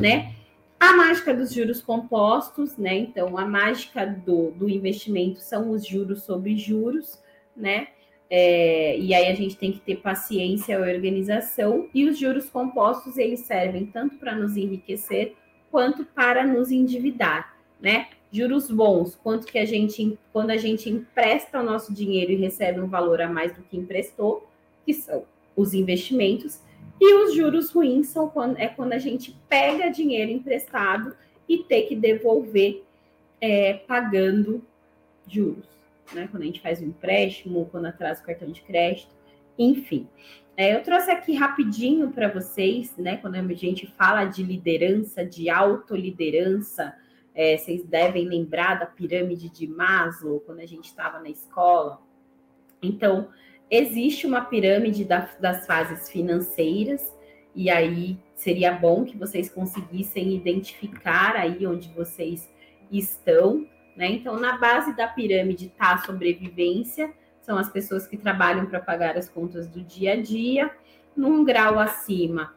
né? 0.00 0.32
A 0.80 0.96
mágica 0.96 1.34
dos 1.34 1.52
juros 1.52 1.82
compostos, 1.82 2.78
né? 2.78 2.96
Então, 2.96 3.36
a 3.36 3.44
mágica 3.44 4.06
do, 4.06 4.50
do 4.52 4.66
investimento 4.66 5.40
são 5.40 5.68
os 5.68 5.86
juros 5.86 6.22
sobre 6.22 6.56
juros, 6.56 7.22
né? 7.54 7.88
É, 8.30 8.98
e 8.98 9.12
aí 9.12 9.30
a 9.30 9.34
gente 9.34 9.58
tem 9.58 9.70
que 9.70 9.80
ter 9.80 9.96
paciência 9.96 10.72
e 10.72 10.94
organização. 10.96 11.86
E 11.92 12.08
os 12.08 12.18
juros 12.18 12.48
compostos, 12.48 13.18
eles 13.18 13.40
servem 13.40 13.84
tanto 13.84 14.16
para 14.16 14.34
nos 14.34 14.56
enriquecer 14.56 15.34
quanto 15.70 16.02
para 16.06 16.46
nos 16.46 16.70
endividar, 16.70 17.58
né? 17.78 18.08
Juros 18.30 18.70
bons, 18.70 19.14
quanto 19.14 19.46
que 19.46 19.58
a 19.58 19.64
gente, 19.64 20.18
quando 20.32 20.50
a 20.50 20.56
gente 20.56 20.90
empresta 20.90 21.60
o 21.60 21.62
nosso 21.62 21.94
dinheiro 21.94 22.32
e 22.32 22.36
recebe 22.36 22.80
um 22.80 22.86
valor 22.86 23.20
a 23.20 23.28
mais 23.28 23.54
do 23.54 23.62
que 23.62 23.76
emprestou, 23.76 24.46
que 24.84 24.92
são 24.92 25.24
os 25.56 25.72
investimentos, 25.72 26.60
e 27.00 27.14
os 27.14 27.34
juros 27.34 27.70
ruins 27.70 28.08
são 28.08 28.28
quando, 28.28 28.58
é 28.58 28.68
quando 28.68 28.92
a 28.92 28.98
gente 28.98 29.34
pega 29.48 29.88
dinheiro 29.88 30.30
emprestado 30.30 31.16
e 31.48 31.58
tem 31.58 31.86
que 31.86 31.96
devolver 31.96 32.84
é, 33.40 33.74
pagando 33.74 34.62
juros. 35.26 35.66
Né? 36.12 36.28
Quando 36.30 36.42
a 36.42 36.46
gente 36.46 36.60
faz 36.60 36.82
um 36.82 36.86
empréstimo, 36.86 37.68
quando 37.70 37.86
atrasa 37.86 38.22
o 38.22 38.26
cartão 38.26 38.50
de 38.50 38.60
crédito, 38.62 39.14
enfim. 39.58 40.08
É, 40.56 40.74
eu 40.74 40.82
trouxe 40.82 41.10
aqui 41.10 41.34
rapidinho 41.34 42.10
para 42.10 42.28
vocês, 42.28 42.96
né? 42.96 43.16
Quando 43.16 43.36
a 43.36 43.54
gente 43.54 43.86
fala 43.86 44.24
de 44.24 44.42
liderança, 44.42 45.24
de 45.24 45.48
autoliderança, 45.48 46.96
é, 47.38 47.56
vocês 47.56 47.84
devem 47.84 48.28
lembrar 48.28 48.78
da 48.78 48.86
pirâmide 48.86 49.48
de 49.48 49.66
Maslow, 49.66 50.40
quando 50.40 50.58
a 50.58 50.66
gente 50.66 50.86
estava 50.86 51.20
na 51.20 51.30
escola. 51.30 52.02
Então, 52.82 53.28
Existe 53.70 54.26
uma 54.26 54.40
pirâmide 54.40 55.04
da, 55.04 55.28
das 55.38 55.66
fases 55.66 56.08
financeiras, 56.08 57.02
e 57.54 57.68
aí 57.68 58.18
seria 58.34 58.72
bom 58.72 59.04
que 59.04 59.16
vocês 59.16 59.50
conseguissem 59.50 60.34
identificar 60.34 61.36
aí 61.36 61.66
onde 61.66 61.88
vocês 61.90 62.48
estão, 62.90 63.66
né? 63.94 64.06
Então, 64.06 64.38
na 64.38 64.56
base 64.56 64.96
da 64.96 65.06
pirâmide 65.06 65.66
está 65.66 65.94
a 65.94 65.98
sobrevivência, 65.98 67.12
são 67.42 67.58
as 67.58 67.70
pessoas 67.70 68.06
que 68.06 68.16
trabalham 68.16 68.64
para 68.66 68.80
pagar 68.80 69.18
as 69.18 69.28
contas 69.28 69.66
do 69.66 69.82
dia 69.82 70.14
a 70.14 70.16
dia. 70.16 70.70
Num 71.14 71.44
grau 71.44 71.78
acima, 71.78 72.54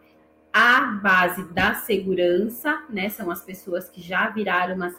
a 0.53 0.81
base 1.01 1.51
da 1.53 1.75
segurança, 1.75 2.83
né? 2.89 3.09
São 3.09 3.31
as 3.31 3.43
pessoas 3.43 3.89
que 3.89 4.01
já 4.01 4.29
viraram 4.29 4.75
uma, 4.75 4.93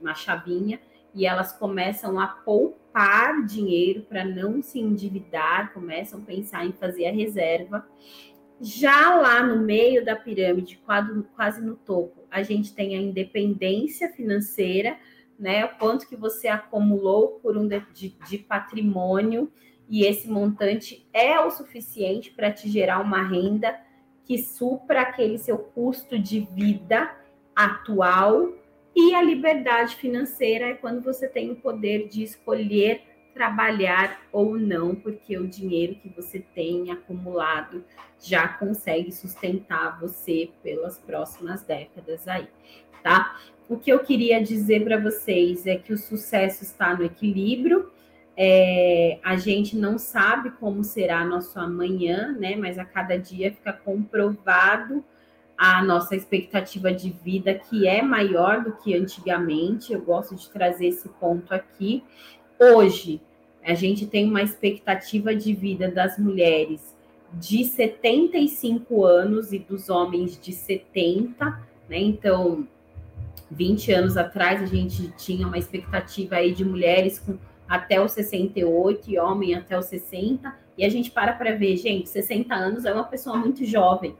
uma 0.00 0.14
chavinha 0.14 0.80
e 1.14 1.26
elas 1.26 1.52
começam 1.52 2.20
a 2.20 2.26
poupar 2.26 3.44
dinheiro 3.46 4.02
para 4.02 4.24
não 4.24 4.62
se 4.62 4.78
endividar, 4.78 5.72
começam 5.72 6.20
a 6.20 6.24
pensar 6.24 6.66
em 6.66 6.72
fazer 6.72 7.06
a 7.06 7.12
reserva. 7.12 7.86
Já 8.60 9.14
lá 9.14 9.42
no 9.42 9.62
meio 9.62 10.04
da 10.04 10.16
pirâmide, 10.16 10.82
quase, 10.84 11.60
no 11.62 11.76
topo, 11.76 12.26
a 12.30 12.42
gente 12.42 12.74
tem 12.74 12.96
a 12.96 13.00
independência 13.00 14.10
financeira, 14.10 14.98
né? 15.38 15.64
O 15.64 15.78
quanto 15.78 16.08
que 16.08 16.16
você 16.16 16.48
acumulou 16.48 17.40
por 17.40 17.56
um 17.56 17.66
de, 17.66 17.80
de, 17.92 18.08
de 18.28 18.38
patrimônio 18.38 19.50
e 19.88 20.04
esse 20.04 20.28
montante 20.28 21.08
é 21.14 21.40
o 21.40 21.50
suficiente 21.50 22.30
para 22.32 22.52
te 22.52 22.68
gerar 22.68 23.00
uma 23.00 23.22
renda 23.22 23.74
que 24.28 24.36
supra 24.36 25.00
aquele 25.00 25.38
seu 25.38 25.56
custo 25.56 26.18
de 26.18 26.40
vida 26.40 27.10
atual 27.56 28.52
e 28.94 29.14
a 29.14 29.22
liberdade 29.22 29.96
financeira 29.96 30.66
é 30.66 30.74
quando 30.74 31.02
você 31.02 31.26
tem 31.26 31.50
o 31.50 31.56
poder 31.56 32.08
de 32.08 32.22
escolher 32.22 33.02
trabalhar 33.32 34.20
ou 34.32 34.58
não, 34.58 34.94
porque 34.94 35.38
o 35.38 35.46
dinheiro 35.46 35.94
que 35.94 36.08
você 36.08 36.40
tem 36.54 36.90
acumulado 36.90 37.84
já 38.20 38.48
consegue 38.48 39.12
sustentar 39.12 39.98
você 40.00 40.50
pelas 40.62 40.98
próximas 40.98 41.62
décadas 41.62 42.26
aí, 42.28 42.48
tá? 43.02 43.38
O 43.68 43.78
que 43.78 43.90
eu 43.90 44.00
queria 44.00 44.42
dizer 44.42 44.82
para 44.82 44.98
vocês 44.98 45.66
é 45.66 45.76
que 45.76 45.92
o 45.92 45.98
sucesso 45.98 46.64
está 46.64 46.94
no 46.94 47.04
equilíbrio. 47.04 47.90
É, 48.40 49.18
a 49.24 49.36
gente 49.36 49.76
não 49.76 49.98
sabe 49.98 50.52
como 50.52 50.84
será 50.84 51.24
nosso 51.24 51.58
amanhã, 51.58 52.36
né? 52.38 52.54
Mas 52.54 52.78
a 52.78 52.84
cada 52.84 53.18
dia 53.18 53.52
fica 53.52 53.72
comprovado 53.72 55.04
a 55.56 55.82
nossa 55.82 56.14
expectativa 56.14 56.92
de 56.92 57.10
vida, 57.10 57.52
que 57.52 57.88
é 57.88 58.00
maior 58.00 58.62
do 58.62 58.76
que 58.76 58.94
antigamente. 58.94 59.92
Eu 59.92 60.00
gosto 60.02 60.36
de 60.36 60.48
trazer 60.50 60.86
esse 60.86 61.08
ponto 61.08 61.52
aqui. 61.52 62.04
Hoje, 62.60 63.20
a 63.64 63.74
gente 63.74 64.06
tem 64.06 64.28
uma 64.28 64.40
expectativa 64.40 65.34
de 65.34 65.52
vida 65.52 65.90
das 65.90 66.16
mulheres 66.16 66.96
de 67.32 67.64
75 67.64 69.04
anos 69.04 69.52
e 69.52 69.58
dos 69.58 69.88
homens 69.88 70.40
de 70.40 70.52
70, 70.52 71.44
né? 71.88 71.98
Então, 71.98 72.68
20 73.50 73.92
anos 73.92 74.16
atrás, 74.16 74.62
a 74.62 74.66
gente 74.66 75.10
tinha 75.16 75.44
uma 75.44 75.58
expectativa 75.58 76.36
aí 76.36 76.54
de 76.54 76.64
mulheres 76.64 77.18
com 77.18 77.36
até 77.68 78.02
os 78.02 78.12
68 78.12 79.10
e 79.10 79.18
homem 79.18 79.54
até 79.54 79.78
os 79.78 79.86
60, 79.86 80.54
e 80.76 80.84
a 80.84 80.88
gente 80.88 81.10
para 81.10 81.32
para 81.32 81.54
ver, 81.54 81.76
gente, 81.76 82.08
60 82.08 82.54
anos 82.54 82.84
é 82.84 82.92
uma 82.92 83.04
pessoa 83.04 83.36
muito 83.36 83.64
jovem 83.64 84.16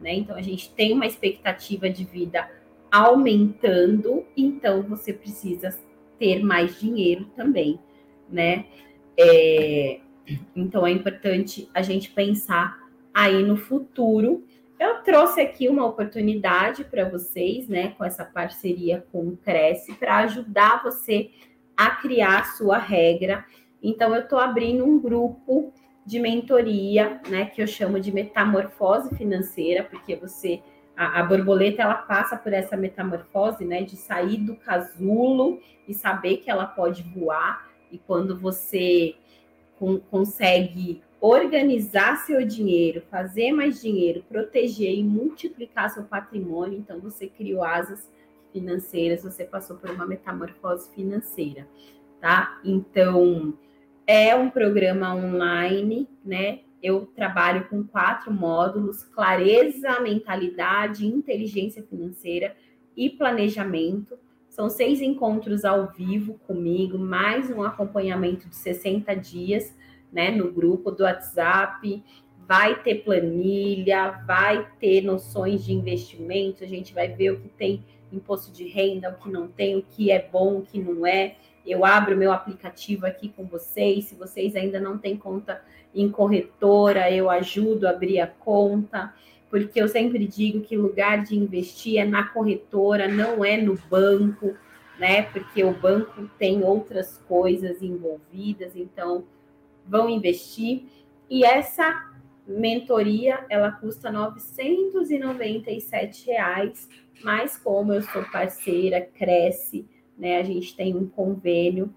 né? 0.00 0.14
Então 0.14 0.36
a 0.36 0.42
gente 0.42 0.72
tem 0.74 0.92
uma 0.92 1.06
expectativa 1.06 1.88
de 1.88 2.04
vida 2.04 2.48
aumentando, 2.90 4.24
então 4.36 4.82
você 4.82 5.12
precisa 5.12 5.76
ter 6.18 6.42
mais 6.42 6.78
dinheiro 6.80 7.26
também, 7.36 7.78
né? 8.28 8.66
É, 9.18 10.00
então 10.54 10.86
é 10.86 10.90
importante 10.90 11.68
a 11.74 11.82
gente 11.82 12.10
pensar 12.10 12.78
aí 13.12 13.42
no 13.42 13.56
futuro. 13.56 14.44
Eu 14.78 15.02
trouxe 15.02 15.40
aqui 15.40 15.68
uma 15.68 15.84
oportunidade 15.84 16.84
para 16.84 17.08
vocês, 17.08 17.68
né, 17.68 17.88
com 17.98 18.04
essa 18.04 18.24
parceria 18.24 19.04
com 19.10 19.26
o 19.26 19.36
Cresce, 19.36 19.92
para 19.94 20.18
ajudar 20.18 20.82
você 20.84 21.30
a 21.32 21.47
criar 21.86 22.40
a 22.40 22.44
sua 22.44 22.78
regra. 22.78 23.44
Então, 23.82 24.14
eu 24.14 24.22
estou 24.22 24.38
abrindo 24.38 24.84
um 24.84 24.98
grupo 24.98 25.72
de 26.04 26.18
mentoria, 26.18 27.20
né, 27.28 27.44
que 27.44 27.60
eu 27.60 27.66
chamo 27.66 28.00
de 28.00 28.10
metamorfose 28.10 29.14
financeira, 29.14 29.84
porque 29.84 30.16
você 30.16 30.62
a, 30.96 31.20
a, 31.20 31.22
borboleta 31.22 31.82
ela 31.82 31.94
passa 31.94 32.36
por 32.36 32.52
essa 32.52 32.76
metamorfose, 32.76 33.64
né, 33.64 33.82
de 33.82 33.94
sair 33.94 34.38
do 34.38 34.56
casulo 34.56 35.60
e 35.86 35.94
saber 35.94 36.38
que 36.38 36.50
ela 36.50 36.66
pode 36.66 37.02
voar. 37.02 37.68
E 37.92 37.98
quando 37.98 38.36
você 38.36 39.14
com, 39.78 40.00
consegue 40.00 41.00
organizar 41.20 42.16
seu 42.24 42.44
dinheiro, 42.44 43.02
fazer 43.10 43.52
mais 43.52 43.80
dinheiro, 43.80 44.24
proteger 44.28 44.92
e 44.92 45.04
multiplicar 45.04 45.90
seu 45.90 46.04
patrimônio, 46.04 46.78
então 46.78 46.98
você 47.00 47.28
criou 47.28 47.62
asas 47.62 48.08
financeiras, 48.52 49.22
você 49.22 49.44
passou 49.44 49.76
por 49.76 49.90
uma 49.90 50.06
metamorfose 50.06 50.92
financeira, 50.94 51.68
tá? 52.20 52.60
Então, 52.64 53.56
é 54.06 54.34
um 54.34 54.50
programa 54.50 55.14
online, 55.14 56.08
né? 56.24 56.60
Eu 56.82 57.06
trabalho 57.06 57.68
com 57.68 57.84
quatro 57.84 58.32
módulos: 58.32 59.04
clareza, 59.04 60.00
mentalidade, 60.00 61.06
inteligência 61.06 61.82
financeira 61.82 62.56
e 62.96 63.10
planejamento. 63.10 64.18
São 64.48 64.70
seis 64.70 65.00
encontros 65.00 65.64
ao 65.64 65.92
vivo 65.92 66.34
comigo, 66.46 66.98
mais 66.98 67.50
um 67.50 67.62
acompanhamento 67.62 68.48
de 68.48 68.56
60 68.56 69.14
dias. 69.14 69.76
né, 70.10 70.30
no 70.30 70.50
grupo 70.50 70.90
do 70.90 71.02
WhatsApp. 71.02 72.02
Vai 72.46 72.82
ter 72.82 73.04
planilha, 73.04 74.22
vai 74.26 74.66
ter 74.80 75.02
noções 75.02 75.62
de 75.62 75.74
investimento, 75.74 76.64
a 76.64 76.66
gente 76.66 76.94
vai 76.94 77.08
ver 77.08 77.32
o 77.32 77.40
que 77.40 77.48
tem 77.50 77.84
imposto 78.12 78.52
de 78.52 78.66
renda, 78.66 79.10
o 79.10 79.22
que 79.22 79.30
não 79.30 79.48
tem, 79.48 79.76
o 79.76 79.82
que 79.82 80.10
é 80.10 80.28
bom, 80.30 80.58
o 80.58 80.62
que 80.62 80.78
não 80.78 81.06
é. 81.06 81.36
Eu 81.66 81.84
abro 81.84 82.16
meu 82.16 82.32
aplicativo 82.32 83.06
aqui 83.06 83.28
com 83.28 83.44
vocês. 83.44 84.06
Se 84.06 84.14
vocês 84.14 84.56
ainda 84.56 84.80
não 84.80 84.96
têm 84.96 85.16
conta 85.16 85.62
em 85.94 86.08
corretora, 86.08 87.10
eu 87.10 87.28
ajudo 87.28 87.86
a 87.86 87.90
abrir 87.90 88.20
a 88.20 88.26
conta, 88.26 89.14
porque 89.50 89.80
eu 89.80 89.88
sempre 89.88 90.26
digo 90.26 90.60
que 90.60 90.76
lugar 90.76 91.24
de 91.24 91.36
investir 91.36 91.98
é 91.98 92.04
na 92.04 92.24
corretora, 92.24 93.08
não 93.08 93.44
é 93.44 93.56
no 93.56 93.78
banco, 93.90 94.54
né? 94.98 95.22
Porque 95.22 95.62
o 95.62 95.72
banco 95.72 96.28
tem 96.38 96.62
outras 96.62 97.18
coisas 97.28 97.82
envolvidas, 97.82 98.74
então 98.74 99.24
vão 99.86 100.08
investir. 100.08 100.84
E 101.30 101.44
essa 101.44 102.07
mentoria, 102.48 103.44
ela 103.48 103.70
custa 103.70 104.10
997 104.10 106.26
reais 106.26 106.88
mas 107.22 107.58
como 107.58 107.92
eu 107.92 108.02
sou 108.02 108.24
parceira, 108.24 109.00
cresce, 109.00 109.86
né? 110.16 110.38
A 110.38 110.42
gente 110.42 110.74
tem 110.76 110.96
um 110.96 111.08
convênio 111.08 111.92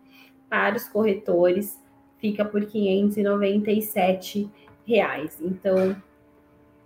para 0.49 0.75
os 0.75 0.87
corretores, 0.87 1.79
fica 2.19 2.43
por 2.43 2.65
597 2.65 4.49
reais. 4.85 5.39
Então, 5.41 5.95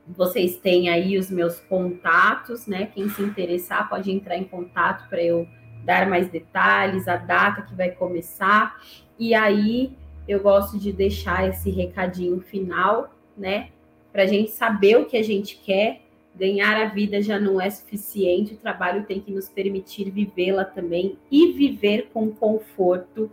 vocês 0.07 0.57
têm 0.57 0.89
aí 0.89 1.17
os 1.17 1.31
meus 1.31 1.59
contatos, 1.61 2.67
né? 2.67 2.87
Quem 2.87 3.09
se 3.09 3.21
interessar 3.21 3.87
pode 3.89 4.11
entrar 4.11 4.37
em 4.37 4.43
contato 4.43 5.09
para 5.09 5.23
eu 5.23 5.47
dar 5.83 6.09
mais 6.09 6.29
detalhes, 6.29 7.07
a 7.07 7.15
data 7.15 7.61
que 7.61 7.73
vai 7.73 7.91
começar. 7.91 8.81
E 9.17 9.33
aí 9.33 9.95
eu 10.27 10.41
gosto 10.41 10.77
de 10.77 10.91
deixar 10.91 11.47
esse 11.47 11.69
recadinho 11.69 12.41
final, 12.41 13.14
né? 13.37 13.69
Para 14.11 14.23
a 14.23 14.27
gente 14.27 14.51
saber 14.51 14.97
o 14.97 15.05
que 15.05 15.17
a 15.17 15.23
gente 15.23 15.57
quer 15.57 16.05
Ganhar 16.37 16.75
a 16.81 16.89
vida 16.89 17.21
já 17.21 17.39
não 17.39 17.61
é 17.61 17.69
suficiente, 17.69 18.55
o 18.55 18.57
trabalho 18.57 19.05
tem 19.05 19.21
que 19.21 19.31
nos 19.31 19.47
permitir 19.47 20.11
vivê-la 20.11 20.65
também 20.65 21.17
e 21.31 21.53
viver 21.53 22.09
com 22.13 22.29
conforto 22.29 23.31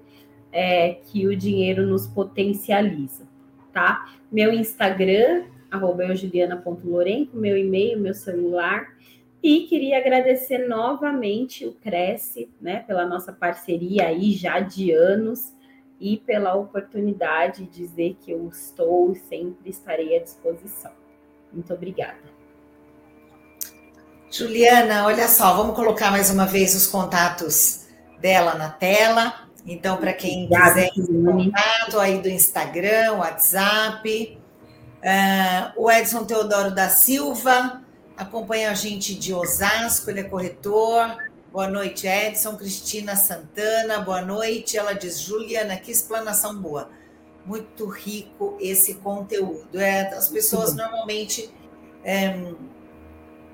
é, 0.52 0.94
que 1.06 1.26
o 1.26 1.34
dinheiro 1.34 1.84
nos 1.84 2.06
potencializa, 2.06 3.26
tá? 3.72 4.08
Meu 4.30 4.52
Instagram, 4.52 5.46
arroba 5.68 6.04
meu 6.06 7.58
e-mail, 7.58 7.98
meu 7.98 8.14
celular. 8.14 8.96
E 9.42 9.62
queria 9.62 9.98
agradecer 9.98 10.68
novamente 10.68 11.66
o 11.66 11.72
Cresce, 11.72 12.48
né, 12.60 12.84
pela 12.86 13.04
nossa 13.04 13.32
parceria 13.32 14.06
aí 14.06 14.30
já 14.30 14.60
de 14.60 14.92
anos 14.92 15.52
e 16.02 16.16
pela 16.16 16.56
oportunidade 16.56 17.64
de 17.64 17.86
dizer 17.86 18.16
que 18.20 18.32
eu 18.32 18.48
estou 18.48 19.12
e 19.12 19.16
sempre 19.16 19.70
estarei 19.70 20.16
à 20.18 20.20
disposição. 20.20 20.90
Muito 21.52 21.72
obrigada. 21.72 22.18
Juliana, 24.28 25.06
olha 25.06 25.28
só, 25.28 25.54
vamos 25.54 25.76
colocar 25.76 26.10
mais 26.10 26.28
uma 26.28 26.44
vez 26.44 26.74
os 26.74 26.88
contatos 26.88 27.86
dela 28.18 28.54
na 28.54 28.68
tela. 28.68 29.46
Então, 29.64 29.96
para 29.96 30.12
quem 30.12 30.48
quiser 30.48 30.90
contato 30.92 32.00
aí 32.00 32.20
do 32.20 32.28
Instagram, 32.28 33.18
WhatsApp. 33.18 34.38
Uh, 35.02 35.82
o 35.82 35.90
Edson 35.90 36.24
Teodoro 36.24 36.74
da 36.74 36.88
Silva 36.88 37.80
acompanha 38.16 38.70
a 38.70 38.74
gente 38.74 39.14
de 39.14 39.32
Osasco, 39.32 40.10
ele 40.10 40.20
é 40.20 40.24
corretor. 40.24 41.16
Boa 41.52 41.68
noite, 41.68 42.06
Edson. 42.06 42.56
Cristina 42.56 43.14
Santana, 43.14 43.98
boa 43.98 44.22
noite. 44.22 44.78
Ela 44.78 44.94
diz: 44.94 45.20
Juliana, 45.20 45.76
que 45.76 45.90
explanação 45.90 46.56
boa. 46.56 46.88
Muito 47.44 47.86
rico 47.88 48.56
esse 48.58 48.94
conteúdo. 48.94 49.78
É, 49.78 50.14
as 50.14 50.30
pessoas 50.30 50.74
normalmente. 50.74 51.52
É, 52.02 52.54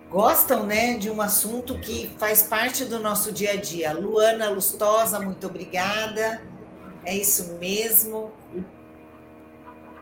gostam 0.08 0.64
né, 0.64 0.96
de 0.96 1.10
um 1.10 1.20
assunto 1.20 1.78
que 1.80 2.08
faz 2.18 2.42
parte 2.42 2.84
do 2.84 3.00
nosso 3.00 3.32
dia 3.32 3.54
a 3.54 3.56
dia. 3.56 3.92
Luana 3.92 4.48
Lustosa, 4.48 5.18
muito 5.18 5.48
obrigada. 5.48 6.40
É 7.04 7.16
isso 7.16 7.54
mesmo. 7.54 8.32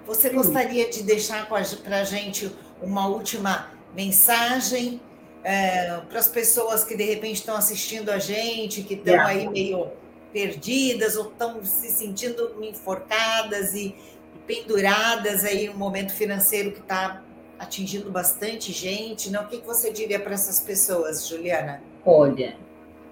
Você 0.07 0.28
gostaria 0.28 0.90
de 0.90 1.03
deixar 1.03 1.49
para 1.49 2.01
a 2.01 2.05
gente 2.05 2.55
uma 2.82 3.09
última 3.09 3.70
mensagem 3.94 5.01
é, 5.47 6.01
para 6.09 6.18
as 6.18 6.26
pessoas 6.26 6.82
que 6.82 6.97
de 6.97 7.05
repente 7.05 7.36
estão 7.36 7.55
assistindo 7.55 8.11
a 8.11 8.18
gente, 8.18 8.82
que 8.82 8.94
estão 8.94 9.24
aí 9.24 9.49
meio 9.49 9.92
perdidas 10.32 11.16
ou 11.16 11.28
estão 11.28 11.64
se 11.64 11.88
sentindo 11.88 12.53
enforcadas 12.64 13.72
e, 13.72 13.94
e 14.34 14.38
penduradas 14.44 15.44
aí 15.44 15.68
no 15.68 15.74
momento 15.74 16.12
financeiro 16.12 16.72
que 16.72 16.80
está 16.80 17.22
atingindo 17.61 18.11
bastante 18.11 18.72
gente, 18.72 19.30
não? 19.30 19.44
O 19.44 19.47
que, 19.47 19.59
você 19.59 19.92
diria 19.92 20.18
para 20.18 20.34
essas 20.34 20.59
pessoas, 20.59 21.28
Juliana? 21.28 21.80
Olha, 22.05 22.57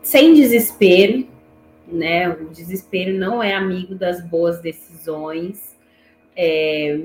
sem 0.02 0.34
desespero, 0.34 1.28
né? 1.86 2.28
O 2.28 2.48
desespero 2.48 3.16
não 3.16 3.40
é 3.40 3.54
amigo 3.54 3.94
das 3.94 4.20
boas 4.20 4.60
decisões. 4.60 5.76
É, 6.36 6.98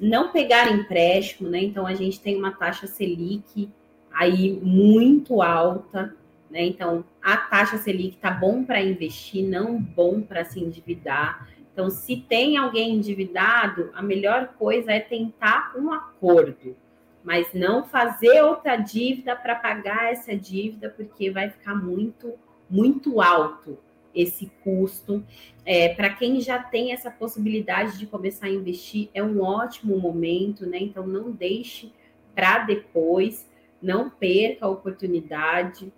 não 0.00 0.32
pegar 0.32 0.72
empréstimo, 0.72 1.50
né? 1.50 1.60
Então 1.62 1.86
a 1.86 1.92
gente 1.92 2.18
tem 2.18 2.34
uma 2.34 2.52
taxa 2.52 2.86
Selic 2.86 3.68
aí 4.12 4.58
muito 4.62 5.42
alta, 5.42 6.14
né? 6.50 6.64
Então 6.64 7.04
a 7.22 7.36
taxa 7.36 7.78
Selic 7.78 8.16
tá 8.16 8.30
bom 8.30 8.64
para 8.64 8.82
investir, 8.82 9.46
não 9.46 9.80
bom 9.80 10.20
para 10.20 10.44
se 10.44 10.60
endividar. 10.60 11.48
Então, 11.72 11.88
se 11.88 12.16
tem 12.16 12.56
alguém 12.56 12.96
endividado, 12.96 13.90
a 13.94 14.02
melhor 14.02 14.48
coisa 14.58 14.92
é 14.92 15.00
tentar 15.00 15.72
um 15.76 15.92
acordo, 15.92 16.76
mas 17.24 17.54
não 17.54 17.84
fazer 17.84 18.42
outra 18.42 18.76
dívida 18.76 19.36
para 19.36 19.54
pagar 19.54 20.12
essa 20.12 20.36
dívida, 20.36 20.90
porque 20.90 21.30
vai 21.30 21.48
ficar 21.48 21.74
muito, 21.74 22.34
muito 22.68 23.20
alto 23.20 23.78
esse 24.14 24.50
custo. 24.62 25.24
É, 25.64 25.94
para 25.94 26.10
quem 26.10 26.40
já 26.40 26.58
tem 26.58 26.92
essa 26.92 27.10
possibilidade 27.10 27.98
de 27.98 28.06
começar 28.06 28.46
a 28.46 28.50
investir, 28.50 29.08
é 29.14 29.22
um 29.22 29.40
ótimo 29.40 29.96
momento, 29.98 30.66
né? 30.66 30.78
Então, 30.80 31.06
não 31.06 31.30
deixe 31.30 31.92
para 32.34 32.58
depois, 32.58 33.49
não 33.82 34.10
perca 34.10 34.66
a 34.66 34.68
oportunidade. 34.68 35.92